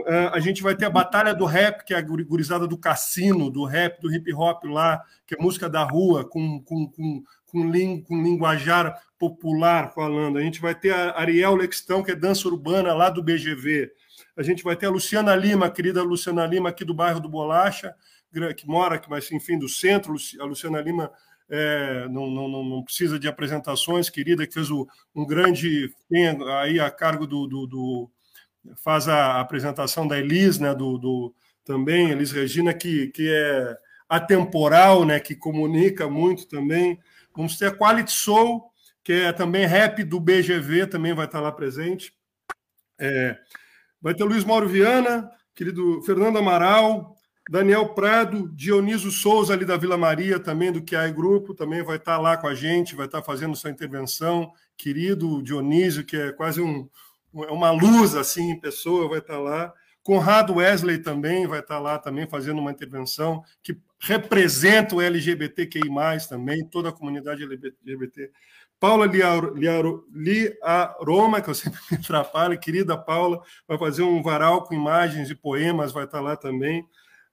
É, 0.08 0.30
a 0.32 0.40
gente 0.40 0.64
vai 0.64 0.74
ter 0.74 0.84
a 0.84 0.90
Batalha 0.90 1.32
do 1.32 1.44
Rap, 1.44 1.84
que 1.84 1.94
é 1.94 1.96
a 1.96 2.02
gurizada 2.02 2.66
do 2.66 2.76
cassino, 2.76 3.48
do 3.48 3.64
rap, 3.64 4.00
do 4.00 4.12
hip 4.12 4.34
hop 4.34 4.64
lá, 4.64 5.00
que 5.24 5.36
é 5.36 5.38
música 5.40 5.68
da 5.68 5.84
rua, 5.84 6.28
com, 6.28 6.60
com, 6.64 6.88
com, 6.88 7.22
com, 7.46 7.70
ling, 7.70 8.02
com 8.02 8.20
linguajar 8.20 9.00
popular 9.16 9.94
falando. 9.94 10.38
A 10.38 10.42
gente 10.42 10.60
vai 10.60 10.74
ter 10.74 10.92
a 10.92 11.20
Ariel 11.20 11.54
Lextão, 11.54 12.02
que 12.02 12.10
é 12.10 12.16
dança 12.16 12.48
urbana 12.48 12.92
lá 12.92 13.08
do 13.08 13.22
BGV. 13.22 13.92
A 14.36 14.42
gente 14.42 14.64
vai 14.64 14.74
ter 14.74 14.86
a 14.86 14.90
Luciana 14.90 15.36
Lima, 15.36 15.66
a 15.66 15.70
querida 15.70 16.02
Luciana 16.02 16.44
Lima, 16.44 16.70
aqui 16.70 16.84
do 16.84 16.92
bairro 16.92 17.20
do 17.20 17.28
Bolacha, 17.28 17.94
que 18.56 18.66
mora, 18.66 19.00
mas 19.08 19.30
enfim, 19.30 19.56
do 19.56 19.68
centro. 19.68 20.16
A 20.40 20.44
Luciana 20.44 20.80
Lima 20.80 21.12
é, 21.48 22.08
não, 22.08 22.30
não, 22.30 22.64
não, 22.64 22.82
precisa 22.82 23.18
de 23.18 23.28
apresentações, 23.28 24.08
querida, 24.08 24.46
que 24.46 24.54
fez 24.54 24.70
o, 24.70 24.86
um 25.14 25.26
grande. 25.26 25.92
tem 26.08 26.28
aí 26.52 26.80
a 26.80 26.90
cargo 26.90 27.26
do. 27.26 27.46
do, 27.46 27.66
do 27.66 28.10
faz 28.76 29.08
a 29.08 29.40
apresentação 29.40 30.08
da 30.08 30.18
Elis, 30.18 30.58
né, 30.58 30.74
do, 30.74 30.96
do, 30.96 31.34
também, 31.64 32.10
Elis 32.10 32.32
Regina, 32.32 32.72
que, 32.72 33.08
que 33.08 33.30
é 33.30 33.76
atemporal, 34.08 35.04
né, 35.04 35.20
que 35.20 35.34
comunica 35.34 36.08
muito 36.08 36.46
também. 36.48 36.98
Vamos 37.36 37.58
ter 37.58 37.66
a 37.66 37.76
Quality 37.76 38.12
Soul, 38.12 38.64
que 39.02 39.12
é 39.12 39.32
também 39.32 39.66
rap 39.66 40.02
do 40.02 40.18
BGV, 40.18 40.86
também 40.86 41.12
vai 41.12 41.26
estar 41.26 41.40
lá 41.40 41.52
presente. 41.52 42.14
É, 42.98 43.36
vai 44.00 44.14
ter 44.14 44.24
Luiz 44.24 44.44
Mauro 44.44 44.68
Viana, 44.68 45.30
querido 45.54 46.00
Fernando 46.02 46.38
Amaral, 46.38 47.13
Daniel 47.50 47.90
Prado, 47.90 48.48
Dioniso 48.54 49.10
Souza, 49.10 49.52
ali 49.52 49.64
da 49.64 49.76
Vila 49.76 49.98
Maria, 49.98 50.40
também 50.40 50.72
do 50.72 50.82
QI 50.82 51.12
Grupo, 51.12 51.54
também 51.54 51.82
vai 51.82 51.96
estar 51.96 52.18
lá 52.18 52.36
com 52.36 52.46
a 52.46 52.54
gente, 52.54 52.96
vai 52.96 53.06
estar 53.06 53.22
fazendo 53.22 53.54
sua 53.54 53.70
intervenção. 53.70 54.50
Querido 54.76 55.42
Dionísio, 55.42 56.04
que 56.04 56.16
é 56.16 56.32
quase 56.32 56.60
um, 56.62 56.88
é 57.42 57.52
uma 57.52 57.70
luz 57.70 58.14
assim 58.14 58.52
em 58.52 58.60
pessoa, 58.60 59.08
vai 59.08 59.18
estar 59.18 59.38
lá. 59.38 59.72
Conrado 60.02 60.56
Wesley 60.56 60.98
também 60.98 61.46
vai 61.46 61.60
estar 61.60 61.78
lá 61.78 61.98
também 61.98 62.28
fazendo 62.28 62.58
uma 62.60 62.70
intervenção 62.70 63.42
que 63.62 63.78
representa 63.98 64.94
o 64.94 65.00
LGBTQI+, 65.00 65.88
também, 66.28 66.66
toda 66.66 66.90
a 66.90 66.92
comunidade 66.92 67.42
LGBT. 67.42 68.30
Paula 68.78 69.06
Liaroma, 70.12 71.40
que 71.40 71.48
eu 71.48 71.54
sempre 71.54 71.80
me 71.90 71.96
atrapalho, 71.96 72.58
querida 72.58 72.98
Paula, 72.98 73.42
vai 73.66 73.78
fazer 73.78 74.02
um 74.02 74.22
varal 74.22 74.64
com 74.64 74.74
imagens 74.74 75.30
e 75.30 75.34
poemas, 75.34 75.90
vai 75.90 76.04
estar 76.04 76.20
lá 76.20 76.36
também. 76.36 76.86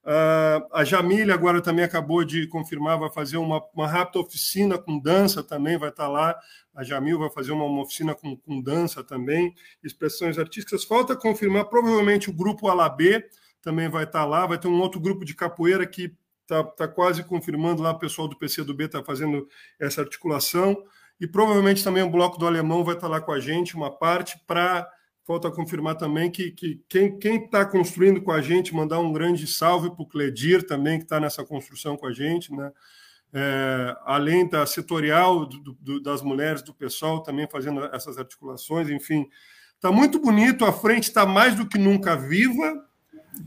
Uh, 0.04 0.66
a 0.72 0.82
Jamília 0.84 1.32
agora 1.32 1.62
também 1.62 1.84
acabou 1.84 2.24
de 2.24 2.48
confirmar, 2.48 2.98
vai 2.98 3.10
fazer 3.10 3.36
uma, 3.36 3.62
uma 3.72 3.86
rápida 3.86 4.18
oficina 4.18 4.76
com 4.76 4.98
dança 4.98 5.42
também, 5.42 5.78
vai 5.78 5.90
estar 5.90 6.08
lá. 6.08 6.36
A 6.74 6.82
Jamil 6.82 7.18
vai 7.18 7.30
fazer 7.30 7.52
uma, 7.52 7.64
uma 7.64 7.82
oficina 7.82 8.14
com, 8.14 8.36
com, 8.36 8.60
dança 8.60 9.04
também, 9.04 9.54
expressões 9.82 10.38
artísticas. 10.38 10.84
Falta 10.84 11.14
confirmar, 11.14 11.66
provavelmente 11.66 12.30
o 12.30 12.32
grupo 12.32 12.68
Alabê 12.68 13.24
também 13.62 13.88
vai 13.88 14.04
estar 14.04 14.24
lá. 14.24 14.44
Vai 14.44 14.58
ter 14.58 14.68
um 14.68 14.80
outro 14.80 15.00
grupo 15.00 15.24
de 15.24 15.34
capoeira 15.34 15.86
que 15.86 16.16
está 16.42 16.64
tá 16.64 16.88
quase 16.88 17.22
confirmando 17.22 17.82
lá, 17.82 17.92
o 17.92 17.98
pessoal 17.98 18.28
do 18.28 18.36
PCdoB 18.36 18.84
está 18.84 19.02
fazendo 19.02 19.48
essa 19.80 20.02
articulação, 20.02 20.76
e 21.20 21.26
provavelmente 21.26 21.84
também 21.84 22.02
o 22.02 22.10
Bloco 22.10 22.38
do 22.38 22.46
Alemão 22.46 22.84
vai 22.84 22.94
estar 22.94 23.06
tá 23.06 23.12
lá 23.12 23.20
com 23.20 23.32
a 23.32 23.40
gente, 23.40 23.76
uma 23.76 23.90
parte, 23.90 24.38
para, 24.46 24.88
falta 25.24 25.50
confirmar 25.50 25.96
também, 25.96 26.30
que, 26.30 26.50
que 26.50 26.80
quem 26.88 27.44
está 27.44 27.64
construindo 27.64 28.20
com 28.20 28.32
a 28.32 28.40
gente, 28.40 28.74
mandar 28.74 28.98
um 28.98 29.12
grande 29.12 29.46
salve 29.46 29.90
para 29.90 30.02
o 30.02 30.06
Cledir 30.06 30.66
também, 30.66 30.98
que 30.98 31.04
está 31.04 31.20
nessa 31.20 31.44
construção 31.44 31.96
com 31.96 32.06
a 32.06 32.12
gente, 32.12 32.52
né? 32.52 32.72
É, 33.34 33.96
além 34.04 34.46
da 34.46 34.66
setorial 34.66 35.46
do, 35.46 35.72
do, 35.80 36.02
das 36.02 36.20
mulheres 36.20 36.60
do 36.60 36.74
pessoal 36.74 37.22
também 37.22 37.48
fazendo 37.50 37.82
essas 37.86 38.18
articulações, 38.18 38.90
enfim, 38.90 39.26
está 39.74 39.90
muito 39.90 40.18
bonito, 40.18 40.66
a 40.66 40.72
frente 40.72 41.04
está 41.04 41.24
mais 41.24 41.54
do 41.54 41.66
que 41.66 41.78
nunca 41.78 42.14
viva, 42.14 42.84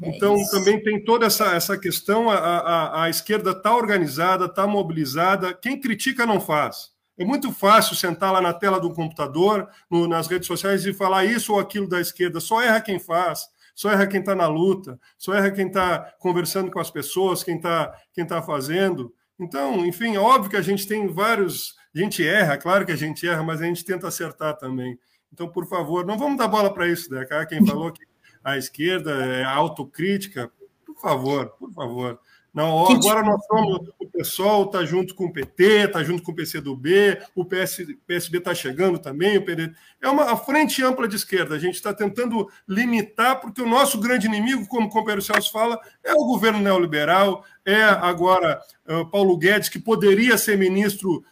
é 0.02 0.10
então, 0.10 0.36
também 0.50 0.82
tem 0.82 1.04
toda 1.04 1.28
essa, 1.28 1.56
essa 1.56 1.78
questão: 1.78 2.30
a, 2.30 2.38
a, 2.38 3.04
a 3.04 3.10
esquerda 3.10 3.52
está 3.52 3.76
organizada, 3.76 4.46
está 4.46 4.66
mobilizada. 4.66 5.54
Quem 5.54 5.80
critica 5.80 6.26
não 6.26 6.42
faz. 6.42 6.95
É 7.18 7.24
muito 7.24 7.52
fácil 7.52 7.96
sentar 7.96 8.34
lá 8.34 8.42
na 8.42 8.54
tela 8.54 8.80
do 8.80 8.94
computador, 8.94 9.70
no, 9.90 10.08
nas 10.08 10.28
redes 10.28 10.48
sociais, 10.48 10.86
e 10.86 10.94
falar 10.94 11.26
isso 11.26 11.54
ou 11.54 11.60
aquilo 11.60 11.88
da 11.88 12.02
esquerda. 12.02 12.40
Só 12.40 12.62
erra 12.62 12.82
quem 12.82 13.00
faz, 13.00 13.48
só 13.74 13.92
erra 13.92 14.06
quem 14.08 14.20
está 14.20 14.36
na 14.36 14.48
luta, 14.48 15.00
só 15.18 15.34
erra 15.34 15.52
quem 15.52 15.68
está 15.68 16.14
conversando 16.20 16.70
com 16.70 16.80
as 16.80 16.92
pessoas, 16.92 17.44
quem 17.44 17.56
está 17.56 17.94
quem 18.14 18.26
tá 18.26 18.42
fazendo. 18.42 19.14
Então, 19.40 19.86
enfim, 19.86 20.16
é 20.16 20.20
óbvio 20.20 20.50
que 20.50 20.58
a 20.58 20.62
gente 20.62 20.88
tem 20.88 21.08
vários. 21.08 21.76
A 21.94 22.00
gente 22.00 22.26
erra, 22.26 22.58
claro 22.58 22.86
que 22.86 22.92
a 22.92 22.98
gente 22.98 23.28
erra, 23.28 23.44
mas 23.44 23.62
a 23.62 23.66
gente 23.66 23.86
tenta 23.86 24.08
acertar 24.08 24.58
também. 24.58 25.00
Então, 25.32 25.48
por 25.48 25.68
favor, 25.68 26.06
não 26.06 26.18
vamos 26.18 26.38
dar 26.38 26.48
bola 26.48 26.74
para 26.74 26.88
isso, 26.88 27.10
Deca. 27.10 27.46
Quem 27.46 27.66
falou 27.66 27.92
que 27.92 28.06
a 28.44 28.58
esquerda 28.58 29.12
é 29.26 29.44
autocrítica, 29.44 30.52
por 30.86 30.96
favor, 31.00 31.50
por 31.58 31.72
favor. 31.74 32.20
Não, 32.56 32.90
agora 32.90 33.22
nós 33.22 33.46
somos, 33.48 33.90
o 34.00 34.10
pessoal 34.10 34.64
está 34.64 34.86
junto 34.86 35.14
com 35.14 35.26
o 35.26 35.34
PT, 35.34 35.88
está 35.88 36.02
junto 36.02 36.24
com 36.24 36.32
o 36.32 36.36
PCdoB, 36.36 37.20
o 37.36 37.44
PS, 37.44 37.86
PSB 38.08 38.38
está 38.38 38.56
chegando 38.56 38.98
também, 38.98 39.38
o 39.38 39.44
PD. 39.44 39.74
É 40.02 40.08
uma 40.08 40.32
a 40.32 40.38
frente 40.38 40.82
ampla 40.82 41.06
de 41.06 41.18
esquerda. 41.18 41.54
A 41.54 41.60
gente 41.60 41.76
está 41.76 41.94
tentando 41.94 42.48
limitar, 42.66 43.42
porque 43.42 43.62
o 43.62 43.68
nosso 43.68 44.00
grande 44.00 44.28
inimigo, 44.28 44.66
como 44.68 44.88
o 44.88 44.90
companheiro 44.90 45.22
Celso 45.22 45.52
fala, 45.52 45.78
é 46.02 46.14
o 46.14 46.26
governo 46.26 46.60
neoliberal, 46.60 47.44
é 47.66 47.84
agora 47.84 48.62
uh, 48.88 49.06
Paulo 49.08 49.38
Guedes, 49.38 49.68
que 49.68 49.78
poderia 49.78 50.38
ser 50.38 50.58
ministro 50.58 51.26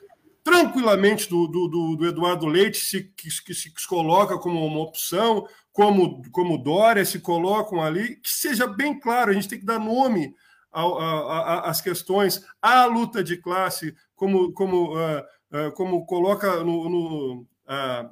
tranquilamente 0.44 1.30
do, 1.30 1.48
do, 1.48 1.96
do 1.96 2.06
Eduardo 2.06 2.48
Leite, 2.48 2.80
se, 2.80 3.02
que, 3.16 3.30
que 3.46 3.54
se 3.54 3.72
coloca 3.88 4.38
como 4.38 4.66
uma 4.66 4.82
opção, 4.82 5.48
como, 5.72 6.22
como 6.32 6.58
Dória 6.58 7.06
se 7.06 7.20
colocam 7.20 7.82
ali, 7.82 8.18
que 8.18 8.30
seja 8.30 8.68
bem 8.68 9.00
claro, 9.00 9.32
a 9.32 9.34
gente 9.34 9.48
tem 9.48 9.60
que 9.60 9.66
dar 9.66 9.80
nome 9.80 10.36
às 10.74 11.82
questões, 11.82 12.44
à 12.62 12.86
luta 12.86 13.24
de 13.24 13.38
classe, 13.38 13.96
como, 14.16 14.52
como, 14.54 14.96
uh, 14.96 15.20
uh, 15.52 15.72
como 15.74 16.06
coloca 16.06 16.64
no, 16.64 16.90
no 16.90 17.42
uh, 17.42 18.10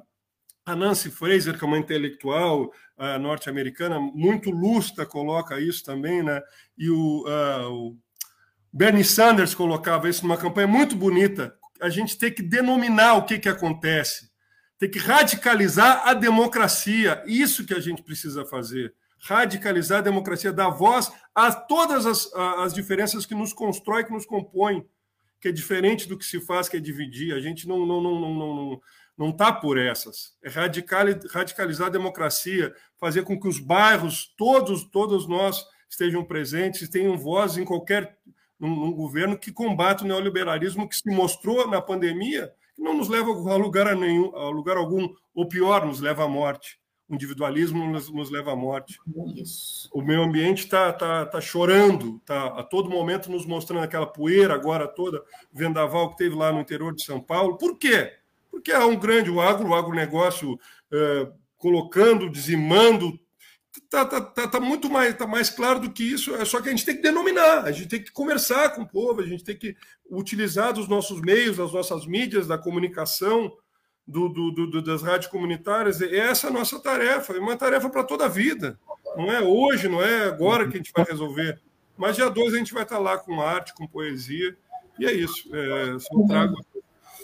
a 0.64 0.76
Nancy 0.76 1.10
Fraser, 1.10 1.58
que 1.58 1.64
é 1.64 1.66
uma 1.66 1.78
intelectual 1.78 2.70
norte-americana, 3.20 3.98
muito 3.98 4.48
lustra, 4.48 5.04
coloca 5.04 5.58
isso 5.60 5.82
também, 5.82 6.22
né? 6.22 6.40
e 6.78 6.88
o, 6.88 7.24
o 7.68 7.96
Bernie 8.72 9.02
Sanders 9.02 9.56
colocava 9.56 10.08
isso 10.08 10.22
numa 10.22 10.36
campanha 10.36 10.68
muito 10.68 10.94
bonita, 10.94 11.52
a 11.80 11.88
gente 11.88 12.16
tem 12.16 12.32
que 12.32 12.42
denominar 12.42 13.14
o 13.14 13.24
que, 13.24 13.40
que 13.40 13.48
acontece, 13.48 14.30
tem 14.78 14.88
que 14.88 15.00
radicalizar 15.00 16.06
a 16.06 16.14
democracia. 16.14 17.22
Isso 17.26 17.66
que 17.66 17.74
a 17.74 17.80
gente 17.80 18.04
precisa 18.04 18.44
fazer. 18.44 18.94
Radicalizar 19.24 19.98
a 19.98 20.02
democracia, 20.02 20.52
dar 20.52 20.70
voz 20.70 21.12
a 21.34 21.52
todas 21.52 22.06
as, 22.06 22.32
as 22.34 22.74
diferenças 22.74 23.24
que 23.24 23.34
nos 23.34 23.52
constrói, 23.52 24.04
que 24.04 24.12
nos 24.12 24.26
compõem, 24.26 24.84
que 25.40 25.48
é 25.48 25.52
diferente 25.52 26.08
do 26.08 26.18
que 26.18 26.24
se 26.24 26.40
faz, 26.40 26.68
que 26.68 26.76
é 26.76 26.80
dividir. 26.80 27.34
A 27.34 27.40
gente 27.40 27.66
não 27.66 27.86
não 27.86 28.00
não 28.00 28.20
não 28.20 28.34
não 28.34 28.80
não 29.16 29.30
está 29.30 29.52
por 29.52 29.78
essas. 29.78 30.36
É 30.42 30.48
radicalizar 30.48 31.86
a 31.86 31.90
democracia, 31.90 32.74
fazer 32.98 33.22
com 33.22 33.38
que 33.38 33.46
os 33.46 33.58
bairros, 33.58 34.34
todos 34.36 34.84
todos 34.90 35.28
nós 35.28 35.64
estejam 35.88 36.24
presentes, 36.24 36.88
tenham 36.88 37.16
voz 37.16 37.56
em 37.58 37.64
qualquer 37.64 38.16
num 38.58 38.92
governo 38.92 39.36
que 39.36 39.50
combate 39.50 40.04
o 40.04 40.06
neoliberalismo 40.06 40.88
que 40.88 40.96
se 40.96 41.10
mostrou 41.10 41.68
na 41.68 41.82
pandemia, 41.82 42.52
que 42.76 42.82
não 42.82 42.96
nos 42.96 43.08
leva 43.08 43.30
a 43.30 43.56
lugar, 43.56 43.88
a 43.88 43.94
nenhum, 43.94 44.34
a 44.36 44.48
lugar 44.50 44.76
algum, 44.76 45.08
ou 45.34 45.48
pior, 45.48 45.84
nos 45.84 46.00
leva 46.00 46.24
à 46.24 46.28
morte. 46.28 46.78
O 47.08 47.14
individualismo 47.14 47.86
nos, 47.90 48.10
nos 48.10 48.30
leva 48.30 48.52
à 48.52 48.56
morte. 48.56 48.98
Isso. 49.36 49.88
O 49.92 50.02
meio 50.02 50.22
ambiente 50.22 50.64
está 50.64 50.92
tá, 50.92 51.26
tá 51.26 51.40
chorando, 51.40 52.16
está 52.16 52.46
a 52.46 52.62
todo 52.62 52.88
momento 52.88 53.30
nos 53.30 53.44
mostrando 53.44 53.82
aquela 53.82 54.06
poeira 54.06 54.54
agora 54.54 54.88
toda, 54.88 55.22
vendaval 55.52 56.10
que 56.10 56.16
teve 56.16 56.34
lá 56.34 56.52
no 56.52 56.60
interior 56.60 56.94
de 56.94 57.04
São 57.04 57.20
Paulo. 57.20 57.58
Por 57.58 57.76
quê? 57.76 58.12
Porque 58.50 58.72
há 58.72 58.86
um 58.86 58.98
grande, 58.98 59.30
o 59.30 59.40
agro, 59.40 59.68
o 59.68 59.74
agronegócio 59.74 60.58
eh, 60.92 61.32
colocando, 61.56 62.30
dizimando 62.30 63.18
tá, 63.88 64.04
tá, 64.04 64.20
tá, 64.20 64.48
tá, 64.48 64.60
muito 64.60 64.90
mais, 64.90 65.14
tá 65.14 65.26
mais 65.26 65.48
claro 65.48 65.80
do 65.80 65.90
que 65.90 66.02
isso. 66.02 66.34
É 66.34 66.44
só 66.44 66.60
que 66.60 66.68
a 66.68 66.70
gente 66.70 66.84
tem 66.84 66.96
que 66.96 67.02
denominar, 67.02 67.64
a 67.64 67.72
gente 67.72 67.88
tem 67.88 68.02
que 68.02 68.12
conversar 68.12 68.74
com 68.74 68.82
o 68.82 68.88
povo, 68.88 69.20
a 69.20 69.26
gente 69.26 69.44
tem 69.44 69.56
que 69.56 69.76
utilizar 70.10 70.72
dos 70.72 70.88
nossos 70.88 71.20
meios, 71.20 71.56
das 71.56 71.72
nossas 71.72 72.06
mídias, 72.06 72.46
da 72.46 72.58
comunicação, 72.58 73.52
do, 74.06 74.28
do, 74.28 74.66
do 74.66 74.82
das 74.82 75.02
rádios 75.02 75.30
comunitárias. 75.30 76.00
Essa 76.00 76.46
é 76.46 76.50
a 76.50 76.52
nossa 76.52 76.78
tarefa, 76.80 77.34
é 77.34 77.38
uma 77.38 77.56
tarefa 77.56 77.88
para 77.88 78.04
toda 78.04 78.26
a 78.26 78.28
vida. 78.28 78.78
Não 79.16 79.32
é 79.32 79.40
hoje, 79.40 79.88
não 79.88 80.02
é 80.02 80.24
agora 80.24 80.68
que 80.68 80.74
a 80.74 80.76
gente 80.78 80.92
vai 80.94 81.04
resolver. 81.04 81.60
Mas 81.96 82.16
dia 82.16 82.28
2 82.28 82.54
a 82.54 82.58
gente 82.58 82.74
vai 82.74 82.82
estar 82.82 82.98
lá 82.98 83.18
com 83.18 83.40
arte, 83.40 83.74
com 83.74 83.86
poesia. 83.86 84.56
E 84.98 85.06
é 85.06 85.12
isso. 85.12 85.48
É, 85.54 85.98
só 85.98 86.26
trago 86.26 86.56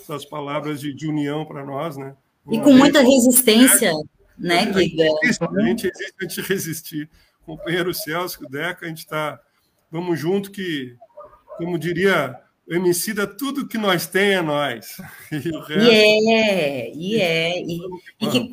essas 0.00 0.24
palavras 0.24 0.80
de, 0.80 0.92
de 0.94 1.06
união 1.06 1.44
para 1.44 1.64
nós, 1.64 1.96
né? 1.96 2.14
Uma 2.44 2.56
e 2.56 2.60
com 2.62 2.72
muita 2.72 3.00
resistência 3.00 3.92
né, 4.38 4.66
Guiga? 4.66 5.04
A 5.40 5.62
gente 5.62 5.86
existe 5.86 6.14
antes 6.22 6.34
de 6.36 6.42
resistir. 6.42 7.10
Companheiro 7.44 7.92
Celso, 7.92 8.46
Deca, 8.48 8.86
a 8.86 8.88
gente 8.88 8.98
está. 8.98 9.40
Vamos 9.90 10.18
junto, 10.18 10.50
que, 10.50 10.96
como 11.56 11.78
diria 11.78 12.38
o 12.68 12.74
Emicida, 12.74 13.26
tudo 13.26 13.66
que 13.66 13.78
nós 13.78 14.06
tem 14.06 14.34
é 14.34 14.42
nós. 14.42 14.96
E, 15.32 15.50
o 15.50 15.60
resto... 15.60 15.84
e 15.84 15.90
é, 15.90 16.92
e 16.94 17.20
é. 17.20 17.60
E, 17.60 17.80
e, 18.20 18.26
que, 18.28 18.50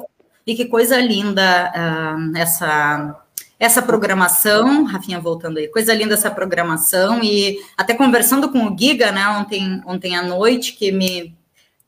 e 0.47 0.55
que 0.55 0.65
coisa 0.65 0.99
linda 0.99 1.71
uh, 1.75 2.37
essa 2.37 3.21
essa 3.57 3.81
programação, 3.81 4.83
Rafinha 4.83 5.19
voltando 5.19 5.57
aí, 5.57 5.67
coisa 5.69 5.93
linda 5.93 6.13
essa 6.13 6.29
programação, 6.29 7.23
e 7.23 7.57
até 7.77 7.93
conversando 7.93 8.51
com 8.51 8.67
o 8.67 8.77
Giga, 8.77 9.11
né, 9.13 9.27
ontem, 9.29 9.81
ontem 9.85 10.15
à 10.15 10.21
noite, 10.21 10.73
que 10.73 10.91
me 10.91 11.33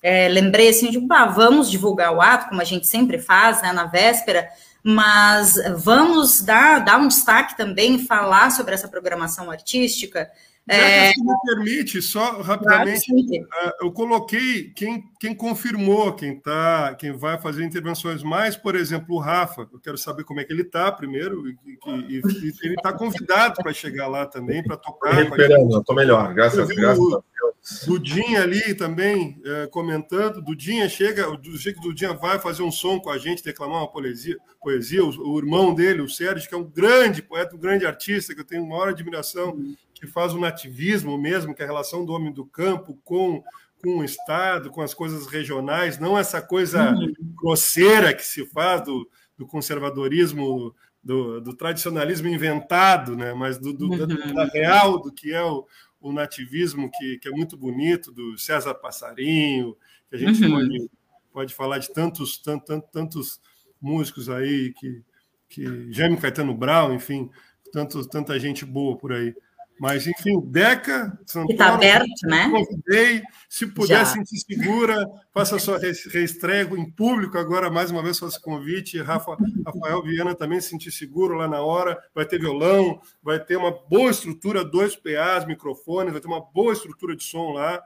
é, 0.01 0.29
lembrei 0.29 0.69
assim 0.69 0.89
de, 0.89 0.99
bah, 0.99 1.25
vamos 1.25 1.69
divulgar 1.69 2.13
o 2.13 2.21
ato, 2.21 2.47
como 2.47 2.61
a 2.61 2.65
gente 2.65 2.87
sempre 2.87 3.19
faz, 3.19 3.61
né, 3.61 3.73
na 3.73 3.83
véspera, 3.83 4.47
mas 4.81 5.55
vamos 5.75 6.41
dar, 6.41 6.79
dar 6.79 6.97
um 6.97 7.09
destaque 7.09 7.57
também, 7.57 7.99
falar 7.99 8.49
sobre 8.51 8.73
essa 8.73 8.87
programação 8.87 9.51
artística, 9.51 10.29
é... 10.67 11.13
Se 11.13 11.23
me 11.23 11.33
permite, 11.45 12.01
só 12.01 12.41
rapidamente, 12.41 13.05
claro, 13.07 13.67
é, 13.67 13.85
eu 13.85 13.91
coloquei 13.91 14.71
quem, 14.75 15.03
quem 15.19 15.33
confirmou, 15.33 16.13
quem 16.13 16.39
tá, 16.39 16.93
quem 16.95 17.13
vai 17.13 17.39
fazer 17.39 17.63
intervenções 17.63 18.21
mais, 18.21 18.57
por 18.57 18.75
exemplo, 18.75 19.15
o 19.15 19.19
Rafa. 19.19 19.67
Eu 19.71 19.79
quero 19.79 19.97
saber 19.97 20.23
como 20.25 20.39
é 20.39 20.43
que 20.43 20.51
ele 20.51 20.63
está 20.63 20.91
primeiro, 20.91 21.47
e, 21.47 21.57
e, 21.85 22.21
e 22.21 22.53
ele 22.63 22.75
está 22.75 22.91
convidado 22.91 23.55
para 23.63 23.73
chegar 23.73 24.07
lá 24.07 24.25
também, 24.25 24.63
para 24.63 24.75
tocar. 24.77 25.13
Recuperando, 25.13 25.79
estou 25.79 25.95
melhor, 25.95 26.33
graças, 26.33 26.67
graças 26.67 27.13
a 27.13 27.17
Deus. 27.17 27.85
Dudinha 27.85 28.43
ali 28.43 28.73
também 28.73 29.41
é, 29.43 29.67
comentando. 29.67 30.41
Dudinha 30.41 30.87
chega, 30.87 31.29
o 31.29 31.57
jeito 31.57 31.81
que 31.81 31.87
Dudinha 31.87 32.13
vai 32.13 32.39
fazer 32.39 32.63
um 32.63 32.71
som 32.71 32.99
com 32.99 33.09
a 33.09 33.17
gente, 33.17 33.43
declamar 33.43 33.79
uma 33.79 33.91
poesia. 33.91 34.37
poesia 34.61 35.03
o, 35.03 35.09
o 35.09 35.37
irmão 35.37 35.73
dele, 35.73 36.01
o 36.01 36.09
Sérgio, 36.09 36.47
que 36.47 36.55
é 36.55 36.57
um 36.57 36.63
grande 36.63 37.21
poeta, 37.21 37.55
um 37.55 37.59
grande 37.59 37.85
artista, 37.85 38.33
que 38.33 38.39
eu 38.39 38.45
tenho 38.45 38.65
maior 38.65 38.89
admiração 38.89 39.57
que 39.99 40.07
faz 40.07 40.33
o 40.33 40.39
nativismo 40.39 41.17
mesmo, 41.17 41.53
que 41.53 41.61
é 41.61 41.65
a 41.65 41.67
relação 41.67 42.05
do 42.05 42.13
homem 42.13 42.31
do 42.31 42.45
campo 42.45 42.99
com, 43.03 43.43
com 43.81 43.99
o 43.99 44.03
Estado, 44.03 44.69
com 44.69 44.81
as 44.81 44.93
coisas 44.93 45.27
regionais, 45.27 45.99
não 45.99 46.17
essa 46.17 46.41
coisa 46.41 46.91
uhum. 46.91 47.13
grosseira 47.35 48.13
que 48.13 48.25
se 48.25 48.45
faz 48.45 48.83
do, 48.83 49.09
do 49.37 49.45
conservadorismo, 49.45 50.73
do, 51.03 51.39
do, 51.39 51.55
tradicionalismo 51.55 52.27
inventado, 52.27 53.15
né? 53.15 53.33
mas 53.33 53.57
do, 53.57 53.71
do 53.71 53.89
uhum. 53.89 54.33
da, 54.33 54.45
real, 54.45 54.99
do 54.99 55.11
que 55.11 55.31
é 55.31 55.43
o, 55.43 55.65
o 56.01 56.11
nativismo, 56.11 56.89
que, 56.91 57.17
que, 57.19 57.27
é 57.27 57.31
muito 57.31 57.55
bonito, 57.55 58.11
do 58.11 58.37
César 58.37 58.73
Passarinho, 58.73 59.75
que 60.09 60.15
a 60.15 60.19
gente 60.19 60.43
uhum. 60.43 60.51
pode, 60.51 60.91
pode 61.31 61.53
falar 61.53 61.77
de 61.77 61.93
tantos, 61.93 62.37
tantos, 62.37 62.81
tantos 62.91 63.41
músicos 63.79 64.29
aí, 64.29 64.73
que, 64.73 65.03
que 65.47 65.91
Jaime 65.91 66.17
Caetano 66.17 66.53
Brown, 66.53 66.93
enfim, 66.93 67.29
tanto, 67.71 68.05
tanta 68.07 68.39
gente 68.39 68.65
boa 68.65 68.97
por 68.97 69.13
aí. 69.13 69.35
Mas, 69.79 70.07
enfim, 70.07 70.41
Deca, 70.41 71.17
Santoro, 71.25 71.51
está 71.51 71.73
aberto, 71.73 72.25
né? 72.25 72.49
Convidei, 72.49 73.21
se 73.47 73.67
puder 73.67 74.05
sentir 74.05 74.37
segura, 74.37 75.05
faça 75.31 75.59
sua 75.59 75.77
reestreia 75.77 76.63
em 76.63 76.89
público 76.89 77.37
agora, 77.37 77.69
mais 77.69 77.91
uma 77.91 78.01
vez, 78.01 78.17
faça 78.17 78.39
convite. 78.39 79.01
Rafa, 79.01 79.37
Rafael 79.65 80.01
Viana 80.03 80.33
também 80.33 80.59
se 80.59 80.69
sentir 80.69 80.91
seguro 80.91 81.35
lá 81.35 81.47
na 81.47 81.61
hora. 81.61 81.97
Vai 82.13 82.25
ter 82.25 82.39
violão, 82.39 82.99
vai 83.21 83.39
ter 83.39 83.55
uma 83.55 83.71
boa 83.71 84.09
estrutura, 84.09 84.65
dois 84.65 84.95
PAs, 84.95 85.45
microfones, 85.45 86.11
vai 86.11 86.21
ter 86.21 86.27
uma 86.27 86.41
boa 86.41 86.73
estrutura 86.73 87.15
de 87.15 87.23
som 87.23 87.51
lá, 87.51 87.81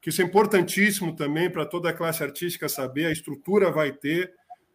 que 0.00 0.10
isso 0.10 0.22
é 0.22 0.24
importantíssimo 0.24 1.14
também 1.14 1.50
para 1.50 1.66
toda 1.66 1.90
a 1.90 1.92
classe 1.92 2.22
artística 2.22 2.68
saber. 2.68 3.06
A 3.06 3.12
estrutura 3.12 3.70
vai 3.70 3.90
ter, 3.92 4.32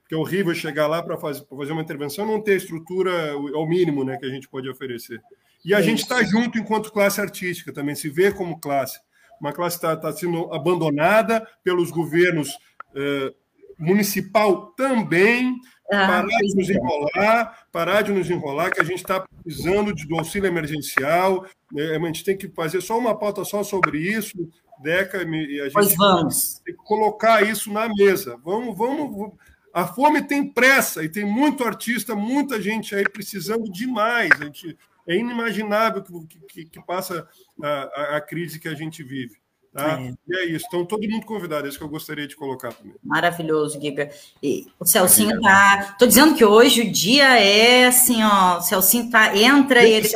porque 0.08 0.16
é 0.16 0.18
horrível 0.18 0.56
chegar 0.56 0.88
lá 0.88 1.04
para 1.04 1.18
fazer, 1.18 1.46
fazer 1.46 1.74
uma 1.74 1.82
intervenção 1.82 2.24
e 2.24 2.32
não 2.32 2.42
ter 2.42 2.56
estrutura 2.56 3.34
ao 3.34 3.68
mínimo 3.68 4.06
né, 4.06 4.16
que 4.16 4.26
a 4.26 4.30
gente 4.30 4.48
pode 4.48 4.70
oferecer. 4.70 5.22
E 5.66 5.74
a 5.74 5.80
é 5.80 5.84
gente 5.84 6.00
está 6.00 6.24
junto 6.24 6.58
enquanto 6.58 6.94
classe 6.94 7.20
artística 7.20 7.74
também, 7.74 7.94
se 7.94 8.10
vê 8.10 8.32
como 8.32 8.58
classe. 8.58 9.00
Uma 9.40 9.52
classe 9.52 9.76
está 9.76 9.98
tá 9.98 10.12
sendo 10.14 10.52
abandonada 10.54 11.46
pelos 11.62 11.92
governos 11.92 12.58
eh, 12.96 13.34
municipal 13.78 14.68
também. 14.78 15.56
Ah, 15.92 16.08
parar 16.08 16.28
de 16.28 16.56
nos 16.56 16.70
é. 16.70 16.74
enrolar, 16.74 17.68
parar 17.72 18.02
de 18.02 18.12
nos 18.12 18.30
enrolar, 18.30 18.72
que 18.72 18.82
a 18.82 18.84
gente 18.84 19.00
está 19.00 19.26
precisando 19.44 19.94
de, 19.94 20.08
do 20.08 20.18
auxílio 20.18 20.48
emergencial. 20.48 21.46
Né? 21.72 21.96
A 21.96 22.06
gente 22.08 22.24
tem 22.24 22.38
que 22.38 22.48
fazer 22.50 22.82
só 22.82 22.98
uma 22.98 23.18
pauta 23.18 23.44
só 23.46 23.64
sobre 23.64 24.00
isso, 24.00 24.38
Deca, 24.82 25.22
e 25.24 25.62
a 25.62 25.64
gente 25.66 25.74
pois 25.74 25.96
vamos. 25.96 26.62
tem 26.66 26.76
que 26.76 26.84
colocar 26.84 27.42
isso 27.42 27.72
na 27.72 27.90
mesa. 27.90 28.38
Vamos, 28.44 28.78
vamos. 28.78 29.34
A 29.78 29.86
fome 29.86 30.24
tem 30.24 30.44
pressa 30.44 31.04
e 31.04 31.10
tem 31.10 31.24
muito 31.24 31.64
artista, 31.64 32.16
muita 32.16 32.60
gente 32.60 32.96
aí 32.96 33.08
precisando 33.08 33.72
demais. 33.72 34.32
A 34.32 34.46
gente, 34.46 34.76
é 35.08 35.16
inimaginável 35.16 36.02
que, 36.02 36.40
que, 36.48 36.66
que 36.66 36.84
passa 36.84 37.28
a, 37.62 38.18
a, 38.18 38.22
crise 38.22 38.58
que 38.58 38.68
a 38.68 38.74
gente 38.74 39.04
vive. 39.04 39.36
Tá? 39.72 40.02
É. 40.02 40.14
E 40.28 40.36
é 40.36 40.46
isso. 40.46 40.66
Então, 40.68 40.84
todo 40.84 41.08
mundo 41.08 41.28
convidado. 41.28 41.68
É 41.68 41.70
isso 41.70 41.78
que 41.78 41.84
eu 41.84 41.90
gostaria 41.90 42.28
de 42.28 42.36
colocar 42.36 42.74
também. 42.74 42.96
Maravilhoso, 43.04 43.80
Giga. 43.80 44.10
E 44.42 44.66
o 44.80 44.86
Celcinho 44.86 45.40
tá. 45.42 45.96
Tô 46.00 46.08
dizendo 46.08 46.34
que 46.34 46.44
hoje 46.44 46.82
o 46.82 46.92
dia 46.92 47.40
é 47.40 47.86
assim, 47.86 48.24
ó. 48.24 48.58
O 48.58 48.62
Celcinho 48.62 49.12
tá, 49.12 49.38
entra 49.38 49.86
e 49.86 49.94
ele 49.94 50.10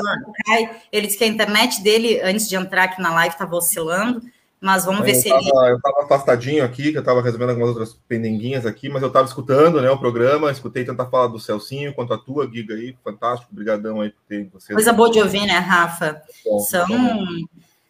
cai. 0.44 0.82
Ele 0.92 1.06
diz 1.06 1.16
que 1.16 1.24
a 1.24 1.28
internet 1.28 1.84
dele, 1.84 2.20
antes 2.22 2.50
de 2.50 2.56
entrar 2.56 2.86
aqui 2.86 3.00
na 3.00 3.14
live, 3.14 3.36
estava 3.36 3.56
oscilando. 3.56 4.24
Mas 4.62 4.86
vamos 4.86 5.04
ver 5.04 5.16
eu 5.16 5.16
se 5.16 5.28
tava, 5.28 5.42
ele. 5.42 5.72
Eu 5.72 5.78
estava 5.78 6.04
afastadinho 6.04 6.64
aqui, 6.64 6.92
que 6.92 6.98
eu 6.98 7.02
estava 7.02 7.20
resolvendo 7.20 7.50
algumas 7.50 7.70
outras 7.70 7.98
pendenguinhas 8.08 8.64
aqui, 8.64 8.90
mas 8.90 9.02
eu 9.02 9.08
estava 9.08 9.26
escutando 9.26 9.82
né, 9.82 9.90
o 9.90 9.98
programa, 9.98 10.52
escutei 10.52 10.86
tentar 10.86 11.08
falar 11.08 11.28
do 11.28 11.40
Celcinho 11.40 11.96
quanto 11.96 12.14
a 12.14 12.18
tua, 12.18 12.48
Giga 12.48 12.76
aí, 12.76 12.96
fantástico, 13.04 13.52
obrigadão 13.52 14.02
aí 14.02 14.12
por 14.12 14.22
ter 14.30 14.48
você. 14.54 14.72
Coisa 14.72 14.94
boa 14.94 15.10
de 15.10 15.20
ouvir, 15.20 15.48
né, 15.48 15.58
Rafa? 15.58 16.22
Bom, 16.46 16.60
são, 16.60 16.88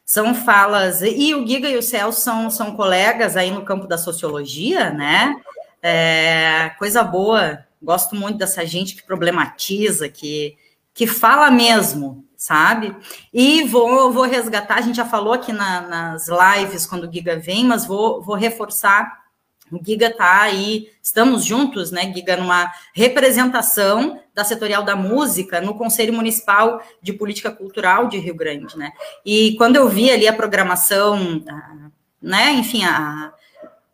são 0.06 0.34
falas. 0.34 1.02
E 1.02 1.36
o 1.36 1.46
Giga 1.46 1.70
e 1.70 1.78
o 1.78 1.84
Celso 1.84 2.22
são, 2.22 2.50
são 2.50 2.74
colegas 2.74 3.36
aí 3.36 3.52
no 3.52 3.66
campo 3.66 3.86
da 3.86 3.98
sociologia, 3.98 4.92
né? 4.92 5.36
É, 5.84 6.72
coisa 6.80 7.04
boa. 7.04 7.66
Gosto 7.84 8.16
muito 8.16 8.38
dessa 8.38 8.66
gente 8.66 8.96
que 8.96 9.04
problematiza, 9.04 10.08
que, 10.08 10.56
que 10.94 11.06
fala 11.06 11.52
mesmo, 11.52 12.24
sabe? 12.42 12.96
E 13.32 13.66
vou, 13.66 14.12
vou 14.12 14.24
resgatar, 14.24 14.80
a 14.80 14.82
gente 14.82 14.96
já 14.96 15.06
falou 15.06 15.32
aqui 15.32 15.54
na, 15.54 15.82
nas 15.82 16.28
lives 16.28 16.88
quando 16.88 17.08
o 17.08 17.14
Giga 17.14 17.38
vem, 17.38 17.64
mas 17.64 17.86
vou, 17.86 18.20
vou 18.20 18.36
reforçar. 18.36 19.22
O 19.72 19.80
Giga 19.86 20.08
está 20.08 20.42
aí, 20.42 20.90
estamos 21.04 21.46
juntos, 21.46 21.92
né, 21.92 22.12
Giga, 22.12 22.36
numa 22.36 22.72
representação 22.96 24.20
da 24.34 24.44
setorial 24.44 24.82
da 24.82 24.96
música 24.96 25.62
no 25.62 25.76
Conselho 25.76 26.14
Municipal 26.14 26.82
de 27.00 27.14
Política 27.14 27.52
Cultural 27.52 28.08
de 28.08 28.18
Rio 28.18 28.34
Grande, 28.34 28.76
né? 28.76 28.92
E 29.24 29.56
quando 29.56 29.76
eu 29.76 29.88
vi 29.88 30.10
ali 30.10 30.28
a 30.28 30.34
programação, 30.34 31.44
né, 32.20 32.54
enfim, 32.54 32.84
a, 32.84 33.32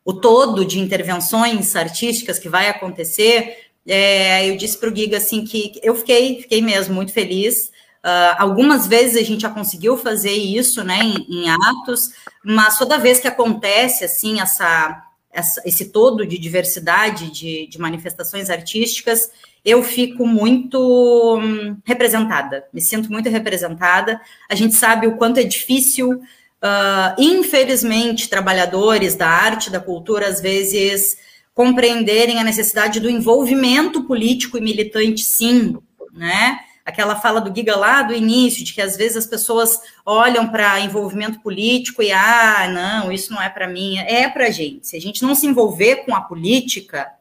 o 0.06 0.14
todo 0.14 0.64
de 0.64 0.80
intervenções 0.80 1.76
artísticas 1.76 2.40
que 2.40 2.48
vai 2.48 2.70
acontecer, 2.70 3.58
é, 3.86 4.50
eu 4.50 4.56
disse 4.56 4.78
para 4.78 4.90
o 4.90 4.96
Giga 4.96 5.18
assim 5.18 5.44
que 5.44 5.78
eu 5.84 5.94
fiquei, 5.96 6.42
fiquei 6.44 6.62
mesmo 6.62 6.96
muito 6.96 7.12
feliz 7.12 7.76
Uh, 8.04 8.36
algumas 8.38 8.88
vezes 8.88 9.18
a 9.18 9.26
gente 9.26 9.42
já 9.42 9.50
conseguiu 9.50 9.98
fazer 9.98 10.32
isso, 10.32 10.84
né, 10.84 11.00
em, 11.02 11.26
em 11.30 11.50
atos, 11.50 12.12
mas 12.44 12.78
toda 12.78 12.98
vez 12.98 13.20
que 13.20 13.28
acontece 13.28 14.06
assim 14.06 14.40
essa, 14.40 15.04
essa 15.32 15.62
esse 15.66 15.86
todo 15.86 16.26
de 16.26 16.38
diversidade 16.38 17.32
de, 17.32 17.68
de, 17.68 17.80
manifestações 17.80 18.50
artísticas, 18.50 19.30
eu 19.66 19.84
fico 19.84 20.26
muito 20.26 21.38
hum, 21.38 21.76
representada, 21.84 22.66
me 22.72 22.80
sinto 22.80 23.12
muito 23.12 23.30
representada. 23.30 24.22
A 24.50 24.56
gente 24.56 24.76
sabe 24.76 25.08
o 25.08 25.18
quanto 25.18 25.40
é 25.40 25.44
difícil, 25.44 26.12
uh, 26.14 27.20
infelizmente, 27.20 28.30
trabalhadores 28.30 29.16
da 29.16 29.28
arte, 29.28 29.70
da 29.70 29.82
cultura, 29.82 30.28
às 30.28 30.40
vezes 30.40 31.18
compreenderem 31.54 32.40
a 32.40 32.44
necessidade 32.44 33.00
do 33.00 33.10
envolvimento 33.10 34.04
político 34.04 34.60
e 34.60 34.62
militante, 34.62 35.24
sim, 35.24 35.76
né? 36.14 36.60
Aquela 36.88 37.18
fala 37.18 37.42
do 37.42 37.54
Giga 37.54 37.76
lá 37.76 38.02
do 38.02 38.14
início, 38.14 38.64
de 38.64 38.74
que 38.74 38.82
às 38.82 38.96
vezes 38.96 39.18
as 39.18 39.26
pessoas 39.28 39.78
olham 40.06 40.48
para 40.48 40.80
envolvimento 40.80 41.42
político 41.42 42.02
e, 42.02 42.14
ah, 42.14 42.70
não, 42.72 43.12
isso 43.12 43.34
não 43.34 43.42
é 43.42 43.50
para 43.50 43.68
mim. 43.68 44.00
É 44.00 44.30
para 44.30 44.50
gente. 44.50 44.88
Se 44.88 44.96
a 44.96 45.02
gente 45.02 45.22
não 45.22 45.36
se 45.36 45.46
envolver 45.46 46.06
com 46.06 46.16
a 46.16 46.22
política, 46.22 47.12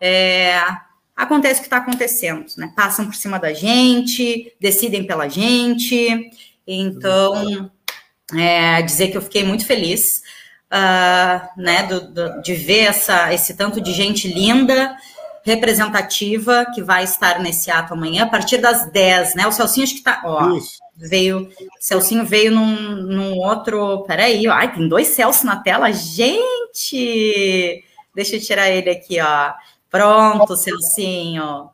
é, 0.00 0.56
acontece 1.16 1.58
o 1.58 1.62
que 1.62 1.66
está 1.66 1.78
acontecendo, 1.78 2.46
né? 2.56 2.72
Passam 2.76 3.06
por 3.06 3.14
cima 3.16 3.40
da 3.40 3.52
gente, 3.52 4.54
decidem 4.60 5.04
pela 5.04 5.28
gente. 5.28 6.30
Então, 6.64 7.68
é, 8.38 8.80
dizer 8.82 9.08
que 9.08 9.16
eu 9.16 9.22
fiquei 9.22 9.42
muito 9.42 9.66
feliz 9.66 10.22
uh, 10.72 11.60
né, 11.60 11.82
do, 11.88 12.12
do, 12.12 12.40
de 12.40 12.54
ver 12.54 12.84
essa, 12.84 13.34
esse 13.34 13.56
tanto 13.56 13.80
de 13.80 13.92
gente 13.92 14.28
linda 14.28 14.96
representativa 15.48 16.66
que 16.74 16.82
vai 16.82 17.04
estar 17.04 17.40
nesse 17.40 17.70
ato 17.70 17.94
amanhã, 17.94 18.24
a 18.24 18.28
partir 18.28 18.58
das 18.58 18.90
10, 18.90 19.34
né? 19.34 19.46
O 19.46 19.52
Celcinho 19.52 19.84
acho 19.84 19.94
que 19.94 20.02
tá, 20.02 20.22
ó, 20.24 20.56
Isso. 20.56 20.78
veio, 20.96 21.48
o 21.48 21.50
Celcinho 21.80 22.24
veio 22.24 22.52
num, 22.52 22.96
num 22.96 23.38
outro, 23.38 24.04
peraí, 24.04 24.46
ó, 24.46 24.52
ai, 24.52 24.72
tem 24.72 24.88
dois 24.88 25.08
Celso 25.08 25.46
na 25.46 25.56
tela, 25.56 25.92
gente! 25.92 27.84
Deixa 28.14 28.36
eu 28.36 28.40
tirar 28.40 28.68
ele 28.68 28.90
aqui, 28.90 29.20
ó. 29.20 29.52
Pronto, 29.90 30.56
Celcinho. 30.56 31.70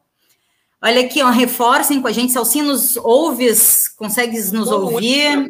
Olha 0.82 1.00
aqui, 1.00 1.22
ó, 1.22 1.30
reforcem 1.30 2.00
com 2.00 2.08
a 2.08 2.12
gente, 2.12 2.32
Celcinho, 2.32 2.66
nos 2.66 2.96
ouves, 2.96 3.88
consegues 3.88 4.52
nos 4.52 4.70
ouvir? 4.70 5.46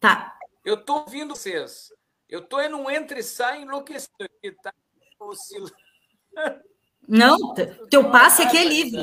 Tá. 0.00 0.34
Eu 0.64 0.76
tô 0.76 1.00
ouvindo 1.00 1.36
vocês. 1.36 1.92
Eu 2.28 2.40
estou 2.40 2.60
em 2.60 2.74
um 2.74 2.90
entre 2.90 3.20
e 3.20 3.22
sai 3.22 3.62
enlouquecido. 3.62 4.12
Tá 4.62 4.72
oscilando. 5.20 5.74
Não, 7.08 7.54
teu 7.88 8.10
passe 8.10 8.42
aqui 8.42 8.56
é 8.56 8.64
livre. 8.64 9.00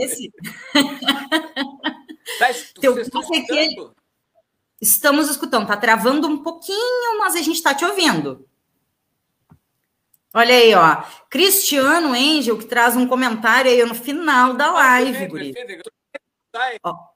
Esse. 0.00 0.32
Tá, 2.40 2.48
teu 2.80 2.92
passe 3.08 3.36
aqui 3.36 3.56
é... 3.56 3.68
Estamos 4.80 5.30
escutando. 5.30 5.62
Está 5.62 5.76
travando 5.76 6.26
um 6.26 6.42
pouquinho, 6.42 7.18
mas 7.20 7.36
a 7.36 7.38
gente 7.38 7.54
está 7.54 7.72
te 7.72 7.84
ouvindo. 7.84 8.46
Olha 10.34 10.54
aí, 10.54 10.74
ó. 10.74 11.02
Cristiano 11.30 12.08
Angel, 12.08 12.58
que 12.58 12.66
traz 12.66 12.96
um 12.96 13.06
comentário 13.06 13.70
aí 13.70 13.82
no 13.84 13.94
final 13.94 14.54
da 14.54 14.72
live, 14.72 15.28
Guri. 15.28 15.54
Ó. 16.82 17.15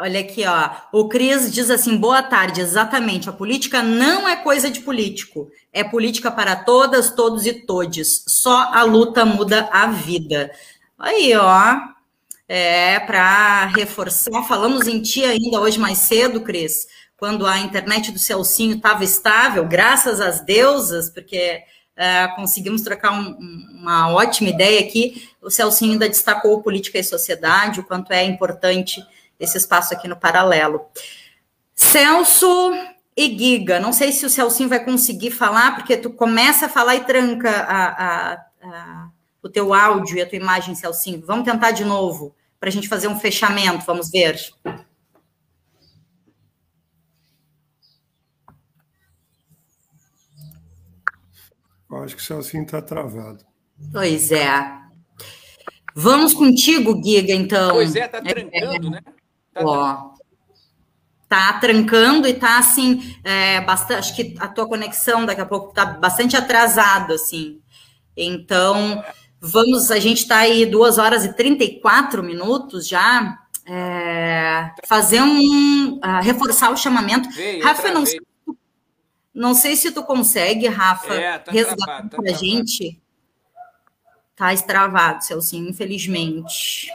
Olha 0.00 0.20
aqui, 0.20 0.44
ó. 0.46 0.70
O 0.92 1.08
Cris 1.08 1.52
diz 1.52 1.70
assim: 1.70 1.96
boa 1.96 2.22
tarde. 2.22 2.60
Exatamente. 2.60 3.28
A 3.28 3.32
política 3.32 3.82
não 3.82 4.28
é 4.28 4.36
coisa 4.36 4.70
de 4.70 4.80
político. 4.80 5.50
É 5.72 5.82
política 5.82 6.30
para 6.30 6.54
todas, 6.54 7.10
todos 7.10 7.46
e 7.46 7.52
todes. 7.52 8.24
Só 8.28 8.72
a 8.72 8.84
luta 8.84 9.24
muda 9.24 9.68
a 9.72 9.88
vida. 9.88 10.52
Aí, 10.98 11.34
ó. 11.36 11.98
É 12.50 12.98
para 13.00 13.66
reforçar. 13.66 14.42
Falamos 14.44 14.86
em 14.86 15.02
ti 15.02 15.22
ainda 15.22 15.60
hoje 15.60 15.78
mais 15.78 15.98
cedo, 15.98 16.40
Cris, 16.40 16.86
quando 17.14 17.46
a 17.46 17.58
internet 17.58 18.10
do 18.10 18.18
Celcinho 18.18 18.76
estava 18.76 19.04
estável, 19.04 19.66
graças 19.68 20.18
às 20.18 20.40
deusas, 20.40 21.10
porque 21.10 21.62
é, 21.94 22.26
conseguimos 22.28 22.80
trocar 22.80 23.12
um, 23.12 23.36
uma 23.78 24.10
ótima 24.14 24.48
ideia 24.48 24.80
aqui. 24.80 25.28
O 25.42 25.50
Celcinho 25.50 25.92
ainda 25.92 26.08
destacou 26.08 26.62
política 26.62 26.98
e 26.98 27.04
sociedade, 27.04 27.80
o 27.80 27.84
quanto 27.84 28.12
é 28.12 28.24
importante 28.24 29.04
esse 29.38 29.56
espaço 29.56 29.94
aqui 29.94 30.08
no 30.08 30.16
paralelo. 30.16 30.86
Celso 31.74 32.72
e 33.16 33.36
Giga, 33.36 33.80
não 33.80 33.92
sei 33.92 34.12
se 34.12 34.24
o 34.24 34.30
Celcinho 34.30 34.68
vai 34.68 34.84
conseguir 34.84 35.30
falar, 35.30 35.76
porque 35.76 35.96
tu 35.96 36.10
começa 36.10 36.66
a 36.66 36.68
falar 36.68 36.96
e 36.96 37.04
tranca 37.04 37.50
a, 37.50 37.86
a, 37.86 38.32
a, 38.62 39.10
o 39.42 39.48
teu 39.48 39.74
áudio 39.74 40.18
e 40.18 40.20
a 40.20 40.28
tua 40.28 40.38
imagem, 40.38 40.74
Celcinho. 40.74 41.24
Vamos 41.26 41.44
tentar 41.44 41.72
de 41.72 41.84
novo, 41.84 42.34
para 42.60 42.68
a 42.68 42.72
gente 42.72 42.88
fazer 42.88 43.08
um 43.08 43.18
fechamento, 43.18 43.84
vamos 43.84 44.10
ver. 44.10 44.38
Eu 51.90 52.02
acho 52.02 52.14
que 52.14 52.22
o 52.22 52.24
Celcinho 52.24 52.64
está 52.64 52.82
travado. 52.82 53.44
Pois 53.92 54.30
é. 54.30 54.78
Vamos 55.94 56.34
contigo, 56.34 57.02
Giga, 57.02 57.32
então. 57.32 57.70
Pois 57.70 57.96
é, 57.96 58.06
tá 58.06 58.20
trancando, 58.20 58.86
é, 58.86 58.90
né? 58.90 59.00
Tá 59.58 59.64
ó, 59.64 60.08
tá 61.28 61.52
trancando 61.54 62.26
e 62.26 62.34
tá 62.34 62.58
assim, 62.58 63.16
é, 63.22 63.60
bastante, 63.60 63.98
acho 63.98 64.16
que 64.16 64.34
a 64.40 64.48
tua 64.48 64.66
conexão 64.66 65.26
daqui 65.26 65.40
a 65.40 65.46
pouco 65.46 65.72
tá 65.72 65.84
bastante 65.84 66.36
atrasado, 66.36 67.12
assim. 67.12 67.60
Então, 68.16 69.02
vamos, 69.40 69.90
a 69.90 69.98
gente 69.98 70.22
está 70.22 70.38
aí 70.38 70.64
duas 70.64 70.98
horas 70.98 71.24
e 71.24 71.32
34 71.32 72.22
minutos 72.22 72.88
já. 72.88 73.38
É, 73.70 74.72
fazer 74.86 75.20
um. 75.20 75.96
Uh, 75.96 76.22
reforçar 76.22 76.70
o 76.70 76.76
chamamento. 76.76 77.28
Veio, 77.30 77.62
Rafa, 77.62 77.90
não 77.90 78.06
sei, 78.06 78.18
não 79.34 79.54
sei 79.54 79.76
se 79.76 79.92
tu 79.92 80.02
consegue, 80.02 80.66
Rafa, 80.66 81.12
é, 81.12 81.38
tá 81.38 81.52
resgatar 81.52 82.08
tá 82.08 82.16
para 82.16 82.30
a 82.30 82.34
gente. 82.34 82.98
Tá 84.34 84.54
extravado, 84.54 85.22
Celcinho, 85.22 85.68
infelizmente. 85.68 86.88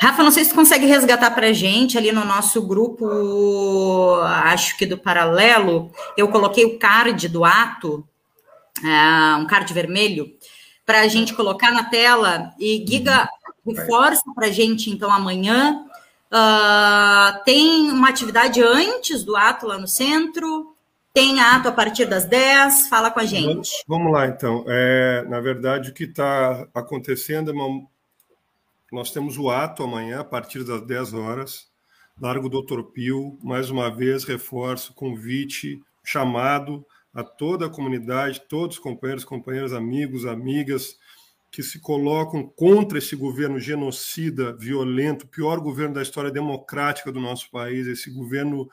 Rafa, 0.00 0.22
não 0.22 0.30
sei 0.30 0.44
se 0.44 0.54
consegue 0.54 0.86
resgatar 0.86 1.30
para 1.30 1.52
gente 1.52 1.98
ali 1.98 2.12
no 2.12 2.24
nosso 2.24 2.62
grupo, 2.62 4.20
acho 4.22 4.76
que 4.76 4.86
do 4.86 4.98
Paralelo, 4.98 5.90
eu 6.16 6.28
coloquei 6.28 6.64
o 6.64 6.78
card 6.78 7.28
do 7.28 7.44
ato, 7.44 8.06
é, 8.82 9.36
um 9.36 9.46
card 9.46 9.72
vermelho, 9.72 10.32
para 10.84 11.00
a 11.00 11.08
gente 11.08 11.34
colocar 11.34 11.70
na 11.70 11.84
tela. 11.84 12.52
E 12.58 12.84
Giga 12.86 13.28
reforça 13.66 14.22
para 14.34 14.46
a 14.46 14.50
gente, 14.50 14.90
então, 14.90 15.10
amanhã. 15.10 15.84
Uh, 16.32 17.44
tem 17.44 17.90
uma 17.90 18.08
atividade 18.08 18.60
antes 18.60 19.22
do 19.22 19.36
ato 19.36 19.66
lá 19.66 19.78
no 19.78 19.86
centro, 19.86 20.74
tem 21.12 21.40
ato 21.40 21.68
a 21.68 21.72
partir 21.72 22.06
das 22.06 22.24
10? 22.24 22.88
Fala 22.88 23.10
com 23.10 23.20
a 23.20 23.24
gente. 23.24 23.70
Vamos 23.86 24.12
lá, 24.12 24.26
então. 24.26 24.64
É, 24.66 25.24
na 25.28 25.40
verdade, 25.40 25.90
o 25.90 25.94
que 25.94 26.04
está 26.04 26.66
acontecendo 26.74 27.50
é 27.50 27.54
uma... 27.54 27.86
Nós 28.94 29.10
temos 29.10 29.36
o 29.36 29.50
ato 29.50 29.82
amanhã, 29.82 30.20
a 30.20 30.24
partir 30.24 30.62
das 30.62 30.80
10 30.86 31.14
horas. 31.14 31.66
Largo 32.20 32.48
Doutor 32.48 32.92
Pio, 32.92 33.36
mais 33.42 33.68
uma 33.68 33.90
vez, 33.90 34.22
reforço, 34.22 34.94
convite, 34.94 35.82
chamado 36.04 36.86
a 37.12 37.24
toda 37.24 37.66
a 37.66 37.68
comunidade, 37.68 38.42
todos 38.48 38.76
os 38.76 38.82
companheiros, 38.82 39.24
companheiras, 39.24 39.72
amigos, 39.72 40.24
amigas 40.24 40.96
que 41.50 41.60
se 41.60 41.80
colocam 41.80 42.46
contra 42.46 42.98
esse 42.98 43.16
governo 43.16 43.58
genocida, 43.58 44.56
violento, 44.56 45.26
pior 45.26 45.58
governo 45.58 45.94
da 45.94 46.02
história 46.02 46.30
democrática 46.30 47.10
do 47.10 47.18
nosso 47.20 47.50
país, 47.50 47.88
esse 47.88 48.12
governo 48.12 48.70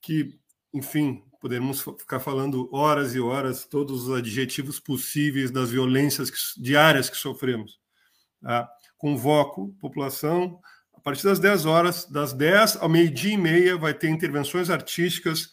que, 0.00 0.34
enfim, 0.72 1.22
Podemos 1.42 1.82
ficar 1.82 2.20
falando 2.20 2.72
horas 2.72 3.16
e 3.16 3.20
horas, 3.20 3.64
todos 3.64 4.06
os 4.06 4.16
adjetivos 4.16 4.78
possíveis 4.78 5.50
das 5.50 5.72
violências 5.72 6.30
diárias 6.56 7.10
que 7.10 7.16
sofremos. 7.16 7.80
Tá? 8.40 8.70
Convoco 9.02 9.74
população, 9.80 10.60
a 10.94 11.00
partir 11.00 11.24
das 11.24 11.40
10 11.40 11.66
horas, 11.66 12.04
das 12.04 12.32
10 12.32 12.76
ao 12.76 12.88
meio-dia 12.88 13.34
e 13.34 13.36
meia, 13.36 13.76
vai 13.76 13.92
ter 13.92 14.08
intervenções 14.08 14.70
artísticas 14.70 15.50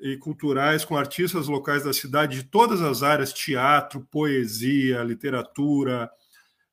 e 0.00 0.16
culturais 0.16 0.84
com 0.84 0.96
artistas 0.96 1.46
locais 1.46 1.84
da 1.84 1.92
cidade 1.92 2.38
de 2.38 2.48
todas 2.48 2.82
as 2.82 3.04
áreas: 3.04 3.32
teatro, 3.32 4.04
poesia, 4.10 5.04
literatura, 5.04 6.10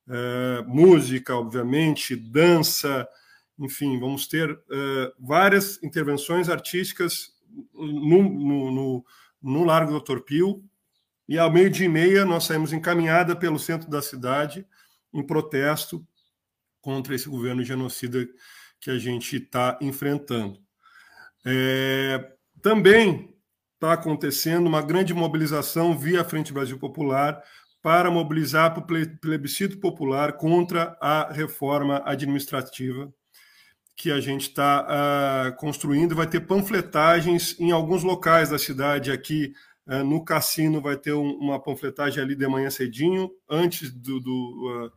eh, 0.09 0.63
música, 0.65 1.35
obviamente, 1.35 2.15
dança, 2.15 3.07
enfim, 3.59 3.99
vamos 3.99 4.25
ter 4.25 4.49
eh, 4.71 5.13
várias 5.19 5.77
intervenções 5.83 6.49
artísticas 6.49 7.31
no, 7.75 8.23
no, 8.23 8.71
no, 8.71 9.05
no 9.39 9.63
Largo 9.63 9.91
Doutor 9.91 10.21
Pio, 10.21 10.63
e 11.29 11.37
ao 11.37 11.53
meio-dia 11.53 11.85
e 11.85 11.89
meia 11.89 12.25
nós 12.25 12.45
saímos 12.45 12.73
encaminhada 12.73 13.35
pelo 13.35 13.59
centro 13.59 13.87
da 13.87 14.01
cidade 14.01 14.65
em 15.19 15.25
protesto 15.25 16.05
contra 16.81 17.15
esse 17.15 17.27
governo 17.27 17.63
genocida 17.63 18.27
que 18.79 18.89
a 18.89 18.97
gente 18.97 19.37
está 19.37 19.77
enfrentando. 19.81 20.59
É, 21.45 22.33
também 22.61 23.35
está 23.73 23.93
acontecendo 23.93 24.67
uma 24.67 24.81
grande 24.81 25.13
mobilização 25.13 25.97
via 25.97 26.23
Frente 26.23 26.51
Brasil 26.51 26.77
Popular 26.77 27.41
para 27.81 28.11
mobilizar 28.11 28.73
para 28.73 28.83
o 28.83 29.17
plebiscito 29.19 29.79
popular 29.79 30.33
contra 30.33 30.97
a 30.99 31.31
reforma 31.31 32.01
administrativa 32.05 33.11
que 33.95 34.11
a 34.11 34.19
gente 34.19 34.43
está 34.43 34.81
uh, 34.81 34.85
ah, 35.47 35.51
construindo. 35.53 36.15
Vai 36.15 36.27
ter 36.27 36.41
panfletagens 36.41 37.59
em 37.59 37.71
alguns 37.71 38.03
locais 38.03 38.49
da 38.49 38.59
cidade. 38.59 39.11
Aqui 39.11 39.53
uh, 39.87 40.03
no 40.03 40.23
cassino 40.23 40.79
vai 40.79 40.95
ter 40.95 41.13
um, 41.13 41.31
uma 41.37 41.59
panfletagem 41.59 42.21
ali 42.21 42.35
de 42.35 42.47
manhã 42.47 42.69
cedinho, 42.69 43.31
antes 43.49 43.91
do, 43.91 44.19
do 44.19 44.85
uh, 44.85 44.91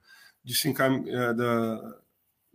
de, 0.45 0.55
se 0.55 0.69
eh, 0.69 1.35
da, 1.35 2.01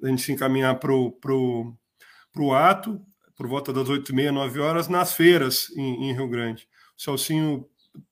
a 0.04 0.08
gente 0.08 0.22
se 0.22 0.32
encaminhar 0.32 0.80
para 0.80 0.94
o 0.94 2.54
ato, 2.54 3.02
por 3.36 3.48
volta 3.48 3.74
das 3.74 3.90
oito 3.90 4.12
e 4.12 4.16
meia, 4.16 4.32
nove 4.32 4.60
horas, 4.60 4.88
nas 4.88 5.14
feiras 5.14 5.70
em, 5.76 6.10
em 6.10 6.14
Rio 6.14 6.28
Grande. 6.28 6.68
O 6.98 7.02
Celcinho 7.02 7.68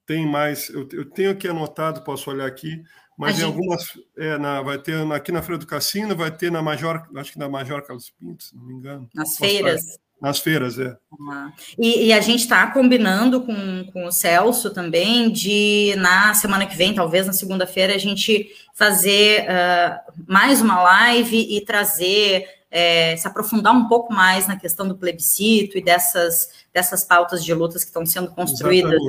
tem 0.06 0.26
mais, 0.26 0.70
eu, 0.70 0.88
eu 0.92 1.10
tenho 1.10 1.32
aqui 1.32 1.48
anotado, 1.48 2.04
posso 2.04 2.30
olhar 2.30 2.46
aqui, 2.46 2.84
mas 3.18 3.40
em 3.40 3.44
algumas. 3.44 3.86
É, 4.18 4.38
na, 4.38 4.62
vai 4.62 4.78
ter 4.78 4.96
aqui 5.12 5.32
na 5.32 5.42
Feira 5.42 5.58
do 5.58 5.68
Cassino, 5.68 6.16
vai 6.16 6.36
ter 6.36 6.52
na 6.52 6.62
Major, 6.62 7.08
acho 7.16 7.34
que 7.34 7.40
na 7.40 7.48
Major 7.48 7.82
Carlos 7.86 8.10
Pinto, 8.10 8.44
se 8.44 8.56
não 8.56 8.66
me 8.66 8.74
engano. 8.74 9.10
Nas 9.14 9.38
feiras. 9.38 9.82
Nas 10.24 10.40
feiras, 10.40 10.80
é. 10.80 10.96
Uhum. 11.20 11.52
E, 11.78 12.06
e, 12.06 12.14
a 12.14 12.22
gente 12.22 12.40
está 12.40 12.66
combinando 12.68 13.42
com, 13.42 13.86
com 13.92 14.06
o 14.06 14.12
Celso 14.12 14.70
também 14.70 15.30
de, 15.30 15.94
na 15.98 16.34
semana 16.34 16.66
que 16.66 16.78
vem, 16.78 16.94
talvez 16.94 17.28
na 17.28 17.34
segunda-feira, 17.34 17.94
a 17.94 17.98
gente 17.98 18.48
fazer 18.74 19.42
uh, 19.42 20.14
mais 20.26 20.62
uma 20.62 20.82
live 20.82 21.36
e 21.38 21.60
trazer 21.66 22.48
é, 22.76 23.16
se 23.18 23.28
aprofundar 23.28 23.72
um 23.76 23.88
pouco 23.88 24.12
mais 24.12 24.48
na 24.48 24.58
questão 24.58 24.88
do 24.88 24.98
plebiscito 24.98 25.78
e 25.78 25.84
dessas, 25.84 26.50
dessas 26.74 27.04
pautas 27.04 27.46
de 27.46 27.54
lutas 27.54 27.84
que 27.84 27.90
estão 27.90 28.04
sendo 28.04 28.32
construídas. 28.32 29.00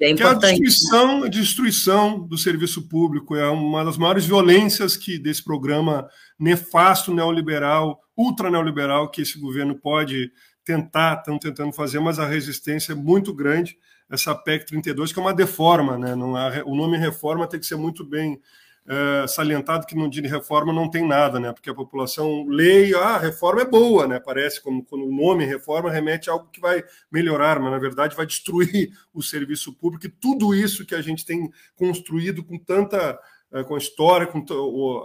É, 0.00 0.06
é 0.06 0.10
importante. 0.10 0.56
Que 0.56 0.62
a 0.62 0.66
destruição, 0.66 1.24
a 1.24 1.28
destruição 1.28 2.20
do 2.20 2.38
serviço 2.38 2.88
público 2.88 3.36
é 3.36 3.46
uma 3.50 3.84
das 3.84 3.98
maiores 3.98 4.24
violências 4.24 4.96
que 4.96 5.18
desse 5.18 5.44
programa 5.44 6.08
nefasto 6.38 7.12
neoliberal, 7.12 8.00
ultra 8.16 8.50
neoliberal 8.50 9.10
que 9.10 9.20
esse 9.20 9.38
governo 9.38 9.74
pode 9.74 10.30
tentar, 10.70 11.18
estão 11.18 11.38
tentando 11.38 11.72
fazer, 11.72 11.98
mas 11.98 12.18
a 12.18 12.26
resistência 12.26 12.92
é 12.92 12.94
muito 12.94 13.34
grande. 13.34 13.76
Essa 14.08 14.34
PEC 14.34 14.66
32, 14.66 15.12
que 15.12 15.18
é 15.18 15.22
uma 15.22 15.34
deforma, 15.34 15.98
né? 15.98 16.14
Não 16.14 16.36
há, 16.36 16.62
o 16.64 16.74
nome 16.74 16.96
reforma 16.96 17.46
tem 17.46 17.58
que 17.58 17.66
ser 17.66 17.76
muito 17.76 18.04
bem 18.04 18.40
é, 18.86 19.26
salientado 19.26 19.86
que 19.86 19.94
no 19.94 20.08
de 20.08 20.20
reforma 20.22 20.72
não 20.72 20.88
tem 20.88 21.06
nada, 21.06 21.38
né? 21.38 21.52
Porque 21.52 21.70
a 21.70 21.74
população 21.74 22.44
lê 22.48 22.88
e 22.88 22.94
ah, 22.94 23.16
a 23.16 23.18
reforma 23.18 23.62
é 23.62 23.64
boa, 23.64 24.06
né? 24.06 24.20
Parece 24.20 24.60
como 24.60 24.84
quando 24.84 25.06
o 25.06 25.12
nome 25.12 25.44
reforma 25.44 25.90
remete 25.90 26.30
a 26.30 26.32
algo 26.32 26.48
que 26.52 26.60
vai 26.60 26.82
melhorar, 27.10 27.60
mas 27.60 27.72
na 27.72 27.78
verdade 27.78 28.16
vai 28.16 28.26
destruir 28.26 28.90
o 29.12 29.22
serviço 29.22 29.72
público 29.72 30.06
e 30.06 30.10
tudo 30.10 30.54
isso 30.54 30.86
que 30.86 30.94
a 30.94 31.02
gente 31.02 31.24
tem 31.24 31.50
construído 31.76 32.44
com 32.44 32.58
tanta 32.58 33.18
é, 33.52 33.64
com 33.64 33.74
a 33.74 33.78
história, 33.78 34.26
com 34.26 34.38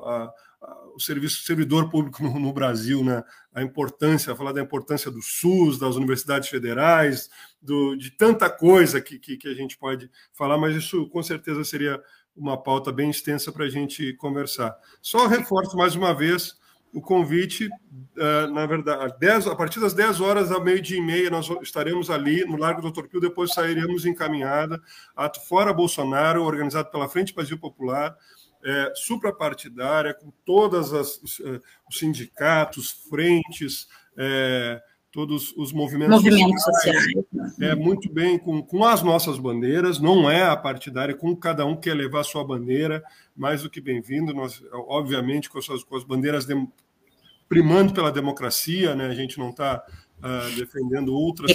a, 0.05 0.31
o 0.95 0.99
serviço 0.99 1.43
servidor 1.43 1.89
público 1.89 2.23
no, 2.23 2.39
no, 2.39 2.53
Brasil, 2.53 3.03
né? 3.03 3.23
A 3.53 3.61
importância, 3.61 4.35
falar 4.35 4.53
da 4.53 4.61
importância 4.61 5.11
do 5.11 5.21
SUS, 5.21 5.77
das 5.77 5.95
universidades 5.95 6.49
federais, 6.49 7.29
do, 7.61 7.95
de 7.95 8.11
tanta 8.11 8.49
coisa 8.49 9.01
que, 9.01 9.19
que, 9.19 9.37
que 9.37 9.47
a 9.47 9.53
gente 9.53 9.77
pode 9.77 10.09
falar, 10.33 10.57
mas 10.57 10.75
isso 10.75 11.07
com 11.09 11.21
certeza 11.21 11.63
seria 11.63 12.01
uma 12.35 12.61
pauta 12.61 12.91
bem 12.91 13.09
extensa 13.09 13.51
para 13.51 13.65
a 13.65 13.69
gente 13.69 14.13
conversar. 14.13 14.75
Só 15.01 15.27
reforço 15.27 15.77
mais 15.77 15.95
uma 15.95 16.13
vez 16.13 16.57
o 16.95 17.01
convite, 17.01 17.67
uh, 17.67 18.47
na 18.53 18.65
verdade, 18.65 19.13
10, 19.19 19.47
a 19.47 19.55
partir 19.55 19.81
das 19.81 19.93
10 19.93 20.21
horas, 20.21 20.49
ao 20.49 20.63
meio-dia 20.63 20.97
e 20.97 21.01
meia, 21.01 21.29
nós 21.29 21.49
estaremos 21.61 22.09
ali 22.09 22.45
no 22.45 22.55
Largo 22.55 22.81
Doutor 22.81 23.09
Pio, 23.09 23.19
depois 23.19 23.53
sairemos 23.53 24.05
encaminhada, 24.05 24.81
ato 25.13 25.45
Fora 25.45 25.73
Bolsonaro, 25.73 26.41
organizado 26.41 26.89
pela 26.89 27.09
Frente 27.09 27.33
Brasil 27.35 27.57
Popular, 27.59 28.15
é, 28.65 28.91
suprapartidária, 28.95 30.13
com 30.13 30.33
todos 30.43 30.91
os, 30.91 31.39
uh, 31.39 31.61
os 31.87 31.99
sindicatos, 31.99 32.89
frentes, 33.07 33.87
é, 34.17 34.81
todos 35.11 35.53
os 35.55 35.71
movimentos, 35.71 36.15
movimentos 36.15 36.63
sociais. 36.63 37.03
sociais. 37.03 37.61
É 37.61 37.75
muito 37.75 38.11
bem 38.11 38.39
com, 38.39 38.63
com 38.63 38.83
as 38.83 39.03
nossas 39.03 39.37
bandeiras, 39.37 39.99
não 39.99 40.29
é 40.29 40.43
a 40.43 40.57
partidária, 40.57 41.15
com 41.15 41.35
cada 41.35 41.65
um 41.65 41.75
quer 41.75 41.93
levar 41.93 42.21
a 42.21 42.23
sua 42.23 42.43
bandeira, 42.43 43.03
mais 43.35 43.61
do 43.61 43.69
que 43.69 43.79
bem-vindo. 43.79 44.33
Nós, 44.33 44.61
obviamente, 44.73 45.47
com 45.47 45.59
as, 45.59 45.65
suas, 45.65 45.83
com 45.83 45.95
as 45.95 46.03
bandeiras 46.03 46.45
de, 46.45 46.55
primando 47.47 47.93
pela 47.93 48.11
democracia, 48.11 48.95
né? 48.95 49.05
A 49.05 49.13
gente 49.13 49.37
não 49.37 49.51
está 49.51 49.77
uh, 49.77 50.21
ah, 50.23 50.49
defendendo 50.57 51.13
outras 51.13 51.51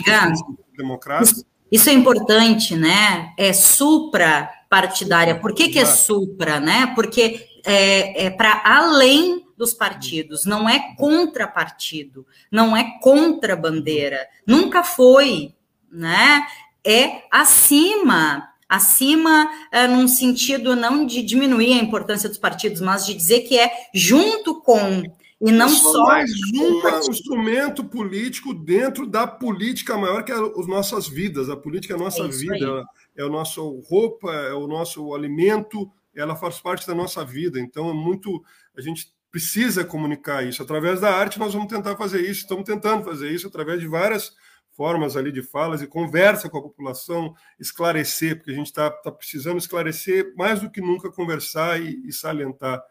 democratas. 0.76 1.44
Isso 1.70 1.90
é 1.90 1.92
importante, 1.92 2.76
né? 2.76 3.32
É 3.36 3.52
supra 3.52 4.48
partidária. 4.70 5.34
Por 5.34 5.52
que, 5.52 5.68
que 5.68 5.80
é 5.80 5.84
supra, 5.84 6.60
né? 6.60 6.92
Porque 6.94 7.44
é, 7.66 8.26
é 8.26 8.30
para 8.30 8.62
além 8.64 9.44
dos 9.58 9.74
partidos, 9.74 10.46
não 10.46 10.66
é 10.66 10.94
contra 10.96 11.46
partido, 11.46 12.24
não 12.50 12.74
é 12.74 12.98
contra 13.02 13.56
bandeira, 13.56 14.26
nunca 14.46 14.82
foi, 14.82 15.52
né? 15.92 16.46
É 16.82 17.24
acima 17.30 18.48
acima 18.66 19.50
é, 19.72 19.88
num 19.88 20.06
sentido 20.06 20.76
não 20.76 21.04
de 21.04 21.22
diminuir 21.22 21.72
a 21.72 21.82
importância 21.82 22.28
dos 22.28 22.38
partidos, 22.38 22.80
mas 22.80 23.04
de 23.04 23.14
dizer 23.14 23.40
que 23.40 23.58
é 23.58 23.68
junto 23.92 24.62
com 24.62 25.02
e 25.40 25.50
não 25.50 25.70
só 25.70 26.04
mais 26.04 26.30
um 26.54 27.10
instrumento 27.10 27.82
político 27.82 28.52
dentro 28.52 29.06
da 29.06 29.26
política 29.26 29.96
maior 29.96 30.22
que 30.22 30.30
é 30.30 30.34
as 30.34 30.66
nossas 30.66 31.08
vidas. 31.08 31.48
A 31.48 31.56
política 31.56 31.94
é 31.94 31.96
a 31.96 31.98
nossa 31.98 32.24
é 32.24 32.28
vida, 32.28 32.84
é 33.16 33.24
o 33.24 33.28
nosso 33.28 33.80
roupa, 33.80 34.32
é 34.32 34.52
o 34.52 34.66
nosso 34.66 35.14
alimento, 35.14 35.90
ela 36.14 36.36
faz 36.36 36.61
parte 36.61 36.86
da 36.86 36.94
nossa 36.94 37.24
vida. 37.24 37.61
Então 37.61 37.90
é 37.90 37.94
muito 37.94 38.42
a 38.76 38.80
gente 38.80 39.12
precisa 39.30 39.84
comunicar 39.84 40.44
isso 40.44 40.62
através 40.62 41.00
da 41.00 41.14
arte. 41.14 41.38
Nós 41.38 41.54
vamos 41.54 41.72
tentar 41.72 41.96
fazer 41.96 42.20
isso, 42.20 42.40
estamos 42.40 42.64
tentando 42.64 43.04
fazer 43.04 43.30
isso 43.30 43.46
através 43.46 43.80
de 43.80 43.86
várias 43.86 44.34
formas 44.72 45.16
ali 45.16 45.30
de 45.30 45.42
falas 45.42 45.82
e 45.82 45.86
conversa 45.86 46.48
com 46.48 46.58
a 46.58 46.62
população, 46.62 47.34
esclarecer, 47.58 48.36
porque 48.36 48.50
a 48.50 48.54
gente 48.54 48.66
está 48.66 48.90
tá 48.90 49.12
precisando 49.12 49.58
esclarecer 49.58 50.32
mais 50.36 50.61
do 50.61 50.70
que 50.70 50.80
nunca, 50.80 51.11
conversar 51.11 51.80
e, 51.80 52.00
e 52.06 52.12
salientar 52.12 52.82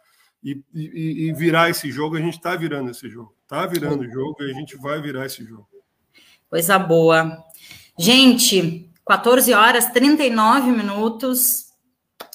e, 0.44 0.62
e, 0.74 1.28
e 1.28 1.34
virar 1.34 1.70
esse 1.70 1.92
jogo. 1.92 2.16
A 2.16 2.22
gente 2.22 2.36
está 2.36 2.56
virando 2.56 2.92
esse 2.92 3.10
jogo, 3.10 3.36
está 3.44 3.66
virando 3.66 4.04
o 4.04 4.12
jogo 4.12 4.44
e 4.44 4.52
a 4.52 4.54
gente 4.54 4.78
vai 4.78 5.02
virar 5.02 5.26
esse 5.26 5.44
jogo. 5.44 5.68
Coisa 6.50 6.80
boa. 6.80 7.38
Gente, 7.98 8.89
14 9.10 9.52
horas 9.56 9.88
39 9.88 10.70
minutos, 10.70 11.66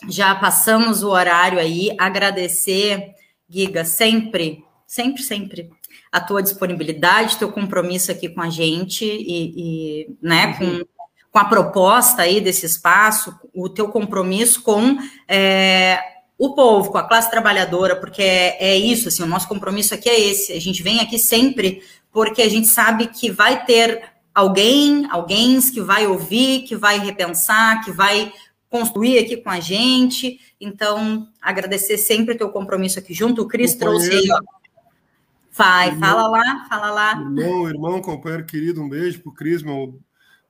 já 0.09 0.35
passamos 0.35 1.05
o 1.05 1.11
horário 1.11 1.61
aí. 1.61 1.95
Agradecer, 1.97 3.14
Giga, 3.49 3.85
sempre, 3.85 4.64
sempre, 4.85 5.22
sempre 5.22 5.70
a 6.11 6.20
tua 6.20 6.43
disponibilidade, 6.43 7.37
teu 7.37 7.53
compromisso 7.53 8.11
aqui 8.11 8.29
com 8.29 8.43
a 8.43 8.51
gente 8.51 9.05
e, 9.05 9.53
e 9.57 10.16
né, 10.20 10.47
uhum. 10.47 10.81
com, 10.81 10.85
com 11.31 11.39
a 11.39 11.45
proposta 11.45 12.22
aí 12.22 12.41
desse 12.41 12.66
espaço, 12.66 13.39
o 13.55 13.68
teu 13.68 13.89
compromisso 13.91 14.61
com 14.61 14.99
é, 15.29 16.01
o 16.37 16.57
povo, 16.57 16.91
com 16.91 16.99
a 16.99 17.07
classe 17.07 17.31
trabalhadora, 17.31 17.95
porque 17.95 18.20
é, 18.20 18.57
é, 18.59 18.77
isso, 18.77 19.07
assim, 19.07 19.22
o 19.22 19.29
nosso 19.29 19.47
compromisso 19.47 19.95
aqui 19.95 20.11
é 20.11 20.20
esse. 20.20 20.53
A 20.53 20.61
gente 20.61 20.83
vem 20.83 20.99
aqui 20.99 21.20
sempre 21.20 21.85
porque 22.12 22.43
a 22.43 22.49
gente 22.49 22.66
sabe 22.66 23.07
que 23.07 23.31
vai 23.31 23.64
ter 23.64 24.14
alguém, 24.35 25.07
alguém 25.11 25.61
que 25.61 25.80
vai 25.80 26.07
ouvir, 26.07 26.62
que 26.62 26.74
vai 26.74 26.99
repensar, 26.99 27.85
que 27.85 27.93
vai 27.93 28.32
construir 28.68 29.18
aqui 29.18 29.37
com 29.37 29.51
a 29.51 29.61
gente. 29.61 30.41
Então, 30.61 31.28
agradecer 31.41 31.97
sempre 31.97 32.35
o 32.35 32.39
teu 32.39 32.51
compromisso 32.51 32.99
aqui 32.99 33.14
junto. 33.14 33.43
O 33.43 33.49
Cris 33.49 33.74
trouxe 33.74 34.11
aí, 34.11 34.28
ó. 34.30 34.41
Vai, 35.53 35.97
fala 35.99 36.26
lá, 36.26 36.66
fala 36.68 36.91
lá. 36.91 37.12
Irmão, 37.12 37.68
irmão, 37.68 38.03
companheiro 38.03 38.45
querido, 38.45 38.82
um 38.82 38.89
beijo 38.89 39.20
pro 39.20 39.32
Cris, 39.32 39.62
meu 39.62 40.01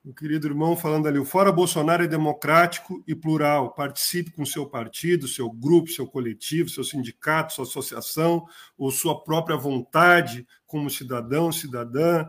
o 0.04 0.12
querido 0.12 0.46
irmão 0.46 0.76
falando 0.76 1.08
ali, 1.08 1.18
o 1.18 1.24
Fora 1.24 1.50
Bolsonaro 1.50 2.04
é 2.04 2.06
democrático 2.06 3.02
e 3.08 3.14
plural. 3.14 3.72
Participe 3.72 4.30
com 4.32 4.44
seu 4.44 4.66
partido, 4.66 5.26
seu 5.26 5.50
grupo, 5.50 5.90
seu 5.90 6.06
coletivo, 6.06 6.68
seu 6.68 6.84
sindicato, 6.84 7.54
sua 7.54 7.64
associação, 7.64 8.46
ou 8.76 8.90
sua 8.90 9.24
própria 9.24 9.56
vontade 9.56 10.46
como 10.66 10.90
cidadão, 10.90 11.50
cidadã. 11.50 12.26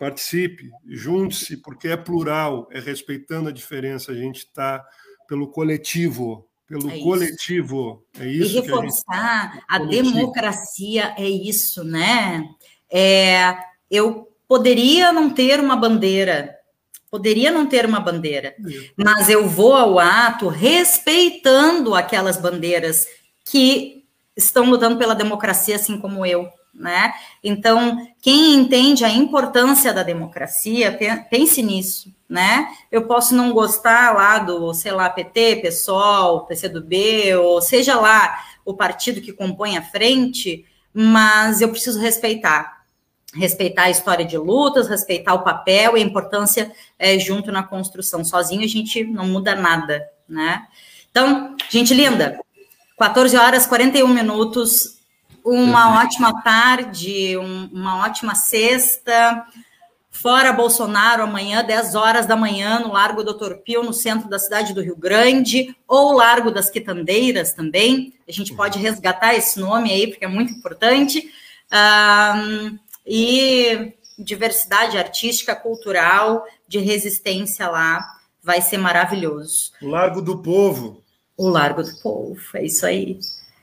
Participe, 0.00 0.70
junte-se, 0.86 1.58
porque 1.58 1.88
é 1.88 1.96
plural, 1.96 2.66
é 2.72 2.80
respeitando 2.80 3.50
a 3.50 3.52
diferença. 3.52 4.12
A 4.12 4.14
gente 4.14 4.38
está 4.38 4.82
pelo 5.28 5.48
coletivo, 5.48 6.48
pelo 6.66 6.90
é 6.90 6.98
coletivo. 7.00 8.02
É 8.18 8.26
isso. 8.26 8.56
E 8.56 8.60
reforçar 8.62 9.62
a, 9.68 9.78
gente... 9.78 9.98
a 9.98 10.02
democracia 10.02 11.14
é 11.18 11.28
isso, 11.28 11.84
né? 11.84 12.42
É, 12.90 13.54
eu 13.90 14.32
poderia 14.48 15.12
não 15.12 15.28
ter 15.28 15.60
uma 15.60 15.76
bandeira, 15.76 16.56
Poderia 17.10 17.50
não 17.50 17.66
ter 17.66 17.84
uma 17.84 17.98
bandeira, 17.98 18.54
mas 18.96 19.28
eu 19.28 19.48
vou 19.48 19.74
ao 19.74 19.98
ato 19.98 20.46
respeitando 20.46 21.92
aquelas 21.92 22.36
bandeiras 22.36 23.04
que 23.44 24.04
estão 24.36 24.70
lutando 24.70 24.96
pela 24.96 25.12
democracia, 25.12 25.74
assim 25.74 25.98
como 25.98 26.24
eu, 26.24 26.48
né? 26.74 27.12
Então, 27.42 28.06
quem 28.22 28.54
entende 28.54 29.04
a 29.04 29.10
importância 29.10 29.92
da 29.92 30.02
democracia, 30.02 30.98
pense 31.28 31.62
nisso, 31.62 32.14
né? 32.28 32.68
Eu 32.90 33.06
posso 33.06 33.34
não 33.34 33.52
gostar 33.52 34.14
lá 34.14 34.38
do, 34.38 34.72
sei 34.72 34.92
lá, 34.92 35.10
PT, 35.10 35.56
PSOL, 35.56 36.46
PCdoB, 36.46 37.34
ou 37.36 37.60
seja 37.60 37.98
lá 37.98 38.38
o 38.64 38.74
partido 38.74 39.20
que 39.20 39.32
compõe 39.32 39.76
a 39.76 39.82
frente, 39.82 40.64
mas 40.92 41.60
eu 41.60 41.68
preciso 41.68 42.00
respeitar 42.00 42.80
respeitar 43.34 43.84
a 43.84 43.90
história 43.90 44.24
de 44.24 44.36
lutas, 44.36 44.88
respeitar 44.88 45.34
o 45.34 45.44
papel 45.44 45.96
e 45.96 46.02
a 46.02 46.04
importância 46.04 46.72
é, 46.98 47.18
junto 47.18 47.52
na 47.52 47.62
construção. 47.62 48.24
Sozinho 48.24 48.64
a 48.64 48.68
gente 48.68 49.04
não 49.04 49.26
muda 49.26 49.54
nada, 49.54 50.04
né? 50.28 50.66
Então, 51.10 51.56
gente 51.68 51.94
linda, 51.94 52.40
14 52.98 53.36
horas 53.36 53.66
41 53.66 54.06
minutos, 54.08 54.99
uma 55.54 56.02
ótima 56.02 56.42
tarde, 56.42 57.36
um, 57.36 57.68
uma 57.72 58.04
ótima 58.04 58.34
sexta. 58.34 59.44
Fora 60.10 60.52
Bolsonaro, 60.52 61.22
amanhã, 61.22 61.64
10 61.64 61.94
horas 61.94 62.26
da 62.26 62.36
manhã, 62.36 62.80
no 62.80 62.92
Largo 62.92 63.22
Doutor 63.22 63.58
Pio, 63.58 63.82
no 63.82 63.92
centro 63.92 64.28
da 64.28 64.38
cidade 64.38 64.74
do 64.74 64.82
Rio 64.82 64.96
Grande, 64.96 65.74
ou 65.88 66.12
Largo 66.12 66.50
das 66.50 66.68
Quitandeiras 66.68 67.52
também. 67.52 68.12
A 68.28 68.32
gente 68.32 68.54
pode 68.54 68.78
resgatar 68.78 69.34
esse 69.34 69.58
nome 69.58 69.90
aí, 69.90 70.08
porque 70.08 70.24
é 70.24 70.28
muito 70.28 70.52
importante. 70.52 71.30
Um, 71.72 72.78
e 73.06 73.94
diversidade 74.18 74.98
artística, 74.98 75.56
cultural, 75.56 76.44
de 76.68 76.78
resistência 76.78 77.68
lá, 77.68 78.04
vai 78.42 78.60
ser 78.60 78.78
maravilhoso. 78.78 79.72
O 79.80 79.88
Largo 79.88 80.20
do 80.20 80.38
Povo. 80.38 81.02
O 81.36 81.48
Largo 81.48 81.82
do 81.82 81.96
Povo, 82.02 82.40
é 82.54 82.64
isso 82.64 82.84
aí. 82.84 83.18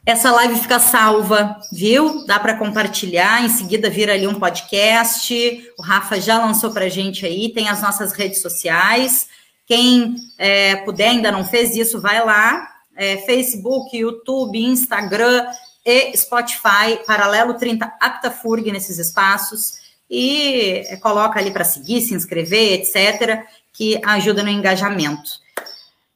Essa 0.08 0.32
live 0.32 0.56
fica 0.56 0.80
salva, 0.80 1.60
viu? 1.70 2.26
Dá 2.26 2.40
para 2.40 2.58
compartilhar, 2.58 3.44
em 3.44 3.50
seguida 3.50 3.90
vira 3.90 4.14
ali 4.14 4.26
um 4.26 4.40
podcast. 4.40 5.70
O 5.78 5.82
Rafa 5.82 6.18
já 6.18 6.42
lançou 6.42 6.72
para 6.72 6.88
gente 6.88 7.26
aí, 7.26 7.50
tem 7.50 7.68
as 7.68 7.82
nossas 7.82 8.14
redes 8.14 8.42
sociais. 8.42 9.28
Quem 9.66 10.16
é, 10.38 10.78
puder, 10.78 11.10
ainda 11.10 11.30
não 11.30 11.44
fez 11.44 11.76
isso, 11.76 12.00
vai 12.00 12.24
lá. 12.24 12.70
É, 12.96 13.18
Facebook, 13.18 13.98
YouTube, 13.98 14.58
Instagram, 14.58 15.46
e 15.86 16.16
Spotify, 16.16 17.04
Paralelo 17.06 17.56
30 17.56 17.98
Aptafurg 18.00 18.72
nesses 18.72 18.98
espaços 19.00 19.74
e 20.10 20.84
coloca 21.02 21.38
ali 21.38 21.52
para 21.52 21.66
seguir, 21.66 22.00
se 22.00 22.14
inscrever, 22.14 22.80
etc., 22.80 23.44
que 23.74 24.00
ajuda 24.06 24.42
no 24.42 24.50
engajamento. 24.50 25.32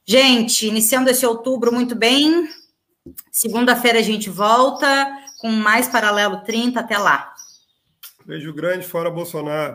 Gente, 0.06 0.66
iniciando 0.66 1.10
esse 1.10 1.26
outubro 1.26 1.70
muito 1.70 1.94
bem. 1.94 2.48
Segunda-feira 3.30 3.98
a 3.98 4.02
gente 4.02 4.30
volta 4.30 5.10
com 5.40 5.50
mais 5.50 5.88
Paralelo 5.88 6.42
30. 6.42 6.80
Até 6.80 6.98
lá. 6.98 7.32
Beijo 8.24 8.52
grande, 8.52 8.86
fora 8.86 9.10
Bolsonaro. 9.10 9.70